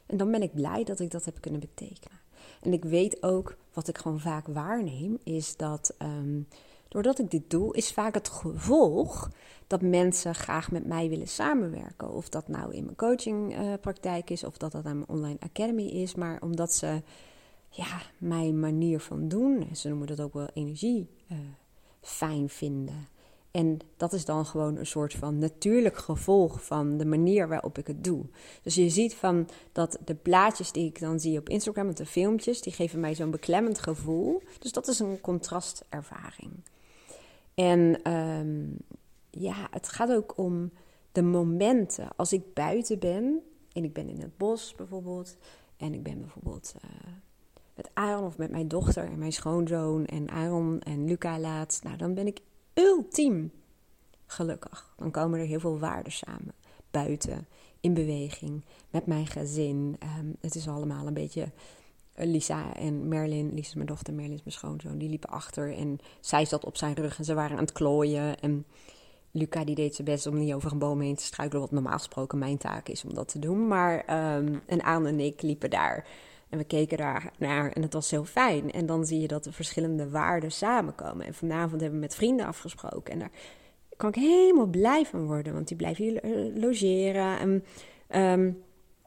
En 0.07 0.17
dan 0.17 0.31
ben 0.31 0.43
ik 0.43 0.55
blij 0.55 0.85
dat 0.85 1.01
ik 1.01 1.11
dat 1.11 1.25
heb 1.25 1.41
kunnen 1.41 1.61
betekenen. 1.61 2.19
En 2.61 2.73
ik 2.73 2.85
weet 2.85 3.23
ook, 3.23 3.57
wat 3.73 3.89
ik 3.89 3.99
gewoon 3.99 4.21
vaak 4.21 4.47
waarneem, 4.47 5.19
is 5.23 5.57
dat 5.57 5.95
um, 6.03 6.49
doordat 6.89 7.19
ik 7.19 7.31
dit 7.31 7.51
doe, 7.51 7.77
is 7.77 7.93
vaak 7.93 8.15
het 8.15 8.29
gevolg 8.29 9.31
dat 9.67 9.83
mensen 9.83 10.35
graag 10.35 10.71
met 10.71 10.87
mij 10.87 11.09
willen 11.09 11.29
samenwerken. 11.29 12.13
Of 12.13 12.29
dat 12.29 12.49
nou 12.49 12.75
in 12.75 12.85
mijn 12.85 12.97
coachingpraktijk 12.97 14.31
uh, 14.31 14.37
is, 14.37 14.45
of 14.45 14.57
dat 14.57 14.73
dat 14.73 14.85
aan 14.85 14.97
mijn 14.97 15.09
online 15.09 15.39
academy 15.41 15.87
is. 15.87 16.15
Maar 16.15 16.43
omdat 16.43 16.73
ze 16.73 17.03
ja, 17.69 18.03
mijn 18.19 18.61
manier 18.61 19.01
van 19.01 19.29
doen, 19.29 19.69
ze 19.75 19.89
noemen 19.89 20.07
dat 20.07 20.21
ook 20.21 20.33
wel 20.33 20.49
energie, 20.55 21.09
uh, 21.33 21.39
fijn 22.01 22.49
vinden. 22.49 23.09
En 23.51 23.79
dat 23.97 24.13
is 24.13 24.25
dan 24.25 24.47
gewoon 24.47 24.77
een 24.77 24.87
soort 24.87 25.15
van 25.15 25.39
natuurlijk 25.39 25.97
gevolg 25.97 26.65
van 26.65 26.97
de 26.97 27.05
manier 27.05 27.49
waarop 27.49 27.79
ik 27.79 27.87
het 27.87 28.05
doe. 28.05 28.25
Dus 28.63 28.75
je 28.75 28.89
ziet 28.89 29.15
van 29.15 29.49
dat 29.73 29.99
de 30.05 30.15
plaatjes 30.15 30.73
die 30.73 30.87
ik 30.87 31.01
dan 31.01 31.21
zie 31.21 31.39
op 31.39 31.49
Instagram, 31.49 31.87
met 31.87 31.97
de 31.97 32.07
filmpjes, 32.07 32.63
die 32.63 32.73
geven 32.73 33.01
mij 33.01 33.15
zo'n 33.15 33.31
beklemmend 33.31 33.79
gevoel. 33.79 34.43
Dus 34.59 34.73
dat 34.73 34.89
is 34.89 34.99
een 34.99 35.21
contrastervaring. 35.21 36.53
En 37.55 38.13
um, 38.13 38.77
ja, 39.31 39.69
het 39.71 39.89
gaat 39.89 40.13
ook 40.13 40.39
om 40.39 40.71
de 41.13 41.23
momenten. 41.23 42.09
Als 42.17 42.33
ik 42.33 42.55
buiten 42.55 42.99
ben 42.99 43.43
en 43.73 43.85
ik 43.85 43.93
ben 43.93 44.09
in 44.09 44.21
het 44.21 44.37
bos 44.37 44.75
bijvoorbeeld, 44.75 45.37
en 45.77 45.95
ik 45.95 46.03
ben 46.03 46.21
bijvoorbeeld 46.21 46.75
uh, 46.77 46.91
met 47.75 47.91
Aaron 47.95 48.25
of 48.25 48.39
met 48.39 48.51
mijn 48.51 48.69
dochter 48.69 49.05
en 49.05 49.19
mijn 49.19 49.33
schoonzoon 49.33 50.07
en 50.07 50.31
Aaron 50.31 50.81
en 50.81 51.05
Luca 51.05 51.39
laatst, 51.39 51.83
nou 51.83 51.97
dan 51.97 52.15
ben 52.15 52.27
ik 52.27 52.41
ultiem 52.79 53.53
gelukkig. 54.27 54.93
Dan 54.97 55.11
komen 55.11 55.41
er 55.41 55.47
heel 55.47 55.61
veel 55.61 55.79
waarden 55.79 56.13
samen. 56.13 56.55
Buiten, 56.91 57.47
in 57.81 57.95
beweging, 57.95 58.65
met 58.91 59.07
mijn 59.07 59.27
gezin. 59.27 59.97
Um, 60.19 60.37
het 60.41 60.55
is 60.55 60.69
allemaal 60.69 61.07
een 61.07 61.15
beetje. 61.15 61.51
Eh, 62.13 62.27
Lisa 62.27 62.75
en 62.75 63.09
Merlin, 63.09 63.55
Lisa 63.55 63.69
is 63.69 63.75
mijn 63.75 63.87
dochter, 63.87 64.15
Merlin 64.15 64.35
is 64.35 64.43
mijn 64.45 64.57
schoonzoon, 64.57 64.99
die 64.99 65.09
liepen 65.09 65.29
achter 65.29 65.77
en 65.77 65.99
zij 66.21 66.45
zat 66.45 66.65
op 66.65 66.77
zijn 66.77 66.95
rug 66.95 67.19
en 67.19 67.25
ze 67.25 67.35
waren 67.35 67.57
aan 67.57 67.63
het 67.63 67.73
klooien. 67.73 68.41
En 68.41 68.67
Luca 69.31 69.65
die 69.65 69.75
deed 69.75 69.95
zijn 69.95 70.09
best 70.09 70.27
om 70.27 70.39
niet 70.39 70.53
over 70.53 70.73
een 70.73 70.79
boom 70.79 71.01
heen 71.01 71.15
te 71.15 71.25
struikelen, 71.25 71.61
wat 71.61 71.71
normaal 71.71 71.99
gesproken 71.99 72.39
mijn 72.39 72.59
taak 72.59 72.89
is 72.89 73.05
om 73.05 73.15
dat 73.15 73.29
te 73.29 73.39
doen. 73.39 73.67
Maar 73.67 73.95
um, 74.37 74.63
en 74.67 74.81
en 74.81 75.21
ik 75.21 75.43
liepen 75.43 75.71
daar 75.71 76.07
en 76.49 76.59
we 76.59 76.65
keken 76.65 76.99
daar 76.99 77.33
naar 77.39 77.73
en 77.73 77.83
het 77.83 77.93
was 77.93 78.11
heel 78.11 78.25
fijn. 78.25 78.71
En 78.71 78.87
dan 78.87 79.05
zie 79.05 79.21
je 79.21 79.29
dat 79.29 79.45
de 79.45 79.53
verschillende 79.53 80.09
waarden 80.09 80.53
samenkomen. 80.53 81.27
En 81.27 81.35
vanavond 81.35 81.81
hebben 81.81 81.99
we 81.99 82.07
met 82.07 82.15
vrienden 82.15 82.47
afgesproken. 82.47 83.13
En 83.13 83.19
daar 83.19 83.31
kan 83.97 84.09
ik 84.09 84.15
helemaal 84.15 84.67
blij 84.67 85.05
van 85.05 85.27
worden, 85.27 85.53
want 85.53 85.69
die 85.69 85.77
blijven 85.77 86.05
hier 86.05 86.23
eh, 86.23 86.61
logeren. 86.63 87.39
En 87.39 87.65
um, 88.23 88.63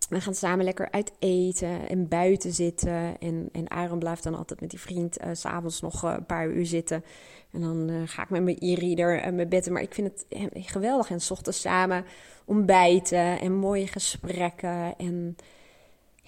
we 0.10 0.21
gaan 0.21 0.36
samen 0.36 0.65
lekker 0.65 0.91
uit 0.91 1.12
eten 1.19 1.89
en 1.89 2.08
buiten 2.08 2.54
zitten. 2.54 3.19
En, 3.19 3.49
en 3.51 3.69
Aaron 3.71 3.99
blijft 3.99 4.23
dan 4.23 4.36
altijd 4.36 4.62
met 4.62 4.69
die 4.69 4.80
vriend 4.80 5.21
uh, 5.21 5.30
s'avonds 5.32 5.82
nog 5.82 6.06
uh, 6.06 6.13
een 6.17 6.25
paar 6.25 6.47
uur 6.47 6.65
zitten. 6.65 7.04
En 7.51 7.62
dan 7.62 8.08
ga 8.08 8.23
ik 8.23 8.30
met 8.30 8.43
mijn 8.43 8.58
e-reader 8.60 9.19
en 9.19 9.36
mijn 9.36 9.49
bed. 9.49 9.69
Maar 9.69 9.82
ik 9.82 9.93
vind 9.93 10.08
het 10.08 10.25
geweldig. 10.54 11.10
En 11.10 11.21
s 11.21 11.32
ochtends 11.32 11.62
samen 11.62 12.06
ontbijten 12.45 13.39
en 13.39 13.54
mooie 13.54 13.88
gesprekken. 13.88 14.97
En 14.97 15.36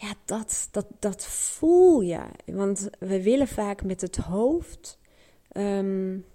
ja, 0.04 0.14
dat, 0.26 0.68
dat, 0.72 0.86
dat 1.00 1.26
voel 1.26 2.02
je. 2.02 2.22
Want 2.46 2.90
we 3.00 3.24
willen 3.24 3.48
vaak 3.48 3.84
met 3.84 4.02
het 4.02 4.16
hoofd 4.16 5.00
um, 5.58 6.26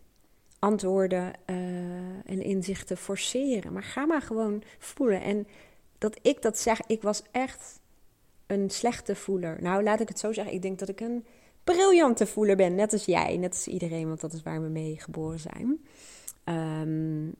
antwoorden 0.58 1.32
uh, 1.46 1.56
en 2.24 2.42
inzichten 2.42 2.96
forceren. 2.96 3.72
Maar 3.72 3.82
ga 3.82 4.06
maar 4.06 4.22
gewoon 4.22 4.62
voelen. 4.78 5.22
En 5.22 5.46
dat 5.98 6.18
ik 6.22 6.42
dat 6.42 6.58
zeg, 6.58 6.80
ik 6.86 7.02
was 7.02 7.22
echt 7.30 7.80
een 8.46 8.70
slechte 8.70 9.16
voeler. 9.16 9.62
Nou, 9.62 9.82
laat 9.82 10.00
ik 10.00 10.08
het 10.08 10.18
zo 10.18 10.32
zeggen. 10.32 10.54
Ik 10.54 10.62
denk 10.62 10.78
dat 10.78 10.88
ik 10.88 11.00
een 11.00 11.24
briljante 11.64 12.26
voeler 12.26 12.56
ben. 12.56 12.74
Net 12.74 12.92
als 12.92 13.04
jij, 13.04 13.36
net 13.36 13.52
als 13.52 13.66
iedereen, 13.66 14.08
want 14.08 14.20
dat 14.20 14.32
is 14.32 14.42
waar 14.42 14.62
we 14.62 14.68
mee 14.68 15.00
geboren 15.00 15.38
zijn. 15.38 15.80
Um, 16.44 17.34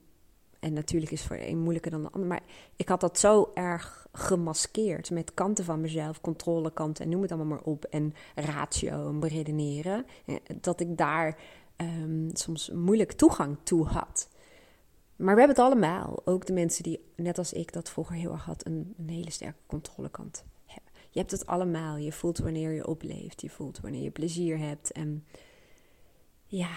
en 0.59 0.73
natuurlijk 0.73 1.11
is 1.11 1.23
voor 1.23 1.37
de 1.37 1.47
een 1.47 1.59
moeilijker 1.59 1.91
dan 1.91 2.01
de 2.01 2.09
ander. 2.11 2.29
Maar 2.29 2.43
ik 2.75 2.87
had 2.87 3.01
dat 3.01 3.19
zo 3.19 3.51
erg 3.53 4.07
gemaskeerd 4.11 5.11
met 5.11 5.33
kanten 5.33 5.65
van 5.65 5.81
mezelf, 5.81 6.21
controlekanten 6.21 7.03
en 7.03 7.11
noem 7.11 7.21
het 7.21 7.31
allemaal 7.31 7.57
maar 7.57 7.65
op. 7.65 7.85
En 7.85 8.13
ratio 8.35 9.07
en 9.07 9.19
beredeneren. 9.19 10.05
Eh, 10.25 10.35
dat 10.61 10.79
ik 10.79 10.97
daar 10.97 11.37
um, 11.77 12.29
soms 12.33 12.69
moeilijk 12.69 13.11
toegang 13.11 13.57
toe 13.63 13.85
had. 13.85 14.29
Maar 15.15 15.35
we 15.35 15.41
hebben 15.41 15.57
het 15.57 15.65
allemaal. 15.65 16.21
Ook 16.25 16.45
de 16.45 16.53
mensen 16.53 16.83
die, 16.83 17.11
net 17.15 17.37
als 17.37 17.53
ik, 17.53 17.73
dat 17.73 17.89
vroeger 17.89 18.15
heel 18.15 18.31
erg 18.31 18.45
had, 18.45 18.65
een, 18.65 18.93
een 18.97 19.09
hele 19.09 19.31
sterke 19.31 19.59
controlekant 19.67 20.43
hebben. 20.65 20.91
Je 21.09 21.19
hebt 21.19 21.31
het 21.31 21.45
allemaal. 21.45 21.97
Je 21.97 22.11
voelt 22.11 22.37
wanneer 22.37 22.71
je 22.71 22.87
opleeft. 22.87 23.41
Je 23.41 23.49
voelt 23.49 23.79
wanneer 23.79 24.01
je 24.01 24.11
plezier 24.11 24.57
hebt. 24.57 24.91
En 24.91 25.25
ja, 26.45 26.69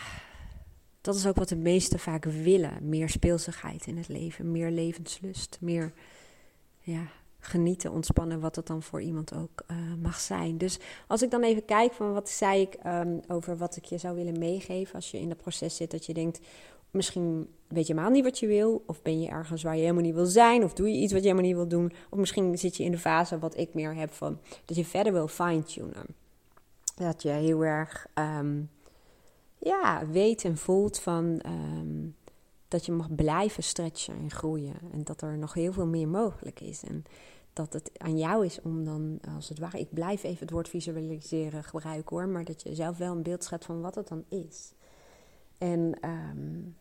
dat 1.03 1.15
is 1.15 1.27
ook 1.27 1.37
wat 1.37 1.49
de 1.49 1.57
meesten 1.57 1.99
vaak 1.99 2.25
willen. 2.25 2.89
Meer 2.89 3.09
speelsigheid 3.09 3.87
in 3.87 3.97
het 3.97 4.09
leven, 4.09 4.53
meer 4.53 4.71
levenslust, 4.71 5.59
meer 5.61 5.93
ja, 6.81 7.07
genieten, 7.39 7.93
ontspannen, 7.93 8.41
wat 8.41 8.57
het 8.57 8.67
dan 8.67 8.83
voor 8.83 9.03
iemand 9.03 9.35
ook 9.35 9.65
uh, 9.71 9.77
mag 10.03 10.21
zijn. 10.21 10.59
Dus 10.59 10.79
als 11.07 11.23
ik 11.23 11.31
dan 11.31 11.43
even 11.43 11.65
kijk 11.65 11.93
van 11.93 12.13
wat 12.13 12.29
zei 12.29 12.61
ik 12.61 12.77
um, 12.87 13.21
over 13.29 13.57
wat 13.57 13.77
ik 13.77 13.85
je 13.85 13.99
zou 13.99 14.17
willen 14.17 14.39
meegeven 14.39 14.95
als 14.95 15.11
je 15.11 15.21
in 15.21 15.29
dat 15.29 15.43
proces 15.43 15.77
zit, 15.77 15.91
dat 15.91 16.07
je 16.07 16.15
denkt, 16.15 16.41
misschien 16.91 17.49
weet 17.69 17.87
je 17.87 17.93
helemaal 17.93 18.13
niet 18.13 18.25
wat 18.25 18.39
je 18.39 18.47
wil, 18.47 18.83
of 18.87 19.03
ben 19.03 19.21
je 19.21 19.29
ergens 19.29 19.63
waar 19.63 19.75
je 19.75 19.81
helemaal 19.81 20.03
niet 20.03 20.15
wil 20.15 20.27
zijn, 20.27 20.65
of 20.65 20.73
doe 20.73 20.89
je 20.89 20.99
iets 20.99 21.13
wat 21.13 21.23
je 21.23 21.29
helemaal 21.29 21.49
niet 21.49 21.57
wil 21.57 21.69
doen, 21.69 21.93
of 22.11 22.19
misschien 22.19 22.59
zit 22.59 22.77
je 22.77 22.85
in 22.85 22.91
de 22.91 22.99
fase 22.99 23.39
wat 23.39 23.57
ik 23.57 23.75
meer 23.75 23.95
heb 23.95 24.13
van 24.13 24.39
dat 24.65 24.77
je 24.77 24.85
verder 24.85 25.13
wil 25.13 25.29
fine-tunen. 25.29 26.07
Dat 26.95 27.23
je 27.23 27.29
heel 27.29 27.65
erg 27.65 28.07
um, 28.15 28.71
ja, 29.63 30.07
weet 30.07 30.45
en 30.45 30.57
voelt 30.57 30.99
van 30.99 31.43
um, 31.47 32.17
dat 32.69 32.87
je 32.87 32.93
mag 32.93 33.15
blijven 33.15 33.63
stretchen 33.63 34.15
en 34.15 34.31
groeien. 34.31 34.77
En 34.93 35.05
dat 35.05 35.23
er 35.23 35.39
nog 35.39 35.55
heel 35.55 35.73
veel 35.73 35.87
meer 35.87 36.09
mogelijk 36.09 36.61
is. 36.61 36.83
En 36.83 37.05
dat 37.53 37.73
het 37.73 37.91
aan 37.97 38.19
jou 38.19 38.45
is 38.45 38.61
om 38.61 38.85
dan, 38.85 39.19
als 39.37 39.49
het 39.49 39.59
ware, 39.59 39.79
ik 39.79 39.95
blijf 39.95 40.23
even 40.23 40.41
het 40.41 40.51
woord 40.51 40.69
visualiseren 40.69 41.65
gebruiken 41.65 42.17
hoor, 42.17 42.29
maar 42.29 42.45
dat 42.45 42.63
je 42.63 42.75
zelf 42.75 42.99
wel 42.99 43.13
een 43.13 43.23
beeld 43.23 43.45
schet 43.45 43.65
van 43.65 43.81
wat 43.81 43.95
het 43.95 44.09
dan 44.09 44.25
is. 44.29 44.73
En 45.59 46.09
um, 46.09 46.77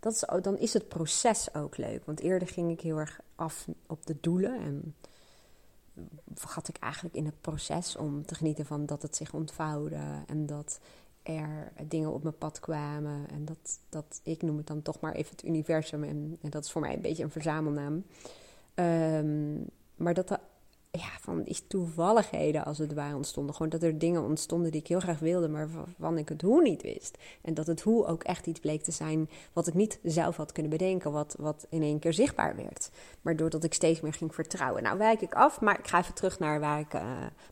dat 0.00 0.12
is, 0.12 0.24
dan 0.42 0.58
is 0.58 0.72
het 0.72 0.88
proces 0.88 1.54
ook 1.54 1.76
leuk. 1.76 2.04
Want 2.04 2.20
eerder 2.20 2.48
ging 2.48 2.70
ik 2.70 2.80
heel 2.80 2.98
erg 2.98 3.20
af 3.34 3.68
op 3.86 4.06
de 4.06 4.16
doelen 4.20 4.60
en 4.60 4.94
vergat 6.34 6.68
ik 6.68 6.76
eigenlijk 6.76 7.14
in 7.14 7.24
het 7.24 7.40
proces 7.40 7.96
om 7.96 8.26
te 8.26 8.34
genieten 8.34 8.66
van 8.66 8.86
dat 8.86 9.02
het 9.02 9.16
zich 9.16 9.34
ontvouwde 9.34 10.22
en 10.26 10.46
dat 10.46 10.80
er 11.26 11.72
dingen 11.88 12.12
op 12.12 12.22
mijn 12.22 12.38
pad 12.38 12.60
kwamen. 12.60 13.28
En 13.30 13.44
dat, 13.44 13.80
dat 13.88 14.20
ik 14.22 14.42
noem 14.42 14.56
het 14.56 14.66
dan 14.66 14.82
toch 14.82 15.00
maar 15.00 15.12
even 15.12 15.30
het 15.30 15.44
universum. 15.44 16.04
En, 16.04 16.38
dat 16.40 16.64
is 16.64 16.70
voor 16.70 16.80
mij 16.80 16.94
een 16.94 17.00
beetje 17.00 17.22
een 17.22 17.30
verzamelnaam. 17.30 18.04
Ehm, 18.74 19.54
maar 19.96 20.14
dat 20.14 20.30
er 20.30 20.40
ja, 20.96 21.18
van 21.20 21.42
die 21.42 21.66
toevalligheden 21.68 22.64
als 22.64 22.78
het 22.78 22.94
ware 22.94 23.16
ontstonden. 23.16 23.54
Gewoon 23.54 23.70
dat 23.70 23.82
er 23.82 23.98
dingen 23.98 24.22
ontstonden 24.22 24.70
die 24.70 24.80
ik 24.80 24.86
heel 24.86 25.00
graag 25.00 25.18
wilde, 25.18 25.48
maar 25.48 25.68
waarvan 25.70 26.18
ik 26.18 26.28
het 26.28 26.42
hoe 26.42 26.62
niet 26.62 26.82
wist. 26.82 27.18
En 27.42 27.54
dat 27.54 27.66
het 27.66 27.80
hoe 27.80 28.06
ook 28.06 28.22
echt 28.22 28.46
iets 28.46 28.60
bleek 28.60 28.82
te 28.82 28.90
zijn 28.90 29.28
wat 29.52 29.66
ik 29.66 29.74
niet 29.74 29.98
zelf 30.02 30.36
had 30.36 30.52
kunnen 30.52 30.72
bedenken, 30.72 31.12
wat, 31.12 31.36
wat 31.38 31.66
in 31.68 31.82
één 31.82 31.98
keer 31.98 32.12
zichtbaar 32.12 32.56
werd. 32.56 32.90
Maar 33.22 33.36
doordat 33.36 33.64
ik 33.64 33.74
steeds 33.74 34.00
meer 34.00 34.12
ging 34.12 34.34
vertrouwen. 34.34 34.82
Nou, 34.82 34.98
wijk 34.98 35.20
ik 35.20 35.34
af, 35.34 35.60
maar 35.60 35.78
ik 35.78 35.86
ga 35.86 35.98
even 35.98 36.14
terug 36.14 36.38
naar 36.38 36.60
waar 36.60 36.80
ik 36.80 36.94
uh, 36.94 37.02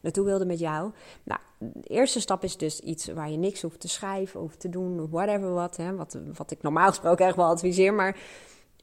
naartoe 0.01 0.25
wilde 0.25 0.47
met 0.47 0.59
jou. 0.59 0.93
Nou, 1.23 1.41
de 1.59 1.89
eerste 1.89 2.21
stap 2.21 2.45
is 2.45 2.57
dus 2.57 2.81
iets 2.81 3.07
waar 3.07 3.31
je 3.31 3.37
niks 3.37 3.63
hoeft 3.63 3.81
te 3.81 3.89
schrijven 3.89 4.41
of 4.41 4.57
te 4.57 4.69
doen, 4.69 5.11
whatever 5.11 5.53
wat. 5.53 5.77
Hè, 5.77 5.95
wat, 5.95 6.19
wat 6.37 6.51
ik 6.51 6.63
normaal 6.63 6.89
gesproken 6.89 7.27
echt 7.27 7.37
wel 7.37 7.47
adviseer, 7.47 7.95
maar 7.95 8.17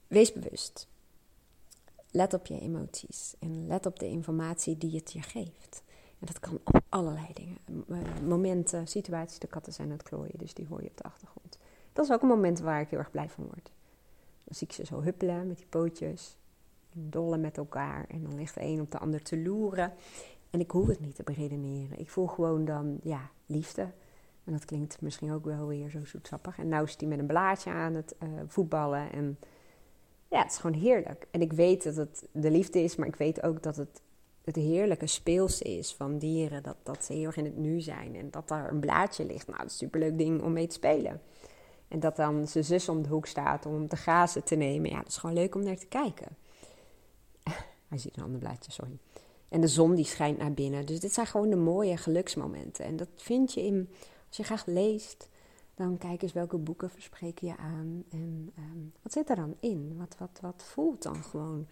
wees 0.07 0.33
bewust. 0.33 0.89
Let 2.11 2.33
op 2.33 2.45
je 2.45 2.59
emoties 2.59 3.35
en 3.39 3.67
let 3.67 3.85
op 3.85 3.99
de 3.99 4.07
informatie 4.07 4.77
die 4.77 4.95
het 4.95 5.13
je 5.13 5.21
geeft. 5.21 5.83
En 6.19 6.27
dat 6.27 6.39
kan 6.39 6.59
op 6.63 6.81
allerlei 6.89 7.27
dingen. 7.33 7.85
Momenten, 8.27 8.87
situaties, 8.87 9.39
de 9.39 9.47
katten 9.47 9.73
zijn 9.73 9.87
aan 9.87 9.97
het 9.97 10.03
klooien, 10.03 10.37
dus 10.37 10.53
die 10.53 10.67
hoor 10.67 10.83
je 10.83 10.89
op 10.89 10.97
de 10.97 11.03
achtergrond. 11.03 11.57
Dat 11.93 12.05
is 12.05 12.11
ook 12.11 12.21
een 12.21 12.27
moment 12.27 12.59
waar 12.59 12.81
ik 12.81 12.89
heel 12.89 12.99
erg 12.99 13.11
blij 13.11 13.29
van 13.29 13.43
word. 13.43 13.71
Dan 14.43 14.55
zie 14.55 14.67
ik 14.67 14.73
ze 14.73 14.85
zo 14.85 15.01
huppelen 15.01 15.47
met 15.47 15.57
die 15.57 15.65
pootjes, 15.69 16.37
dollen 16.91 17.41
met 17.41 17.57
elkaar 17.57 18.05
en 18.07 18.23
dan 18.23 18.35
ligt 18.35 18.53
de 18.53 18.61
een 18.61 18.81
op 18.81 18.91
de 18.91 18.99
ander 18.99 19.21
te 19.21 19.41
loeren. 19.41 19.93
En 20.49 20.59
ik 20.59 20.71
hoef 20.71 20.87
het 20.87 20.99
niet 20.99 21.15
te 21.15 21.23
beredeneren. 21.23 21.99
Ik 21.99 22.09
voel 22.09 22.27
gewoon 22.27 22.65
dan, 22.65 22.99
ja, 23.03 23.29
liefde. 23.45 23.87
En 24.43 24.51
dat 24.51 24.65
klinkt 24.65 25.01
misschien 25.01 25.31
ook 25.31 25.45
wel 25.45 25.67
weer 25.67 25.89
zo 25.89 26.05
zoetsappig. 26.05 26.57
En 26.57 26.67
nou 26.67 26.83
is 26.83 26.97
die 26.97 27.07
met 27.07 27.19
een 27.19 27.27
blaadje 27.27 27.71
aan 27.71 27.93
het 27.93 28.15
uh, 28.23 28.29
voetballen 28.47 29.11
en 29.11 29.37
ja, 30.31 30.41
het 30.41 30.51
is 30.51 30.57
gewoon 30.57 30.79
heerlijk. 30.81 31.27
En 31.31 31.41
ik 31.41 31.53
weet 31.53 31.83
dat 31.83 31.95
het 31.95 32.27
de 32.31 32.51
liefde 32.51 32.79
is, 32.83 32.95
maar 32.95 33.07
ik 33.07 33.15
weet 33.15 33.43
ook 33.43 33.63
dat 33.63 33.75
het 33.75 34.01
het 34.43 34.55
heerlijke 34.55 35.07
speelse 35.07 35.63
is 35.63 35.93
van 35.93 36.17
dieren. 36.17 36.63
Dat, 36.63 36.75
dat 36.83 37.03
ze 37.03 37.13
heel 37.13 37.25
erg 37.25 37.37
in 37.37 37.45
het 37.45 37.57
nu 37.57 37.81
zijn. 37.81 38.15
En 38.15 38.31
dat 38.31 38.47
daar 38.47 38.71
een 38.71 38.79
blaadje 38.79 39.25
ligt. 39.25 39.47
Nou, 39.47 39.57
dat 39.59 39.67
is 39.67 39.71
een 39.71 39.87
superleuk 39.87 40.17
ding 40.17 40.41
om 40.41 40.53
mee 40.53 40.67
te 40.67 40.75
spelen. 40.75 41.21
En 41.87 41.99
dat 41.99 42.15
dan 42.15 42.47
zijn 42.47 42.63
zus 42.63 42.89
om 42.89 43.01
de 43.01 43.09
hoek 43.09 43.25
staat 43.25 43.65
om 43.65 43.89
de 43.89 43.95
grazen 43.95 44.43
te 44.43 44.55
nemen. 44.55 44.89
Ja, 44.89 44.97
dat 44.97 45.07
is 45.07 45.17
gewoon 45.17 45.35
leuk 45.35 45.55
om 45.55 45.63
naar 45.63 45.77
te 45.77 45.87
kijken. 45.87 46.27
Hij 47.89 47.97
ziet 47.97 48.17
een 48.17 48.23
ander 48.23 48.39
blaadje, 48.39 48.71
sorry. 48.71 48.97
En 49.49 49.61
de 49.61 49.67
zon 49.67 49.95
die 49.95 50.05
schijnt 50.05 50.37
naar 50.37 50.53
binnen. 50.53 50.85
Dus 50.85 50.99
dit 50.99 51.13
zijn 51.13 51.27
gewoon 51.27 51.49
de 51.49 51.55
mooie 51.55 51.97
geluksmomenten. 51.97 52.85
En 52.85 52.95
dat 52.95 53.09
vind 53.15 53.53
je 53.53 53.61
in, 53.61 53.89
als 54.27 54.37
je 54.37 54.43
graag 54.43 54.65
leest, 54.65 55.29
dan 55.75 55.97
kijk 55.97 56.21
eens 56.21 56.33
welke 56.33 56.57
boeken 56.57 56.89
verspreken 56.89 57.47
je 57.47 57.57
aan. 57.57 58.03
En 58.09 58.51
ehm, 58.55 58.79
wat 59.01 59.11
zit 59.11 59.29
er 59.29 59.35
dan 59.35 59.55
in? 59.59 59.95
Wat, 59.97 60.15
wat, 60.19 60.39
wat 60.41 60.63
voelt 60.63 61.03
dan 61.03 61.23
gewoon 61.23 61.67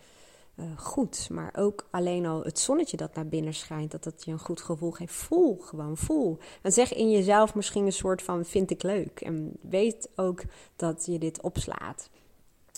uh, 0.55 0.77
goed? 0.77 1.29
Maar 1.29 1.53
ook 1.57 1.87
alleen 1.91 2.25
al 2.25 2.43
het 2.43 2.59
zonnetje 2.59 2.97
dat 2.97 3.15
naar 3.15 3.27
binnen 3.27 3.53
schijnt, 3.53 3.91
dat 3.91 4.03
dat 4.03 4.25
je 4.25 4.31
een 4.31 4.39
goed 4.39 4.61
gevoel 4.61 4.91
geeft. 4.91 5.13
Voel 5.13 5.57
gewoon, 5.57 5.97
voel. 5.97 6.37
En 6.61 6.71
zeg 6.71 6.93
in 6.93 7.11
jezelf 7.11 7.55
misschien 7.55 7.85
een 7.85 7.91
soort 7.91 8.21
van 8.21 8.45
vind 8.45 8.71
ik 8.71 8.83
leuk. 8.83 9.21
En 9.21 9.51
weet 9.61 10.09
ook 10.15 10.41
dat 10.75 11.05
je 11.05 11.19
dit 11.19 11.41
opslaat. 11.41 12.09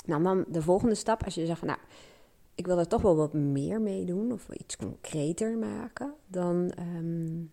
Nou, 0.06 0.24
dan 0.24 0.46
de 0.48 0.62
volgende 0.62 0.96
stap, 0.96 1.24
als 1.24 1.36
je 1.36 1.46
zegt, 1.46 1.62
nou, 1.62 1.80
ik 2.56 2.66
wil 2.66 2.80
er 2.80 2.88
toch 2.88 3.02
wel 3.02 3.16
wat 3.16 3.34
meer 3.34 3.82
mee 3.82 4.06
doen 4.06 4.32
of 4.32 4.50
iets 4.50 4.78
concreter 4.78 5.58
maken, 5.58 6.14
dan 6.28 6.74
um, 6.80 7.52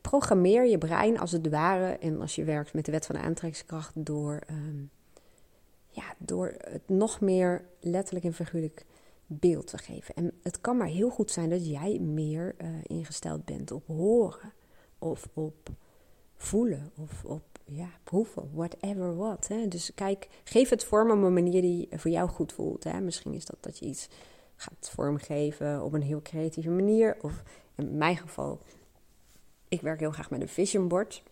programmeer 0.00 0.66
je 0.66 0.78
brein 0.78 1.18
als 1.18 1.32
het 1.32 1.48
ware, 1.48 1.98
en 1.98 2.20
als 2.20 2.34
je 2.34 2.44
werkt 2.44 2.74
met 2.74 2.84
de 2.84 2.92
wet 2.92 3.06
van 3.06 3.14
de 3.14 3.20
aantrekkingskracht, 3.20 3.92
door, 3.94 4.40
ehm, 4.46 4.82
ja, 5.88 6.14
door 6.18 6.54
het 6.58 6.88
nog 6.88 7.20
meer 7.20 7.64
letterlijk 7.80 8.24
en 8.24 8.34
figuurlijk 8.34 8.84
beeld 9.26 9.66
te 9.66 9.78
geven. 9.78 10.14
En 10.14 10.32
het 10.42 10.60
kan 10.60 10.76
maar 10.76 10.86
heel 10.86 11.10
goed 11.10 11.30
zijn 11.30 11.50
dat 11.50 11.66
jij 11.66 11.98
meer 11.98 12.54
uh, 12.58 12.68
ingesteld 12.82 13.44
bent 13.44 13.70
op 13.70 13.86
horen 13.86 14.52
of 14.98 15.28
op 15.34 15.70
voelen 16.36 16.90
of 16.96 17.24
op 17.24 17.42
ja, 17.64 17.88
proeven, 18.04 18.50
whatever 18.52 19.16
what. 19.16 19.48
Hè. 19.48 19.68
Dus 19.68 19.90
kijk, 19.94 20.28
geef 20.44 20.68
het 20.68 20.84
vorm 20.84 21.10
op 21.10 21.22
een 21.22 21.32
manier 21.32 21.62
die 21.62 21.88
voor 21.90 22.10
jou 22.10 22.28
goed 22.28 22.52
voelt. 22.52 22.84
Hè. 22.84 23.00
Misschien 23.00 23.34
is 23.34 23.44
dat 23.44 23.56
dat 23.60 23.78
je 23.78 23.86
iets 23.86 24.08
gaat 24.56 24.90
vormgeven 24.92 25.82
op 25.82 25.92
een 25.92 26.02
heel 26.02 26.22
creatieve 26.22 26.70
manier. 26.70 27.16
Of 27.22 27.42
in 27.74 27.96
mijn 27.96 28.16
geval 28.16 28.60
ik 29.74 29.82
werk 29.82 30.00
heel 30.00 30.10
graag 30.10 30.30
met 30.30 30.40
een 30.40 30.48
vision 30.48 30.88
board. 30.88 31.22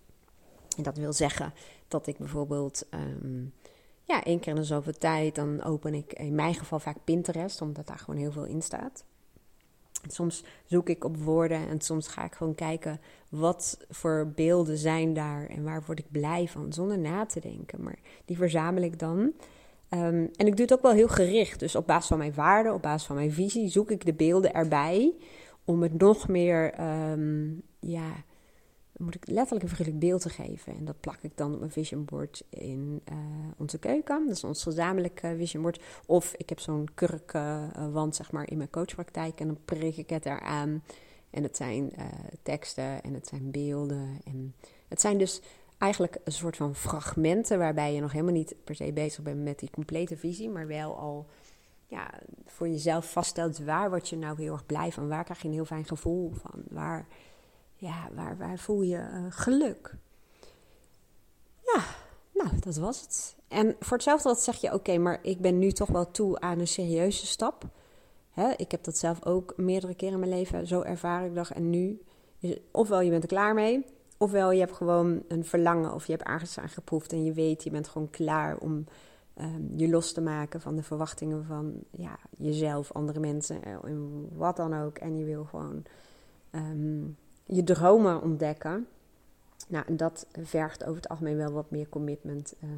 En 0.77 0.83
dat 0.83 0.97
wil 0.97 1.13
zeggen 1.13 1.53
dat 1.89 2.07
ik 2.07 2.19
bijvoorbeeld 2.19 2.87
um, 2.91 3.53
ja, 4.05 4.25
één 4.25 4.41
keer 4.41 4.53
in 4.53 4.59
de 4.61 4.65
zoveel 4.65 4.99
tijd, 4.99 5.35
dan 5.35 5.63
open 5.63 5.95
ik 5.95 6.13
in 6.13 6.35
mijn 6.35 6.55
geval 6.55 6.79
vaak 6.79 6.97
Pinterest, 7.05 7.61
omdat 7.61 7.87
daar 7.87 7.99
gewoon 7.99 8.21
heel 8.21 8.33
veel 8.33 8.45
in 8.45 8.63
staat. 8.63 9.05
soms 10.09 10.45
zoek 10.67 10.89
ik 10.89 11.05
op 11.05 11.17
woorden 11.17 11.69
en 11.69 11.81
soms 11.81 12.09
ga 12.09 12.25
ik 12.25 12.35
gewoon 12.35 12.55
kijken 12.55 13.01
wat 13.29 13.79
voor 13.91 14.33
beelden 14.35 14.79
zijn 14.79 15.15
daar 15.15 15.47
en 15.47 15.65
waar 15.65 15.83
word 15.87 15.99
ik 15.99 16.11
blij 16.11 16.49
van, 16.49 16.73
zonder 16.73 16.99
na 16.99 17.27
te 17.27 17.41
denken. 17.41 17.83
Maar 17.83 17.99
die 18.25 18.37
verzamel 18.37 18.83
ik 18.83 18.99
dan. 18.99 19.19
Um, 19.19 20.31
en 20.37 20.47
ik 20.47 20.57
doe 20.57 20.65
het 20.65 20.73
ook 20.73 20.83
wel 20.83 20.93
heel 20.93 21.09
gericht. 21.09 21.61
Dus 21.61 21.77
op 21.77 21.87
basis 21.87 22.09
van 22.09 22.19
mijn 22.19 22.35
waarden, 22.35 22.75
op 22.75 22.83
basis 22.83 23.07
van 23.07 23.17
mijn 23.17 23.33
visie, 23.33 23.69
zoek 23.69 23.91
ik 23.91 24.05
de 24.05 24.15
beelden 24.15 24.55
erbij 24.55 25.13
om 25.65 25.83
het 25.83 25.99
nog 25.99 26.29
meer 26.29 26.81
um, 27.11 27.63
ja, 27.81 28.25
moet 29.05 29.15
ik 29.15 29.27
letterlijk 29.27 29.63
een 29.63 29.69
figuurlijk 29.69 29.99
beeld 29.99 30.21
te 30.21 30.29
geven. 30.29 30.77
En 30.77 30.85
dat 30.85 31.01
plak 31.01 31.19
ik 31.23 31.37
dan 31.37 31.53
op 31.53 31.59
mijn 31.59 31.71
vision 31.71 32.05
board 32.05 32.45
in 32.49 33.03
uh, 33.13 33.17
onze 33.57 33.79
keuken. 33.79 34.27
Dat 34.27 34.37
is 34.37 34.45
ons 34.45 34.63
gezamenlijke 34.63 35.35
vision 35.37 35.63
board. 35.63 35.83
Of 36.07 36.35
ik 36.37 36.49
heb 36.49 36.61
zo'n 36.61 36.89
kurkwand, 36.95 38.17
zeg 38.17 38.33
maar, 38.33 38.51
in 38.51 38.57
mijn 38.57 38.71
coachpraktijk. 38.71 39.41
En 39.41 39.47
dan 39.47 39.59
prik 39.65 39.97
ik 39.97 40.11
het 40.11 40.27
eraan. 40.27 40.83
En 41.31 41.43
het 41.43 41.57
zijn 41.57 41.93
uh, 41.99 42.05
teksten 42.43 43.03
en 43.03 43.15
het 43.15 43.27
zijn 43.27 43.51
beelden. 43.51 44.21
En 44.25 44.55
het 44.89 45.01
zijn 45.01 45.19
dus 45.19 45.41
eigenlijk 45.79 46.17
een 46.25 46.33
soort 46.33 46.57
van 46.57 46.75
fragmenten... 46.75 47.59
waarbij 47.59 47.95
je 47.95 48.01
nog 48.01 48.13
helemaal 48.13 48.33
niet 48.33 48.55
per 48.65 48.75
se 48.75 48.93
bezig 48.93 49.23
bent 49.23 49.43
met 49.43 49.59
die 49.59 49.71
complete 49.71 50.17
visie... 50.17 50.51
maar 50.51 50.67
wel 50.67 50.97
al 50.97 51.27
ja, 51.87 52.11
voor 52.47 52.69
jezelf 52.69 53.13
vaststelt... 53.13 53.59
waar 53.59 53.91
word 53.91 54.09
je 54.09 54.17
nou 54.17 54.37
heel 54.43 54.53
erg 54.53 54.67
blij 54.67 54.93
van? 54.93 55.09
Waar 55.09 55.25
krijg 55.25 55.43
je 55.43 55.49
een 55.49 55.55
heel 55.55 55.65
fijn 55.65 55.85
gevoel 55.85 56.33
van? 56.33 56.63
Waar 56.69 57.07
ja, 57.83 58.09
waar, 58.15 58.37
waar 58.37 58.59
voel 58.59 58.83
je 58.83 58.97
uh, 58.97 59.27
geluk? 59.29 59.95
Ja, 61.65 61.85
nou, 62.35 62.59
dat 62.61 62.77
was 62.77 63.01
het. 63.01 63.37
En 63.49 63.77
voor 63.81 63.97
hetzelfde 63.97 64.29
wat 64.29 64.41
zeg 64.41 64.61
je, 64.61 64.73
oké, 64.73 64.99
maar 64.99 65.19
ik 65.23 65.41
ben 65.41 65.59
nu 65.59 65.73
toch 65.73 65.89
wel 65.89 66.11
toe 66.11 66.41
aan 66.41 66.59
een 66.59 66.69
serieuze 66.69 67.27
stap. 67.27 67.65
Hè, 68.31 68.51
ik 68.57 68.71
heb 68.71 68.85
dat 68.85 68.97
zelf 68.97 69.27
ook 69.27 69.57
meerdere 69.57 69.95
keren 69.95 70.15
in 70.15 70.21
mijn 70.21 70.39
leven 70.39 70.67
zo 70.67 70.81
ervaren. 70.81 71.29
Ik 71.29 71.35
dacht, 71.35 71.51
en 71.51 71.71
nu, 71.71 72.03
ofwel 72.71 73.01
je 73.01 73.11
bent 73.11 73.23
er 73.23 73.29
klaar 73.29 73.55
mee, 73.55 73.85
ofwel 74.19 74.51
je 74.51 74.61
hebt 74.61 74.77
gewoon 74.77 75.23
een 75.29 75.45
verlangen 75.45 75.95
of 75.95 76.07
je 76.07 76.13
hebt 76.13 76.29
ergens 76.29 76.59
aan 76.59 76.69
geproefd 76.69 77.13
en 77.13 77.25
je 77.25 77.33
weet, 77.33 77.65
je 77.65 77.71
bent 77.71 77.89
gewoon 77.89 78.11
klaar 78.11 78.59
om 78.59 78.85
um, 79.41 79.73
je 79.77 79.89
los 79.89 80.13
te 80.13 80.21
maken 80.21 80.61
van 80.61 80.77
de 80.77 80.83
verwachtingen 80.83 81.45
van 81.45 81.75
ja, 81.91 82.19
jezelf, 82.39 82.93
andere 82.93 83.21
mensen, 83.21 83.63
en 83.63 84.29
wat 84.37 84.57
dan 84.57 84.75
ook. 84.75 84.99
En 84.99 85.19
je 85.19 85.25
wil 85.25 85.45
gewoon 85.45 85.83
um, 86.53 87.17
je 87.53 87.65
dromen 87.65 88.23
ontdekken. 88.23 88.87
Nou, 89.69 89.85
en 89.87 89.97
dat 89.97 90.27
vergt 90.43 90.85
over 90.85 90.97
het 90.97 91.09
algemeen 91.09 91.37
wel 91.37 91.53
wat 91.53 91.71
meer 91.71 91.89
commitment 91.89 92.55
uh, 92.65 92.71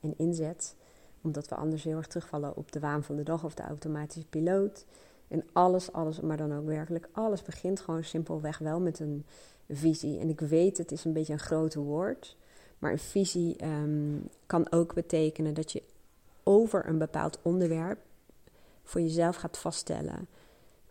en 0.00 0.14
inzet. 0.16 0.74
Omdat 1.20 1.48
we 1.48 1.54
anders 1.54 1.82
heel 1.84 1.96
erg 1.96 2.06
terugvallen 2.06 2.56
op 2.56 2.72
de 2.72 2.80
waan 2.80 3.02
van 3.02 3.16
de 3.16 3.22
dag 3.22 3.44
of 3.44 3.54
de 3.54 3.62
automatische 3.62 4.28
piloot. 4.28 4.84
En 5.28 5.44
alles, 5.52 5.92
alles, 5.92 6.20
maar 6.20 6.36
dan 6.36 6.56
ook 6.56 6.66
werkelijk 6.66 7.08
alles 7.12 7.42
begint 7.42 7.80
gewoon 7.80 8.04
simpelweg 8.04 8.58
wel 8.58 8.80
met 8.80 9.00
een 9.00 9.24
visie. 9.68 10.18
En 10.18 10.28
ik 10.28 10.40
weet, 10.40 10.78
het 10.78 10.92
is 10.92 11.04
een 11.04 11.12
beetje 11.12 11.32
een 11.32 11.38
groot 11.38 11.74
woord. 11.74 12.36
Maar 12.78 12.92
een 12.92 12.98
visie 12.98 13.64
um, 13.64 14.28
kan 14.46 14.72
ook 14.72 14.94
betekenen 14.94 15.54
dat 15.54 15.72
je 15.72 15.82
over 16.42 16.88
een 16.88 16.98
bepaald 16.98 17.38
onderwerp 17.42 17.98
voor 18.82 19.00
jezelf 19.00 19.36
gaat 19.36 19.58
vaststellen 19.58 20.28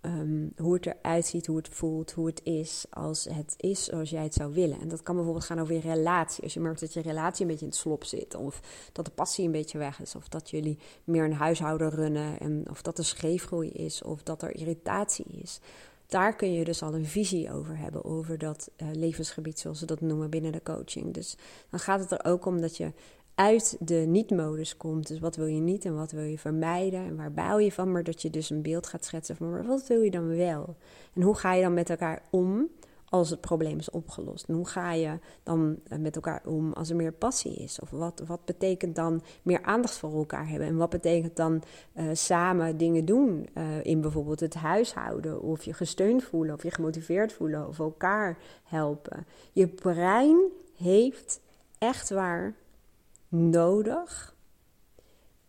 um, 0.05 0.51
hoe 0.57 0.73
het 0.73 0.85
eruit 0.85 1.25
ziet, 1.25 1.45
hoe 1.45 1.57
het 1.57 1.69
voelt, 1.69 2.11
hoe 2.11 2.25
het 2.25 2.41
is 2.43 2.85
als 2.89 3.27
het 3.31 3.53
is 3.57 3.83
zoals 3.83 4.09
jij 4.09 4.23
het 4.23 4.33
zou 4.33 4.53
willen. 4.53 4.79
En 4.79 4.87
dat 4.87 5.03
kan 5.03 5.15
bijvoorbeeld 5.15 5.45
gaan 5.45 5.59
over 5.59 5.73
je 5.73 5.79
relatie. 5.79 6.43
Als 6.43 6.53
je 6.53 6.59
merkt 6.59 6.79
dat 6.79 6.93
je 6.93 7.01
relatie 7.01 7.41
een 7.41 7.47
beetje 7.47 7.65
in 7.65 7.71
het 7.71 7.79
slop 7.79 8.03
zit, 8.03 8.35
of 8.35 8.61
dat 8.91 9.05
de 9.05 9.11
passie 9.11 9.45
een 9.45 9.51
beetje 9.51 9.77
weg 9.77 10.01
is, 10.01 10.15
of 10.15 10.27
dat 10.27 10.49
jullie 10.49 10.77
meer 11.03 11.23
een 11.23 11.33
huishouden 11.33 11.89
runnen, 11.89 12.39
en 12.39 12.65
of 12.69 12.81
dat 12.81 12.97
er 12.97 13.05
scheefgroei 13.05 13.69
is, 13.69 14.03
of 14.03 14.23
dat 14.23 14.41
er 14.41 14.55
irritatie 14.55 15.25
is. 15.41 15.59
Daar 16.07 16.35
kun 16.35 16.53
je 16.53 16.65
dus 16.65 16.81
al 16.81 16.93
een 16.93 17.05
visie 17.05 17.53
over 17.53 17.77
hebben, 17.77 18.05
over 18.05 18.37
dat 18.37 18.69
uh, 18.77 18.87
levensgebied, 18.91 19.59
zoals 19.59 19.79
ze 19.79 19.85
dat 19.85 20.01
noemen 20.01 20.29
binnen 20.29 20.51
de 20.51 20.63
coaching. 20.63 21.13
Dus 21.13 21.37
dan 21.69 21.79
gaat 21.79 21.99
het 21.99 22.11
er 22.11 22.25
ook 22.25 22.45
om 22.45 22.61
dat 22.61 22.77
je 22.77 22.91
uit 23.35 23.77
de 23.79 23.95
niet-modus 23.95 24.77
komt. 24.77 25.07
Dus 25.07 25.19
wat 25.19 25.35
wil 25.35 25.45
je 25.45 25.59
niet 25.59 25.85
en 25.85 25.95
wat 25.95 26.11
wil 26.11 26.23
je 26.23 26.39
vermijden 26.39 26.99
en 26.99 27.15
waar 27.15 27.31
bouw 27.31 27.59
je 27.59 27.71
van? 27.71 27.91
Maar 27.91 28.03
dat 28.03 28.21
je 28.21 28.29
dus 28.29 28.49
een 28.49 28.61
beeld 28.61 28.87
gaat 28.87 29.05
schetsen 29.05 29.35
van 29.35 29.65
wat 29.65 29.87
wil 29.87 30.01
je 30.01 30.11
dan 30.11 30.27
wel? 30.27 30.75
En 31.13 31.21
hoe 31.21 31.35
ga 31.35 31.53
je 31.53 31.61
dan 31.61 31.73
met 31.73 31.89
elkaar 31.89 32.21
om 32.29 32.69
als 33.09 33.29
het 33.29 33.41
probleem 33.41 33.77
is 33.77 33.89
opgelost? 33.89 34.47
En 34.47 34.53
hoe 34.53 34.67
ga 34.67 34.91
je 34.91 35.19
dan 35.43 35.79
eh, 35.87 35.99
met 35.99 36.15
elkaar 36.15 36.41
om 36.45 36.73
als 36.73 36.89
er 36.89 36.95
meer 36.95 37.11
passie 37.11 37.53
is? 37.53 37.79
Of 37.79 37.89
wat, 37.89 38.23
wat 38.27 38.45
betekent 38.45 38.95
dan 38.95 39.21
meer 39.41 39.63
aandacht 39.63 39.97
voor 39.97 40.13
elkaar 40.13 40.47
hebben? 40.47 40.67
En 40.67 40.77
wat 40.77 40.89
betekent 40.89 41.35
dan 41.35 41.63
uh, 41.95 42.09
samen 42.13 42.77
dingen 42.77 43.05
doen 43.05 43.49
uh, 43.57 43.63
in 43.83 44.01
bijvoorbeeld 44.01 44.39
het 44.39 44.53
huishouden? 44.53 45.41
Of 45.41 45.63
je 45.63 45.73
gesteund 45.73 46.23
voelen, 46.23 46.55
of 46.55 46.63
je 46.63 46.71
gemotiveerd 46.71 47.33
voelen, 47.33 47.67
of 47.67 47.79
elkaar 47.79 48.37
helpen? 48.63 49.25
Je 49.51 49.67
brein 49.67 50.37
heeft 50.77 51.39
echt 51.77 52.09
waar 52.09 52.55
nodig 53.35 54.35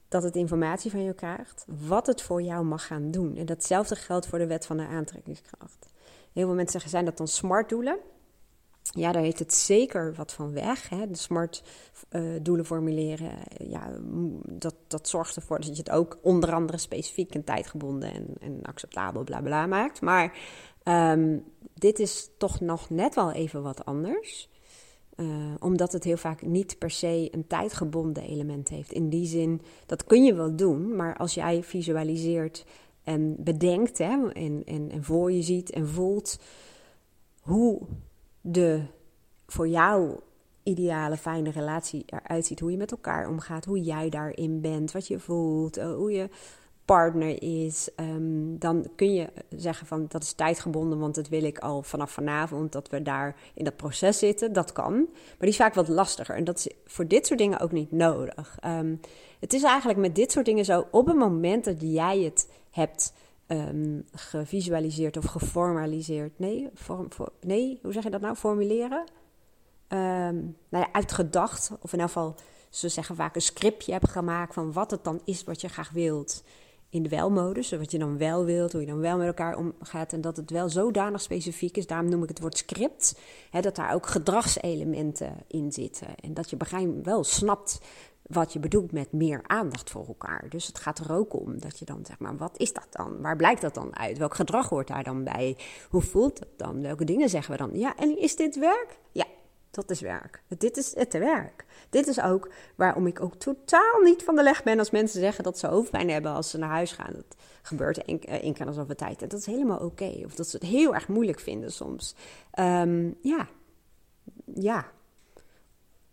dat 0.08 0.22
het 0.22 0.36
informatie 0.36 0.90
van 0.90 1.02
je 1.02 1.14
krijgt, 1.14 1.64
wat 1.86 2.06
het 2.06 2.22
voor 2.22 2.42
jou 2.42 2.64
mag 2.64 2.86
gaan 2.86 3.10
doen. 3.10 3.36
En 3.36 3.46
datzelfde 3.46 3.96
geldt 3.96 4.26
voor 4.26 4.38
de 4.38 4.46
wet 4.46 4.66
van 4.66 4.76
de 4.76 4.86
aantrekkingskracht. 4.86 5.86
Heel 6.32 6.46
veel 6.46 6.54
mensen 6.54 6.72
zeggen, 6.72 6.90
zijn 6.90 7.04
dat 7.04 7.16
dan 7.16 7.28
smart 7.28 7.68
doelen? 7.68 7.98
Ja, 8.82 9.12
daar 9.12 9.22
heeft 9.22 9.38
het 9.38 9.54
zeker 9.54 10.14
wat 10.14 10.32
van 10.32 10.52
weg. 10.52 10.88
Hè? 10.88 11.06
De 11.06 11.16
smart 11.16 11.62
uh, 12.10 12.38
doelen 12.42 12.66
formuleren, 12.66 13.32
ja, 13.58 13.92
dat, 14.44 14.74
dat 14.86 15.08
zorgt 15.08 15.36
ervoor 15.36 15.56
dat 15.56 15.66
je 15.66 15.82
het 15.82 15.90
ook 15.90 16.18
onder 16.22 16.52
andere 16.52 16.78
specifiek 16.78 17.34
en 17.34 17.44
tijdgebonden 17.44 18.12
en, 18.12 18.26
en 18.40 18.62
acceptabel 18.62 19.24
bla 19.24 19.40
bla 19.40 19.66
maakt. 19.66 20.00
Maar 20.00 20.38
um, 20.84 21.44
dit 21.74 21.98
is 21.98 22.30
toch 22.38 22.60
nog 22.60 22.90
net 22.90 23.14
wel 23.14 23.32
even 23.32 23.62
wat 23.62 23.84
anders. 23.84 24.48
Uh, 25.16 25.54
omdat 25.58 25.92
het 25.92 26.04
heel 26.04 26.16
vaak 26.16 26.42
niet 26.42 26.78
per 26.78 26.90
se 26.90 27.28
een 27.30 27.46
tijdgebonden 27.46 28.22
element 28.22 28.68
heeft. 28.68 28.92
In 28.92 29.08
die 29.08 29.26
zin, 29.26 29.60
dat 29.86 30.04
kun 30.04 30.24
je 30.24 30.34
wel 30.34 30.56
doen, 30.56 30.96
maar 30.96 31.16
als 31.16 31.34
jij 31.34 31.62
visualiseert 31.62 32.64
en 33.02 33.36
bedenkt 33.38 33.98
hè, 33.98 34.28
en, 34.32 34.62
en, 34.64 34.90
en 34.90 35.04
voor 35.04 35.32
je 35.32 35.42
ziet 35.42 35.70
en 35.70 35.88
voelt 35.88 36.38
hoe 37.40 37.82
de 38.40 38.82
voor 39.46 39.68
jou 39.68 40.20
ideale, 40.62 41.16
fijne 41.16 41.50
relatie 41.50 42.04
eruit 42.06 42.46
ziet, 42.46 42.60
hoe 42.60 42.70
je 42.70 42.76
met 42.76 42.90
elkaar 42.90 43.28
omgaat, 43.28 43.64
hoe 43.64 43.82
jij 43.82 44.08
daarin 44.08 44.60
bent, 44.60 44.92
wat 44.92 45.06
je 45.06 45.18
voelt, 45.18 45.78
uh, 45.78 45.94
hoe 45.94 46.12
je 46.12 46.28
partner 46.86 47.42
is, 47.42 47.88
um, 47.96 48.58
dan 48.58 48.88
kun 48.96 49.14
je 49.14 49.28
zeggen 49.56 49.86
van 49.86 50.06
dat 50.08 50.22
is 50.22 50.32
tijdgebonden, 50.32 50.98
want 50.98 51.14
dat 51.14 51.28
wil 51.28 51.44
ik 51.44 51.58
al 51.58 51.82
vanaf 51.82 52.10
vanavond, 52.10 52.72
dat 52.72 52.88
we 52.88 53.02
daar 53.02 53.36
in 53.54 53.64
dat 53.64 53.76
proces 53.76 54.18
zitten. 54.18 54.52
Dat 54.52 54.72
kan, 54.72 54.94
maar 54.94 55.36
die 55.38 55.48
is 55.48 55.56
vaak 55.56 55.74
wat 55.74 55.88
lastiger 55.88 56.36
en 56.36 56.44
dat 56.44 56.58
is 56.58 56.68
voor 56.84 57.06
dit 57.06 57.26
soort 57.26 57.38
dingen 57.38 57.60
ook 57.60 57.72
niet 57.72 57.92
nodig. 57.92 58.58
Um, 58.64 59.00
het 59.40 59.52
is 59.52 59.62
eigenlijk 59.62 59.98
met 59.98 60.14
dit 60.14 60.32
soort 60.32 60.46
dingen 60.46 60.64
zo, 60.64 60.86
op 60.90 61.06
het 61.06 61.16
moment 61.16 61.64
dat 61.64 61.76
jij 61.80 62.20
het 62.20 62.50
hebt 62.70 63.12
um, 63.46 64.04
gevisualiseerd 64.12 65.16
of 65.16 65.24
geformaliseerd, 65.24 66.38
nee, 66.38 66.68
nee, 67.40 67.78
hoe 67.82 67.92
zeg 67.92 68.02
je 68.02 68.10
dat 68.10 68.20
nou, 68.20 68.34
formuleren? 68.34 69.04
nou 69.88 70.54
ja, 70.70 70.88
uitgedacht, 70.92 71.70
of 71.80 71.92
in 71.92 71.98
elk 71.98 72.08
geval 72.08 72.34
ze 72.70 72.88
zeggen 72.88 73.16
vaak 73.16 73.34
een 73.34 73.40
scriptje 73.40 73.92
hebt 73.92 74.10
gemaakt 74.10 74.54
van 74.54 74.72
wat 74.72 74.90
het 74.90 75.04
dan 75.04 75.20
is 75.24 75.44
wat 75.44 75.60
je 75.60 75.68
graag 75.68 75.90
wilt 75.90 76.42
in 76.96 77.02
de 77.02 77.08
welmodus, 77.08 77.70
wat 77.70 77.90
je 77.90 77.98
dan 77.98 78.18
wel 78.18 78.44
wilt, 78.44 78.72
hoe 78.72 78.80
je 78.80 78.86
dan 78.86 78.98
wel 78.98 79.16
met 79.16 79.26
elkaar 79.26 79.56
omgaat 79.56 80.12
en 80.12 80.20
dat 80.20 80.36
het 80.36 80.50
wel 80.50 80.68
zodanig 80.68 81.20
specifiek 81.20 81.76
is. 81.76 81.86
Daarom 81.86 82.08
noem 82.08 82.22
ik 82.22 82.28
het 82.28 82.40
woord 82.40 82.56
script, 82.56 83.18
hè, 83.50 83.60
dat 83.60 83.76
daar 83.76 83.94
ook 83.94 84.06
gedragselementen 84.06 85.36
in 85.46 85.72
zitten 85.72 86.08
en 86.20 86.34
dat 86.34 86.50
je 86.50 86.56
brein 86.56 87.02
wel 87.02 87.24
snapt 87.24 87.80
wat 88.26 88.52
je 88.52 88.58
bedoelt 88.58 88.92
met 88.92 89.12
meer 89.12 89.40
aandacht 89.46 89.90
voor 89.90 90.06
elkaar. 90.06 90.44
Dus 90.48 90.66
het 90.66 90.78
gaat 90.78 90.98
er 90.98 91.12
ook 91.12 91.40
om 91.40 91.60
dat 91.60 91.78
je 91.78 91.84
dan 91.84 92.04
zeg 92.06 92.18
maar, 92.18 92.36
wat 92.36 92.58
is 92.58 92.72
dat 92.72 92.86
dan? 92.90 93.20
Waar 93.20 93.36
blijkt 93.36 93.60
dat 93.60 93.74
dan 93.74 93.96
uit? 93.96 94.18
Welk 94.18 94.34
gedrag 94.34 94.68
hoort 94.68 94.88
daar 94.88 95.04
dan 95.04 95.24
bij? 95.24 95.56
Hoe 95.90 96.02
voelt 96.02 96.38
het 96.38 96.48
dan? 96.56 96.82
Welke 96.82 97.04
dingen 97.04 97.28
zeggen 97.28 97.52
we 97.52 97.58
dan? 97.58 97.70
Ja, 97.72 97.96
en 97.96 98.18
is 98.18 98.36
dit 98.36 98.58
werk? 98.58 98.98
Ja, 99.12 99.24
dat 99.76 99.90
is 99.90 100.00
werk. 100.00 100.42
Dit 100.58 100.76
is 100.76 100.94
het 100.94 101.12
werk. 101.12 101.64
Dit 101.90 102.06
is 102.06 102.20
ook 102.20 102.50
waarom 102.74 103.06
ik 103.06 103.20
ook 103.20 103.34
totaal 103.34 104.00
niet 104.00 104.22
van 104.22 104.36
de 104.36 104.42
leg 104.42 104.62
ben 104.62 104.78
als 104.78 104.90
mensen 104.90 105.20
zeggen 105.20 105.44
dat 105.44 105.58
ze 105.58 105.66
hoofdpijn 105.66 106.10
hebben 106.10 106.32
als 106.32 106.50
ze 106.50 106.58
naar 106.58 106.68
huis 106.68 106.92
gaan. 106.92 107.12
Dat 107.12 107.36
gebeurt 107.62 108.04
één, 108.04 108.20
eh, 108.20 108.34
één 108.34 108.54
keer 108.54 108.72
zoveel 108.72 108.94
tijd. 108.94 109.22
En 109.22 109.28
dat 109.28 109.40
is 109.40 109.46
helemaal 109.46 109.78
oké. 109.78 110.22
Of 110.24 110.34
dat 110.34 110.48
ze 110.48 110.56
het 110.56 110.66
heel 110.66 110.94
erg 110.94 111.08
moeilijk 111.08 111.40
vinden 111.40 111.72
soms. 111.72 112.14
Um, 112.58 113.16
ja, 113.20 113.48
ja. 114.54 114.90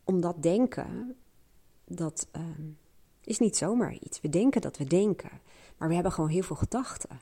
Omdat 0.04 0.44
denken, 0.44 1.16
dat 1.86 2.28
um, 2.36 2.78
is 3.24 3.40
niet 3.40 3.58
zomaar 3.58 3.94
iets. 3.94 4.22
We 4.22 4.30
denken 4.30 4.62
dat 4.62 4.78
we 4.78 4.86
denken. 4.86 5.42
Maar 5.78 5.88
we 5.88 5.94
hebben 5.94 6.12
gewoon 6.12 6.30
heel 6.30 6.44
veel 6.44 6.56
gedachten. 6.56 7.22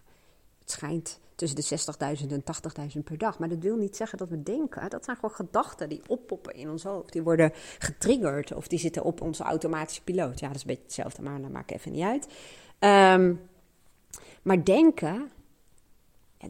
Het 0.60 0.72
schijnt 0.72 1.20
tussen 1.48 1.96
de 1.98 2.18
60.000 2.20 2.32
en 2.32 2.44
80.000 2.98 3.04
per 3.04 3.18
dag. 3.18 3.40
Maar 3.40 3.50
dat 3.50 3.60
wil 3.60 3.76
niet 3.76 3.96
zeggen 3.96 4.18
dat 4.18 4.30
we 4.30 4.44
denken. 4.44 4.90
Dat 4.90 5.06
zijn 5.06 5.16
gewoon 5.16 5.36
gedachten 5.36 5.90
die 5.90 6.02
oppoppen 6.08 6.54
in 6.54 6.70
ons 6.70 6.84
hoofd. 6.84 7.14
Die 7.14 7.22
worden 7.22 7.52
getriggerd 7.80 8.54
of 8.54 8.68
die 8.68 8.80
zitten 8.80 9.04
op 9.04 9.22
onze 9.22 9.44
automatische 9.44 10.04
piloot. 10.04 10.40
Ja, 10.40 10.48
dat 10.48 10.56
is 10.56 10.62
een 10.62 10.68
beetje 10.68 10.84
hetzelfde, 10.84 11.22
maar 11.22 11.42
dat 11.42 11.52
maakt 11.52 11.72
even 11.72 11.92
niet 11.92 12.04
uit. 12.04 12.28
Um, 13.14 13.42
maar 14.42 14.64
denken, 14.64 15.32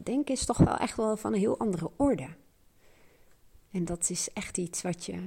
denken 0.02 0.34
is 0.34 0.44
toch 0.44 0.58
wel 0.58 0.76
echt 0.76 0.96
wel 0.96 1.16
van 1.16 1.32
een 1.32 1.38
heel 1.38 1.58
andere 1.58 1.90
orde. 1.96 2.28
En 3.70 3.84
dat 3.84 4.10
is 4.10 4.28
echt 4.32 4.58
iets 4.58 4.82
wat 4.82 5.04
je 5.04 5.20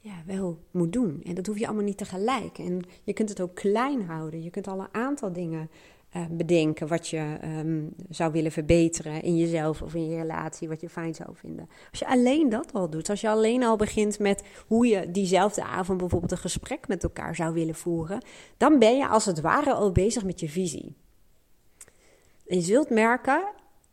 ja, 0.00 0.22
wel 0.26 0.58
moet 0.70 0.92
doen. 0.92 1.22
En 1.24 1.34
dat 1.34 1.46
hoef 1.46 1.58
je 1.58 1.66
allemaal 1.66 1.84
niet 1.84 1.98
tegelijk. 1.98 2.58
En 2.58 2.84
je 3.04 3.12
kunt 3.12 3.28
het 3.28 3.40
ook 3.40 3.54
klein 3.54 4.02
houden. 4.02 4.42
Je 4.42 4.50
kunt 4.50 4.68
al 4.68 4.80
een 4.80 4.94
aantal 4.94 5.32
dingen 5.32 5.70
uh, 6.16 6.22
bedenken 6.30 6.88
wat 6.88 7.08
je 7.08 7.36
um, 7.44 7.94
zou 8.08 8.32
willen 8.32 8.52
verbeteren 8.52 9.22
in 9.22 9.36
jezelf 9.36 9.82
of 9.82 9.94
in 9.94 10.08
je 10.08 10.16
relatie, 10.16 10.68
wat 10.68 10.80
je 10.80 10.88
fijn 10.88 11.14
zou 11.14 11.28
vinden. 11.32 11.68
Als 11.90 11.98
je 11.98 12.06
alleen 12.06 12.48
dat 12.48 12.72
al 12.72 12.90
doet, 12.90 13.10
als 13.10 13.20
je 13.20 13.28
alleen 13.28 13.62
al 13.62 13.76
begint 13.76 14.18
met 14.18 14.42
hoe 14.66 14.86
je 14.86 15.10
diezelfde 15.10 15.64
avond 15.64 15.98
bijvoorbeeld 15.98 16.32
een 16.32 16.38
gesprek 16.38 16.88
met 16.88 17.02
elkaar 17.02 17.34
zou 17.34 17.54
willen 17.54 17.74
voeren, 17.74 18.22
dan 18.56 18.78
ben 18.78 18.96
je 18.96 19.08
als 19.08 19.24
het 19.24 19.40
ware 19.40 19.72
al 19.72 19.92
bezig 19.92 20.24
met 20.24 20.40
je 20.40 20.48
visie. 20.48 20.96
En 22.46 22.56
je 22.56 22.62
zult 22.62 22.90
merken, 22.90 23.48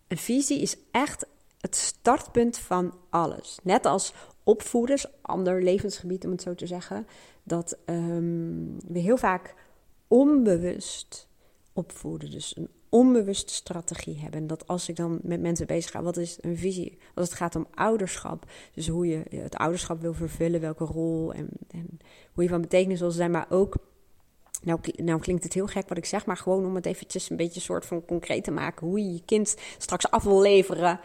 een 0.08 0.18
visie 0.18 0.62
is 0.62 0.78
echt 0.92 1.26
het 1.60 1.76
startpunt 1.76 2.58
van 2.58 2.94
alles. 3.10 3.60
Net 3.64 3.86
als 3.86 4.14
opvoeders, 4.44 5.06
ander 5.22 5.64
levensgebied 5.64 6.26
om 6.26 6.32
het 6.32 6.42
zo 6.42 6.56
te 6.56 6.68
zeggen, 6.68 7.08
dat 7.44 7.78
um, 7.86 8.78
we 8.88 9.00
heel 9.00 9.18
vaak 9.18 9.54
onbewust 10.08 11.28
opvoeden. 11.76 12.32
Dus 12.32 12.58
een 12.58 12.70
onbewuste 12.90 13.54
strategie 13.54 14.20
hebben. 14.20 14.40
En 14.40 14.48
dat 14.48 14.68
als 14.68 14.90
ik 14.90 14.96
dan 14.96 15.20
met 15.24 15.42
mensen 15.42 15.68
bezig 15.68 15.92
ga, 15.92 16.02
wat 16.02 16.18
is 16.18 16.38
een 16.42 16.58
visie? 16.58 16.98
Als 17.16 17.28
het 17.28 17.38
gaat 17.38 17.56
om 17.56 17.68
ouderschap, 17.74 18.46
dus 18.74 18.88
hoe 18.88 19.08
je 19.08 19.24
het 19.30 19.56
ouderschap 19.56 20.02
wil 20.02 20.14
vervullen, 20.14 20.62
welke 20.62 20.84
rol 20.84 21.34
en, 21.34 21.50
en 21.72 22.00
hoe 22.34 22.44
je 22.44 22.50
van 22.50 22.62
betekenis 22.62 23.00
wil 23.00 23.12
zijn, 23.12 23.32
maar 23.32 23.46
ook. 23.50 23.76
Nou, 24.64 24.80
nou 24.96 25.20
klinkt 25.20 25.44
het 25.44 25.54
heel 25.54 25.68
gek 25.68 25.90
wat 25.90 25.98
ik 25.98 26.06
zeg, 26.06 26.26
maar 26.26 26.38
gewoon 26.38 26.66
om 26.66 26.76
het 26.76 26.86
eventjes 26.86 27.30
een 27.30 27.38
beetje 27.38 27.60
soort 27.60 27.86
van 27.86 28.06
concreet 28.06 28.44
te 28.44 28.52
maken. 28.52 28.88
Hoe 28.88 29.00
je 29.00 29.14
je 29.14 29.22
kind 29.26 29.56
straks 29.78 30.10
af 30.10 30.24
wil 30.24 30.42
leveren 30.42 31.00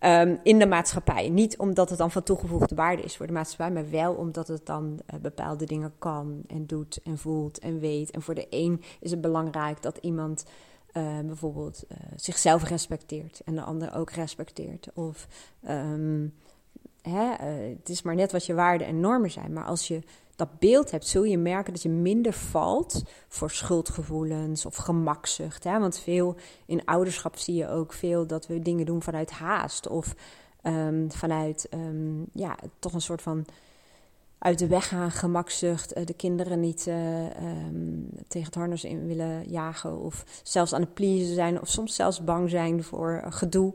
um, 0.00 0.40
in 0.42 0.58
de 0.58 0.66
maatschappij. 0.66 1.28
Niet 1.28 1.58
omdat 1.58 1.88
het 1.88 1.98
dan 1.98 2.10
van 2.10 2.22
toegevoegde 2.22 2.74
waarde 2.74 3.02
is 3.02 3.16
voor 3.16 3.26
de 3.26 3.32
maatschappij, 3.32 3.70
maar 3.70 3.90
wel 3.90 4.14
omdat 4.14 4.48
het 4.48 4.66
dan 4.66 5.00
uh, 5.14 5.20
bepaalde 5.20 5.64
dingen 5.64 5.92
kan 5.98 6.42
en 6.46 6.66
doet 6.66 7.00
en 7.04 7.18
voelt 7.18 7.58
en 7.58 7.78
weet. 7.78 8.10
En 8.10 8.22
voor 8.22 8.34
de 8.34 8.46
een 8.50 8.82
is 9.00 9.10
het 9.10 9.20
belangrijk 9.20 9.82
dat 9.82 9.98
iemand 10.00 10.44
uh, 10.92 11.20
bijvoorbeeld 11.20 11.84
uh, 11.88 11.96
zichzelf 12.16 12.68
respecteert 12.68 13.40
en 13.44 13.54
de 13.54 13.62
ander 13.62 13.94
ook 13.94 14.10
respecteert. 14.10 14.88
Of 14.94 15.28
um, 15.68 16.34
hè, 17.02 17.46
het 17.68 17.88
is 17.88 18.02
maar 18.02 18.14
net 18.14 18.32
wat 18.32 18.46
je 18.46 18.54
waarden 18.54 18.86
en 18.86 19.00
normen 19.00 19.30
zijn. 19.30 19.52
Maar 19.52 19.64
als 19.64 19.88
je 19.88 20.02
dat 20.36 20.58
beeld 20.58 20.90
hebt, 20.90 21.06
zul 21.06 21.24
je 21.24 21.38
merken 21.38 21.72
dat 21.72 21.82
je 21.82 21.88
minder 21.88 22.32
valt 22.32 23.02
voor 23.28 23.50
schuldgevoelens 23.50 24.66
of 24.66 24.76
gemakzucht. 24.76 25.64
Hè? 25.64 25.78
Want 25.78 25.98
veel 25.98 26.36
in 26.66 26.84
ouderschap 26.84 27.36
zie 27.36 27.54
je 27.54 27.68
ook 27.68 27.92
veel 27.92 28.26
dat 28.26 28.46
we 28.46 28.62
dingen 28.62 28.86
doen 28.86 29.02
vanuit 29.02 29.30
haast 29.30 29.88
of 29.88 30.14
um, 30.62 31.12
vanuit 31.12 31.68
um, 31.74 32.26
ja, 32.32 32.56
toch 32.78 32.92
een 32.92 33.00
soort 33.00 33.22
van 33.22 33.44
uit 34.38 34.58
de 34.58 34.66
weg 34.66 34.88
gaan, 34.88 35.10
gemakzucht, 35.10 35.96
uh, 35.96 36.04
de 36.04 36.14
kinderen 36.14 36.60
niet 36.60 36.86
uh, 36.88 37.24
um, 37.24 38.08
tegen 38.28 38.46
het 38.46 38.54
harnas 38.54 38.84
in 38.84 39.06
willen 39.06 39.48
jagen 39.48 39.98
of 39.98 40.24
zelfs 40.42 40.72
aan 40.72 40.80
het 40.80 40.94
pleasen 40.94 41.34
zijn 41.34 41.60
of 41.60 41.68
soms 41.68 41.94
zelfs 41.94 42.24
bang 42.24 42.50
zijn 42.50 42.82
voor 42.82 43.24
gedoe. 43.28 43.74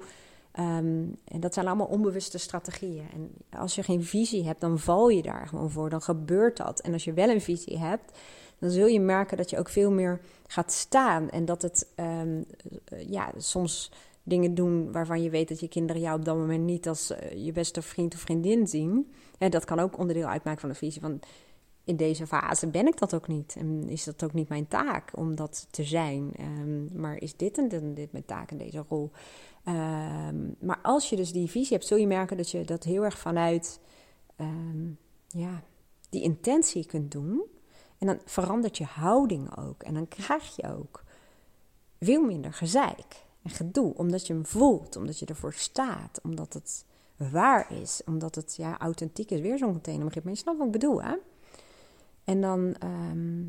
Um, 0.59 1.15
en 1.25 1.39
dat 1.39 1.53
zijn 1.53 1.67
allemaal 1.67 1.87
onbewuste 1.87 2.37
strategieën. 2.37 3.05
En 3.13 3.31
als 3.59 3.75
je 3.75 3.83
geen 3.83 4.03
visie 4.03 4.45
hebt, 4.45 4.61
dan 4.61 4.79
val 4.79 5.09
je 5.09 5.21
daar 5.21 5.47
gewoon 5.47 5.71
voor. 5.71 5.89
Dan 5.89 6.01
gebeurt 6.01 6.57
dat. 6.57 6.79
En 6.79 6.93
als 6.93 7.03
je 7.03 7.13
wel 7.13 7.29
een 7.29 7.41
visie 7.41 7.77
hebt, 7.77 8.17
dan 8.59 8.69
zul 8.69 8.87
je 8.87 8.99
merken 8.99 9.37
dat 9.37 9.49
je 9.49 9.57
ook 9.57 9.69
veel 9.69 9.91
meer 9.91 10.21
gaat 10.47 10.71
staan. 10.71 11.29
En 11.29 11.45
dat 11.45 11.61
het 11.61 11.87
um, 11.95 12.45
ja, 13.07 13.31
soms 13.37 13.91
dingen 14.23 14.55
doen 14.55 14.91
waarvan 14.91 15.23
je 15.23 15.29
weet 15.29 15.47
dat 15.47 15.59
je 15.59 15.67
kinderen 15.67 16.01
jou 16.01 16.19
op 16.19 16.25
dat 16.25 16.35
moment 16.35 16.63
niet 16.63 16.87
als 16.87 17.11
uh, 17.11 17.45
je 17.45 17.51
beste 17.51 17.81
vriend 17.81 18.13
of 18.13 18.19
vriendin 18.19 18.67
zien. 18.67 19.13
En 19.37 19.51
dat 19.51 19.65
kan 19.65 19.79
ook 19.79 19.97
onderdeel 19.97 20.27
uitmaken 20.27 20.61
van 20.61 20.69
een 20.69 20.75
visie. 20.75 21.01
In 21.91 21.97
deze 21.97 22.27
fase 22.27 22.67
ben 22.67 22.87
ik 22.87 22.97
dat 22.97 23.13
ook 23.13 23.27
niet. 23.27 23.55
En 23.57 23.89
is 23.89 24.03
dat 24.03 24.23
ook 24.23 24.33
niet 24.33 24.49
mijn 24.49 24.67
taak 24.67 25.11
om 25.17 25.35
dat 25.35 25.67
te 25.71 25.83
zijn. 25.83 26.31
Ehm, 26.35 27.01
maar 27.01 27.17
is 27.17 27.35
dit 27.35 27.57
en 27.57 27.93
dit 27.93 28.11
mijn 28.11 28.25
taak 28.25 28.51
in 28.51 28.57
deze 28.57 28.83
rol? 28.89 29.11
Ehm, 29.63 30.35
maar 30.59 30.79
als 30.81 31.09
je 31.09 31.15
dus 31.15 31.31
die 31.31 31.49
visie 31.49 31.73
hebt, 31.73 31.87
zul 31.87 31.97
je 31.97 32.07
merken 32.07 32.37
dat 32.37 32.51
je 32.51 32.65
dat 32.65 32.83
heel 32.83 33.03
erg 33.03 33.17
vanuit 33.17 33.79
ehm, 34.35 34.89
ja, 35.27 35.63
die 36.09 36.21
intentie 36.21 36.85
kunt 36.85 37.11
doen. 37.11 37.43
En 37.97 38.07
dan 38.07 38.19
verandert 38.25 38.77
je 38.77 38.85
houding 38.85 39.57
ook. 39.57 39.83
En 39.83 39.93
dan 39.93 40.07
krijg 40.07 40.55
je 40.55 40.75
ook 40.77 41.03
veel 41.99 42.21
minder 42.21 42.53
gezeik 42.53 43.25
en 43.41 43.49
gedoe. 43.49 43.93
Omdat 43.93 44.27
je 44.27 44.33
hem 44.33 44.45
voelt, 44.45 44.95
omdat 44.95 45.19
je 45.19 45.25
ervoor 45.25 45.53
staat, 45.53 46.19
omdat 46.23 46.53
het 46.53 46.85
waar 47.15 47.71
is, 47.81 48.01
omdat 48.05 48.35
het 48.35 48.55
ja, 48.55 48.79
authentiek 48.79 49.31
is. 49.31 49.39
Weer 49.39 49.57
zo'n 49.57 49.71
containerbegrip, 49.71 50.23
maar 50.23 50.33
je 50.33 50.39
snapt 50.39 50.57
wat 50.57 50.67
ik 50.67 50.73
bedoel, 50.73 51.03
hè? 51.03 51.15
En 52.31 52.41
dan 52.41 52.75
ehm, 52.79 53.43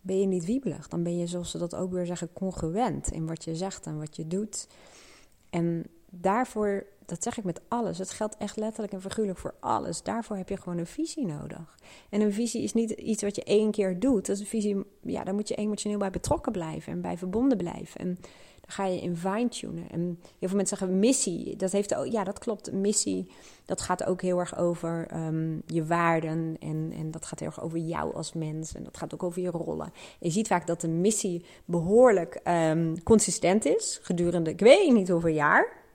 ben 0.00 0.20
je 0.20 0.26
niet 0.26 0.44
wiebelig. 0.44 0.88
Dan 0.88 1.02
ben 1.02 1.18
je, 1.18 1.26
zoals 1.26 1.50
ze 1.50 1.58
dat 1.58 1.74
ook 1.74 1.92
weer 1.92 2.06
zeggen, 2.06 2.32
congruent 2.32 3.10
in 3.10 3.26
wat 3.26 3.44
je 3.44 3.54
zegt 3.54 3.86
en 3.86 3.98
wat 3.98 4.16
je 4.16 4.26
doet. 4.26 4.68
En 5.50 5.84
daarvoor, 6.10 6.86
dat 7.06 7.22
zeg 7.22 7.38
ik 7.38 7.44
met 7.44 7.60
alles, 7.68 7.98
het 7.98 8.10
geldt 8.10 8.36
echt 8.36 8.56
letterlijk 8.56 8.92
en 8.92 9.00
figuurlijk 9.00 9.38
voor 9.38 9.54
alles. 9.60 10.02
Daarvoor 10.02 10.36
heb 10.36 10.48
je 10.48 10.56
gewoon 10.56 10.78
een 10.78 10.86
visie 10.86 11.26
nodig. 11.26 11.78
En 12.10 12.20
een 12.20 12.32
visie 12.32 12.62
is 12.62 12.72
niet 12.72 12.90
iets 12.90 13.22
wat 13.22 13.36
je 13.36 13.44
één 13.44 13.70
keer 13.70 13.98
doet. 13.98 14.26
Dat 14.26 14.36
is 14.36 14.40
een 14.40 14.48
visie, 14.48 14.84
ja, 15.02 15.24
daar 15.24 15.34
moet 15.34 15.48
je 15.48 15.54
emotioneel 15.54 15.98
bij 15.98 16.10
betrokken 16.10 16.52
blijven 16.52 16.92
en 16.92 17.00
bij 17.00 17.18
verbonden 17.18 17.58
blijven. 17.58 18.00
En 18.00 18.18
ga 18.70 18.86
je 18.86 19.00
in 19.00 19.16
fine-tunen. 19.16 19.90
En 19.90 20.18
heel 20.38 20.48
veel 20.48 20.56
mensen 20.56 20.76
zeggen 20.76 20.98
missie. 20.98 21.56
Dat 21.56 21.72
heeft 21.72 21.94
ja, 22.10 22.24
dat 22.24 22.38
klopt. 22.38 22.72
Missie, 22.72 23.30
dat 23.64 23.80
gaat 23.80 24.04
ook 24.04 24.22
heel 24.22 24.38
erg 24.38 24.58
over 24.58 25.06
ehm, 25.10 25.58
je 25.66 25.84
waarden. 25.84 26.56
En, 26.60 26.92
en 26.96 27.10
dat 27.10 27.26
gaat 27.26 27.38
heel 27.38 27.48
erg 27.48 27.62
over 27.62 27.78
jou 27.78 28.14
als 28.14 28.32
mens. 28.32 28.74
En 28.74 28.84
dat 28.84 28.96
gaat 28.96 29.14
ook 29.14 29.22
over 29.22 29.42
je 29.42 29.50
rollen. 29.50 29.92
je 30.18 30.30
ziet 30.30 30.46
vaak 30.46 30.66
dat 30.66 30.80
de 30.80 30.88
missie 30.88 31.44
behoorlijk 31.64 32.40
um, 32.44 33.02
consistent 33.02 33.64
is. 33.64 33.98
Gedurende, 34.02 34.50
ik 34.50 34.60
weet 34.60 34.92
niet 34.92 35.08
hoeveel 35.08 35.34
jaar. 35.34 35.86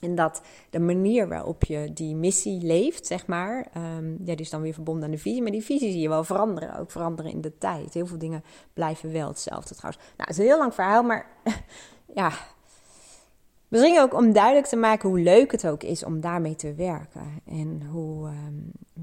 En 0.00 0.14
dat 0.14 0.42
de 0.70 0.78
manier 0.78 1.28
waarop 1.28 1.64
je 1.64 1.92
die 1.92 2.14
missie 2.14 2.62
leeft, 2.62 3.06
zeg 3.06 3.26
maar, 3.26 3.66
um, 3.76 4.10
ja, 4.10 4.34
die 4.34 4.44
is 4.44 4.50
dan 4.50 4.62
weer 4.62 4.74
verbonden 4.74 5.04
aan 5.04 5.10
de 5.10 5.18
visie. 5.18 5.42
Maar 5.42 5.50
die 5.50 5.64
visie 5.64 5.90
zie 5.90 6.00
je 6.00 6.08
wel 6.08 6.24
veranderen, 6.24 6.78
ook 6.78 6.90
veranderen 6.90 7.32
in 7.32 7.40
de 7.40 7.58
tijd. 7.58 7.94
Heel 7.94 8.06
veel 8.06 8.18
dingen 8.18 8.44
blijven 8.72 9.12
wel 9.12 9.28
hetzelfde 9.28 9.74
trouwens. 9.74 10.04
Nou, 10.04 10.16
het 10.16 10.30
is 10.30 10.38
een 10.38 10.44
heel 10.44 10.58
lang 10.58 10.74
verhaal, 10.74 11.02
maar 11.02 11.26
ja, 12.14 12.32
misschien 13.68 14.00
ook 14.00 14.14
om 14.14 14.32
duidelijk 14.32 14.66
te 14.66 14.76
maken 14.76 15.08
hoe 15.08 15.20
leuk 15.20 15.52
het 15.52 15.66
ook 15.66 15.82
is 15.82 16.04
om 16.04 16.20
daarmee 16.20 16.56
te 16.56 16.74
werken. 16.74 17.40
En 17.44 17.82
hoe 17.90 18.28
ehm, 18.28 18.54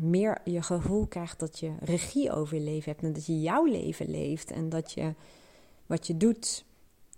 meer 0.10 0.38
je 0.44 0.62
gevoel 0.62 1.06
krijgt 1.06 1.40
dat 1.40 1.60
je 1.60 1.72
regie 1.80 2.32
over 2.32 2.56
je 2.58 2.64
leven 2.64 2.92
hebt 2.92 3.04
en 3.04 3.14
dat 3.14 3.26
je 3.26 3.42
jouw 3.42 3.66
leven 3.66 4.10
leeft 4.10 4.52
en 4.52 4.70
dat 4.70 4.92
je 4.92 5.14
wat 5.86 6.08
je 6.08 6.18
doet 6.18 6.66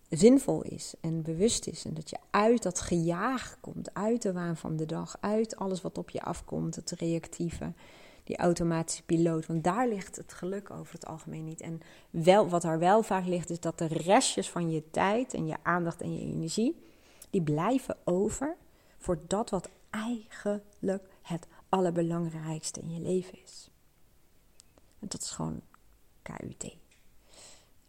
zinvol 0.10 0.62
is 0.62 0.94
en 1.02 1.22
bewust 1.22 1.68
is. 1.68 1.86
En 1.86 1.94
dat 1.94 2.10
je 2.10 2.18
uit 2.30 2.64
dat 2.64 2.80
gejaag 2.80 3.58
komt, 3.62 3.94
uit 3.94 4.22
de 4.22 4.34
waan 4.34 4.58
van 4.58 4.76
de 4.76 4.86
dag, 4.86 5.18
uit 5.20 5.56
alles 5.56 5.82
wat 5.82 5.98
op 5.98 6.10
je 6.10 6.22
afkomt, 6.22 6.76
het 6.76 6.92
reactieve, 6.92 7.74
die 8.30 8.38
automatische 8.38 9.04
piloot. 9.04 9.46
Want 9.46 9.64
daar 9.64 9.88
ligt 9.88 10.16
het 10.16 10.34
geluk 10.34 10.70
over 10.72 10.94
het 10.94 11.06
algemeen 11.06 11.44
niet. 11.44 11.62
En 11.62 11.82
wel, 12.10 12.50
wat 12.50 12.64
er 12.64 12.80
wel 12.80 13.04
vaak 13.04 13.26
ligt, 13.26 13.50
is 13.50 13.60
dat 13.60 13.78
de 13.78 13.88
restjes 13.88 14.50
van 14.50 14.72
je 14.72 14.90
tijd 14.92 15.34
en 15.34 15.48
je 15.48 15.56
aandacht 15.64 16.02
en 16.02 16.14
je 16.14 16.20
energie, 16.20 16.84
die 17.30 17.42
blijven 17.42 17.98
over 18.04 18.56
voor 18.98 19.20
dat 19.28 19.50
wat 19.50 19.70
eigenlijk 19.90 21.04
het 21.22 21.48
allerbelangrijkste 21.70 22.80
in 22.80 22.94
je 22.94 23.00
leven 23.00 23.44
is. 23.44 23.70
En 25.00 25.08
dat 25.08 25.22
is 25.22 25.30
gewoon 25.30 25.62
KUT. 26.22 26.78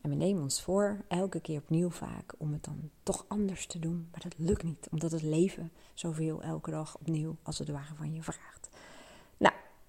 En 0.00 0.10
we 0.10 0.16
nemen 0.16 0.42
ons 0.42 0.62
voor, 0.62 1.04
elke 1.08 1.40
keer 1.40 1.58
opnieuw 1.58 1.90
vaak, 1.90 2.34
om 2.38 2.52
het 2.52 2.64
dan 2.64 2.90
toch 3.02 3.24
anders 3.28 3.66
te 3.66 3.78
doen. 3.78 4.08
Maar 4.10 4.20
dat 4.20 4.34
lukt 4.36 4.62
niet, 4.62 4.88
omdat 4.90 5.10
het 5.10 5.22
leven 5.22 5.72
zoveel 5.94 6.42
elke 6.42 6.70
dag 6.70 6.96
opnieuw 6.98 7.36
als 7.42 7.58
het 7.58 7.68
ware 7.68 7.94
van 7.94 8.14
je 8.14 8.22
vraagt. 8.22 8.69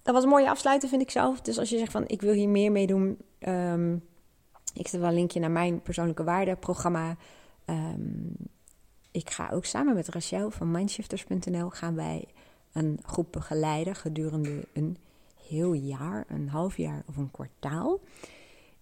Dat 0.02 0.14
was 0.14 0.22
een 0.22 0.30
mooie 0.30 0.50
afsluiten, 0.50 0.88
vind 0.88 1.02
ik 1.02 1.10
zelf. 1.10 1.40
Dus 1.40 1.58
als 1.58 1.70
je 1.70 1.78
zegt 1.78 1.92
van, 1.92 2.04
ik 2.06 2.20
wil 2.20 2.32
hier 2.32 2.48
meer 2.48 2.72
mee 2.72 2.86
doen. 2.86 3.18
Um, 3.38 4.02
ik 4.74 4.88
zet 4.88 5.00
wel 5.00 5.08
een 5.08 5.14
linkje 5.14 5.40
naar 5.40 5.50
mijn 5.50 5.82
persoonlijke 5.82 6.24
waardeprogramma. 6.24 7.16
Um, 7.66 8.36
ik 9.10 9.30
ga 9.30 9.50
ook 9.50 9.64
samen 9.64 9.94
met 9.94 10.08
Rachel 10.08 10.50
van 10.50 10.70
mindshifters.nl 10.70 11.70
gaan 11.70 11.94
wij 11.94 12.24
een 12.72 12.98
groep 13.02 13.32
begeleiden 13.32 13.94
gedurende 13.94 14.66
een 14.72 14.96
heel 15.46 15.72
jaar, 15.72 16.24
een 16.28 16.48
half 16.48 16.76
jaar 16.76 17.02
of 17.08 17.16
een 17.16 17.30
kwartaal. 17.30 18.00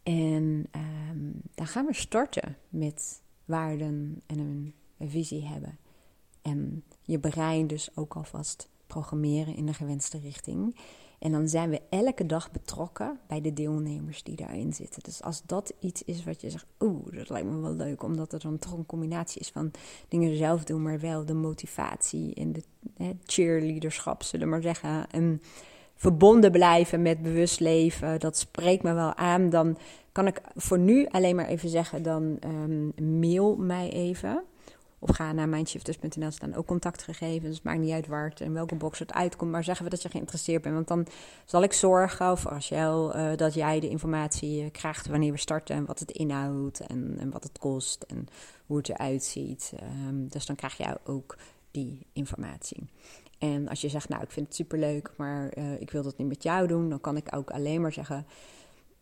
En 0.03 0.67
um, 1.11 1.33
dan 1.55 1.67
gaan 1.67 1.87
we 1.87 1.95
starten 1.95 2.57
met 2.69 3.23
waarden 3.45 4.23
en 4.27 4.39
een, 4.39 4.75
visie 5.09 5.47
hebben. 5.47 5.79
En 6.43 6.85
je 7.03 7.19
brein 7.19 7.67
dus 7.67 7.91
ook 7.95 8.15
alvast 8.15 8.69
programmeren 8.87 9.55
in 9.55 9.67
de 9.67 9.75
gewenste 9.75 10.19
richting. 10.19 10.77
En 11.21 11.33
dan 11.33 11.49
zijn 11.49 11.71
we 11.71 11.81
elke 11.91 12.27
dag 12.27 12.51
betrokken 12.51 13.19
bij 13.27 13.41
de 13.41 13.53
deelnemers 13.53 14.23
die 14.23 14.37
daarin 14.37 14.73
zitten. 14.73 15.03
Dus 15.03 15.23
als 15.23 15.43
dat 15.47 15.73
iets 15.81 16.03
is 16.03 16.25
wat 16.25 16.41
je 16.41 16.51
zegt, 16.51 16.67
oeh, 16.81 17.17
dat 17.17 17.29
lijkt 17.29 17.49
me 17.49 17.61
wel 17.61 17.75
leuk, 17.75 18.03
omdat 18.03 18.33
er 18.33 18.41
dan 18.41 18.59
toch 18.59 18.73
een 18.73 18.87
combinatie 18.87 19.41
is 19.41 19.49
van 19.49 19.71
dingen 20.09 20.37
zelf 20.37 20.65
doen, 20.65 20.83
maar 20.83 21.01
wel 21.01 21.25
de 21.25 21.35
motivatie 21.35 22.35
en 22.35 22.53
de 22.53 22.63
cheerleaderschap, 23.25 24.23
zullen 24.23 24.47
we 24.47 24.53
maar 24.53 24.63
zeggen. 24.63 25.11
En 25.11 25.43
verbonden 25.95 26.51
blijven 26.51 27.03
met 27.03 27.23
bewust 27.23 27.61
leven, 27.61 28.21
dat 28.21 28.37
spreekt 28.37 28.83
me 28.83 28.93
wel 28.93 29.15
aan. 29.15 29.51
Dan 29.51 29.79
kan 30.13 30.27
ik 30.27 30.41
voor 30.55 30.79
nu 30.79 31.07
alleen 31.07 31.37
maar 31.37 31.49
even 31.49 31.69
zeggen, 31.69 32.03
dan 32.03 32.39
um, 32.45 32.93
mail 33.21 33.57
mij 33.57 33.91
even. 33.91 34.45
Of 35.03 35.17
ga 35.17 35.33
naar 35.33 35.49
mindshifters.nl, 35.49 36.31
staan 36.31 36.55
ook 36.55 36.67
contactgegevens. 36.67 37.63
Maakt 37.63 37.79
niet 37.79 37.93
uit 37.93 38.07
waar 38.07 38.29
het 38.29 38.41
en 38.41 38.53
welke 38.53 38.75
box 38.75 38.99
het 38.99 39.13
uitkomt. 39.13 39.51
Maar 39.51 39.65
zeggen 39.65 39.85
we 39.85 39.91
dat 39.91 40.03
je 40.03 40.09
geïnteresseerd 40.09 40.63
bent. 40.63 40.75
Want 40.75 40.89
dan 40.89 41.07
zal 41.45 41.63
ik 41.63 41.73
zorgen, 41.73 42.31
of 42.31 42.45
Rachel, 42.45 43.17
uh, 43.17 43.37
dat 43.37 43.55
jij 43.55 43.81
de 43.81 43.89
informatie 43.89 44.63
uh, 44.63 44.71
krijgt 44.71 45.07
wanneer 45.07 45.33
we 45.33 45.39
starten. 45.39 45.77
En 45.77 45.85
wat 45.85 45.99
het 45.99 46.11
inhoudt 46.11 46.81
en, 46.81 47.17
en 47.19 47.31
wat 47.31 47.43
het 47.43 47.59
kost 47.59 48.03
en 48.03 48.29
hoe 48.67 48.77
het 48.77 48.89
eruit 48.89 49.25
ziet. 49.25 49.73
Um, 50.09 50.29
dus 50.29 50.47
dan 50.47 50.57
krijg 50.57 50.77
jij 50.77 50.97
ook 51.05 51.37
die 51.71 52.07
informatie. 52.13 52.91
En 53.39 53.69
als 53.69 53.81
je 53.81 53.89
zegt, 53.89 54.09
nou, 54.09 54.23
ik 54.23 54.31
vind 54.31 54.47
het 54.47 54.55
superleuk, 54.55 55.13
maar 55.17 55.59
uh, 55.59 55.81
ik 55.81 55.91
wil 55.91 56.03
dat 56.03 56.17
niet 56.17 56.29
met 56.29 56.43
jou 56.43 56.67
doen, 56.67 56.89
dan 56.89 57.01
kan 57.01 57.17
ik 57.17 57.37
ook 57.37 57.51
alleen 57.51 57.81
maar 57.81 57.93
zeggen 57.93 58.27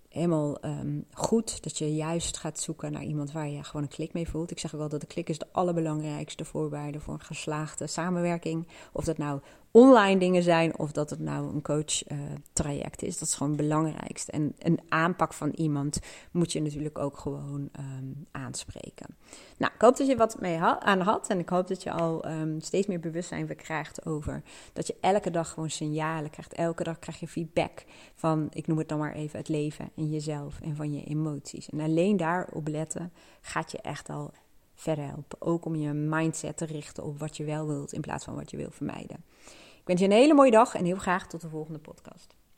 helemaal 0.08 0.64
um, 0.64 1.04
goed 1.12 1.62
dat 1.62 1.78
je 1.78 1.94
juist 1.94 2.36
gaat 2.36 2.60
zoeken 2.60 2.92
naar 2.92 3.04
iemand 3.04 3.32
waar 3.32 3.48
je 3.48 3.64
gewoon 3.64 3.82
een 3.82 3.88
klik 3.88 4.12
mee 4.12 4.28
voelt. 4.28 4.50
Ik 4.50 4.58
zeg 4.58 4.70
wel 4.70 4.88
dat 4.88 5.00
de 5.00 5.06
klik 5.06 5.28
is 5.28 5.38
de 5.38 5.46
allerbelangrijkste 5.52 6.44
voorwaarde 6.44 7.00
voor 7.00 7.14
een 7.14 7.20
geslaagde 7.20 7.86
samenwerking. 7.86 8.68
Of 8.92 9.04
dat 9.04 9.18
nou 9.18 9.40
online 9.70 10.20
dingen 10.20 10.42
zijn 10.42 10.78
of 10.78 10.92
dat 10.92 11.10
het 11.10 11.20
nou 11.20 11.54
een 11.54 11.62
coach 11.62 12.10
uh, 12.10 12.18
traject 12.52 13.02
is. 13.02 13.18
Dat 13.18 13.28
is 13.28 13.34
gewoon 13.34 13.52
het 13.52 13.60
belangrijkste. 13.60 14.32
En 14.32 14.54
een 14.58 14.80
aanpak 14.88 15.32
van 15.32 15.50
iemand 15.50 15.98
moet 16.32 16.52
je 16.52 16.62
natuurlijk 16.62 16.98
ook 16.98 17.18
gewoon 17.18 17.68
um, 17.78 18.26
aanspreken. 18.30 19.16
Nou, 19.58 19.72
ik 19.74 19.80
hoop 19.80 19.96
dat 19.96 20.06
je 20.06 20.16
wat 20.16 20.40
mee 20.40 20.58
aan 20.60 21.00
had. 21.00 21.28
En 21.28 21.38
ik 21.38 21.48
hoop 21.48 21.68
dat 21.68 21.82
je 21.82 21.90
al 21.90 22.28
um, 22.28 22.60
steeds 22.60 22.86
meer 22.86 23.00
bewustzijn 23.00 23.56
krijgt 23.56 24.06
over 24.06 24.42
dat 24.72 24.86
je 24.86 24.96
elke 25.00 25.30
dag 25.30 25.50
gewoon 25.50 25.70
signalen 25.70 26.30
krijgt. 26.30 26.52
Elke 26.54 26.82
dag 26.82 26.98
krijg 26.98 27.20
je 27.20 27.28
feedback 27.28 27.84
van, 28.14 28.46
ik 28.50 28.66
noem 28.66 28.78
het 28.78 28.88
dan 28.88 28.98
maar 28.98 29.14
even, 29.14 29.38
het 29.38 29.48
leven 29.48 29.90
en 29.96 30.10
jezelf 30.10 30.60
en 30.60 30.76
van 30.76 30.92
je 30.92 31.04
emoties. 31.04 31.68
En 31.68 31.80
alleen 31.80 32.16
daarop 32.16 32.68
letten 32.68 33.12
gaat 33.40 33.70
je 33.70 33.78
echt 33.78 34.08
al 34.08 34.32
verder 34.80 35.04
helpen. 35.04 35.40
Ook 35.40 35.64
om 35.64 35.76
je 35.76 35.92
mindset 35.92 36.56
te 36.56 36.64
richten 36.64 37.04
op 37.04 37.18
wat 37.18 37.36
je 37.36 37.44
wel 37.44 37.66
wilt 37.66 37.92
in 37.92 38.00
plaats 38.00 38.24
van 38.24 38.34
wat 38.34 38.50
je 38.50 38.56
wil 38.56 38.70
vermijden. 38.70 39.24
Ik 39.80 39.84
wens 39.84 40.00
je 40.00 40.06
een 40.06 40.12
hele 40.12 40.34
mooie 40.34 40.50
dag 40.50 40.74
en 40.74 40.84
heel 40.84 40.96
graag 40.96 41.26
tot 41.28 41.40
de 41.40 41.48
volgende 41.48 41.78
podcast. 41.78 42.37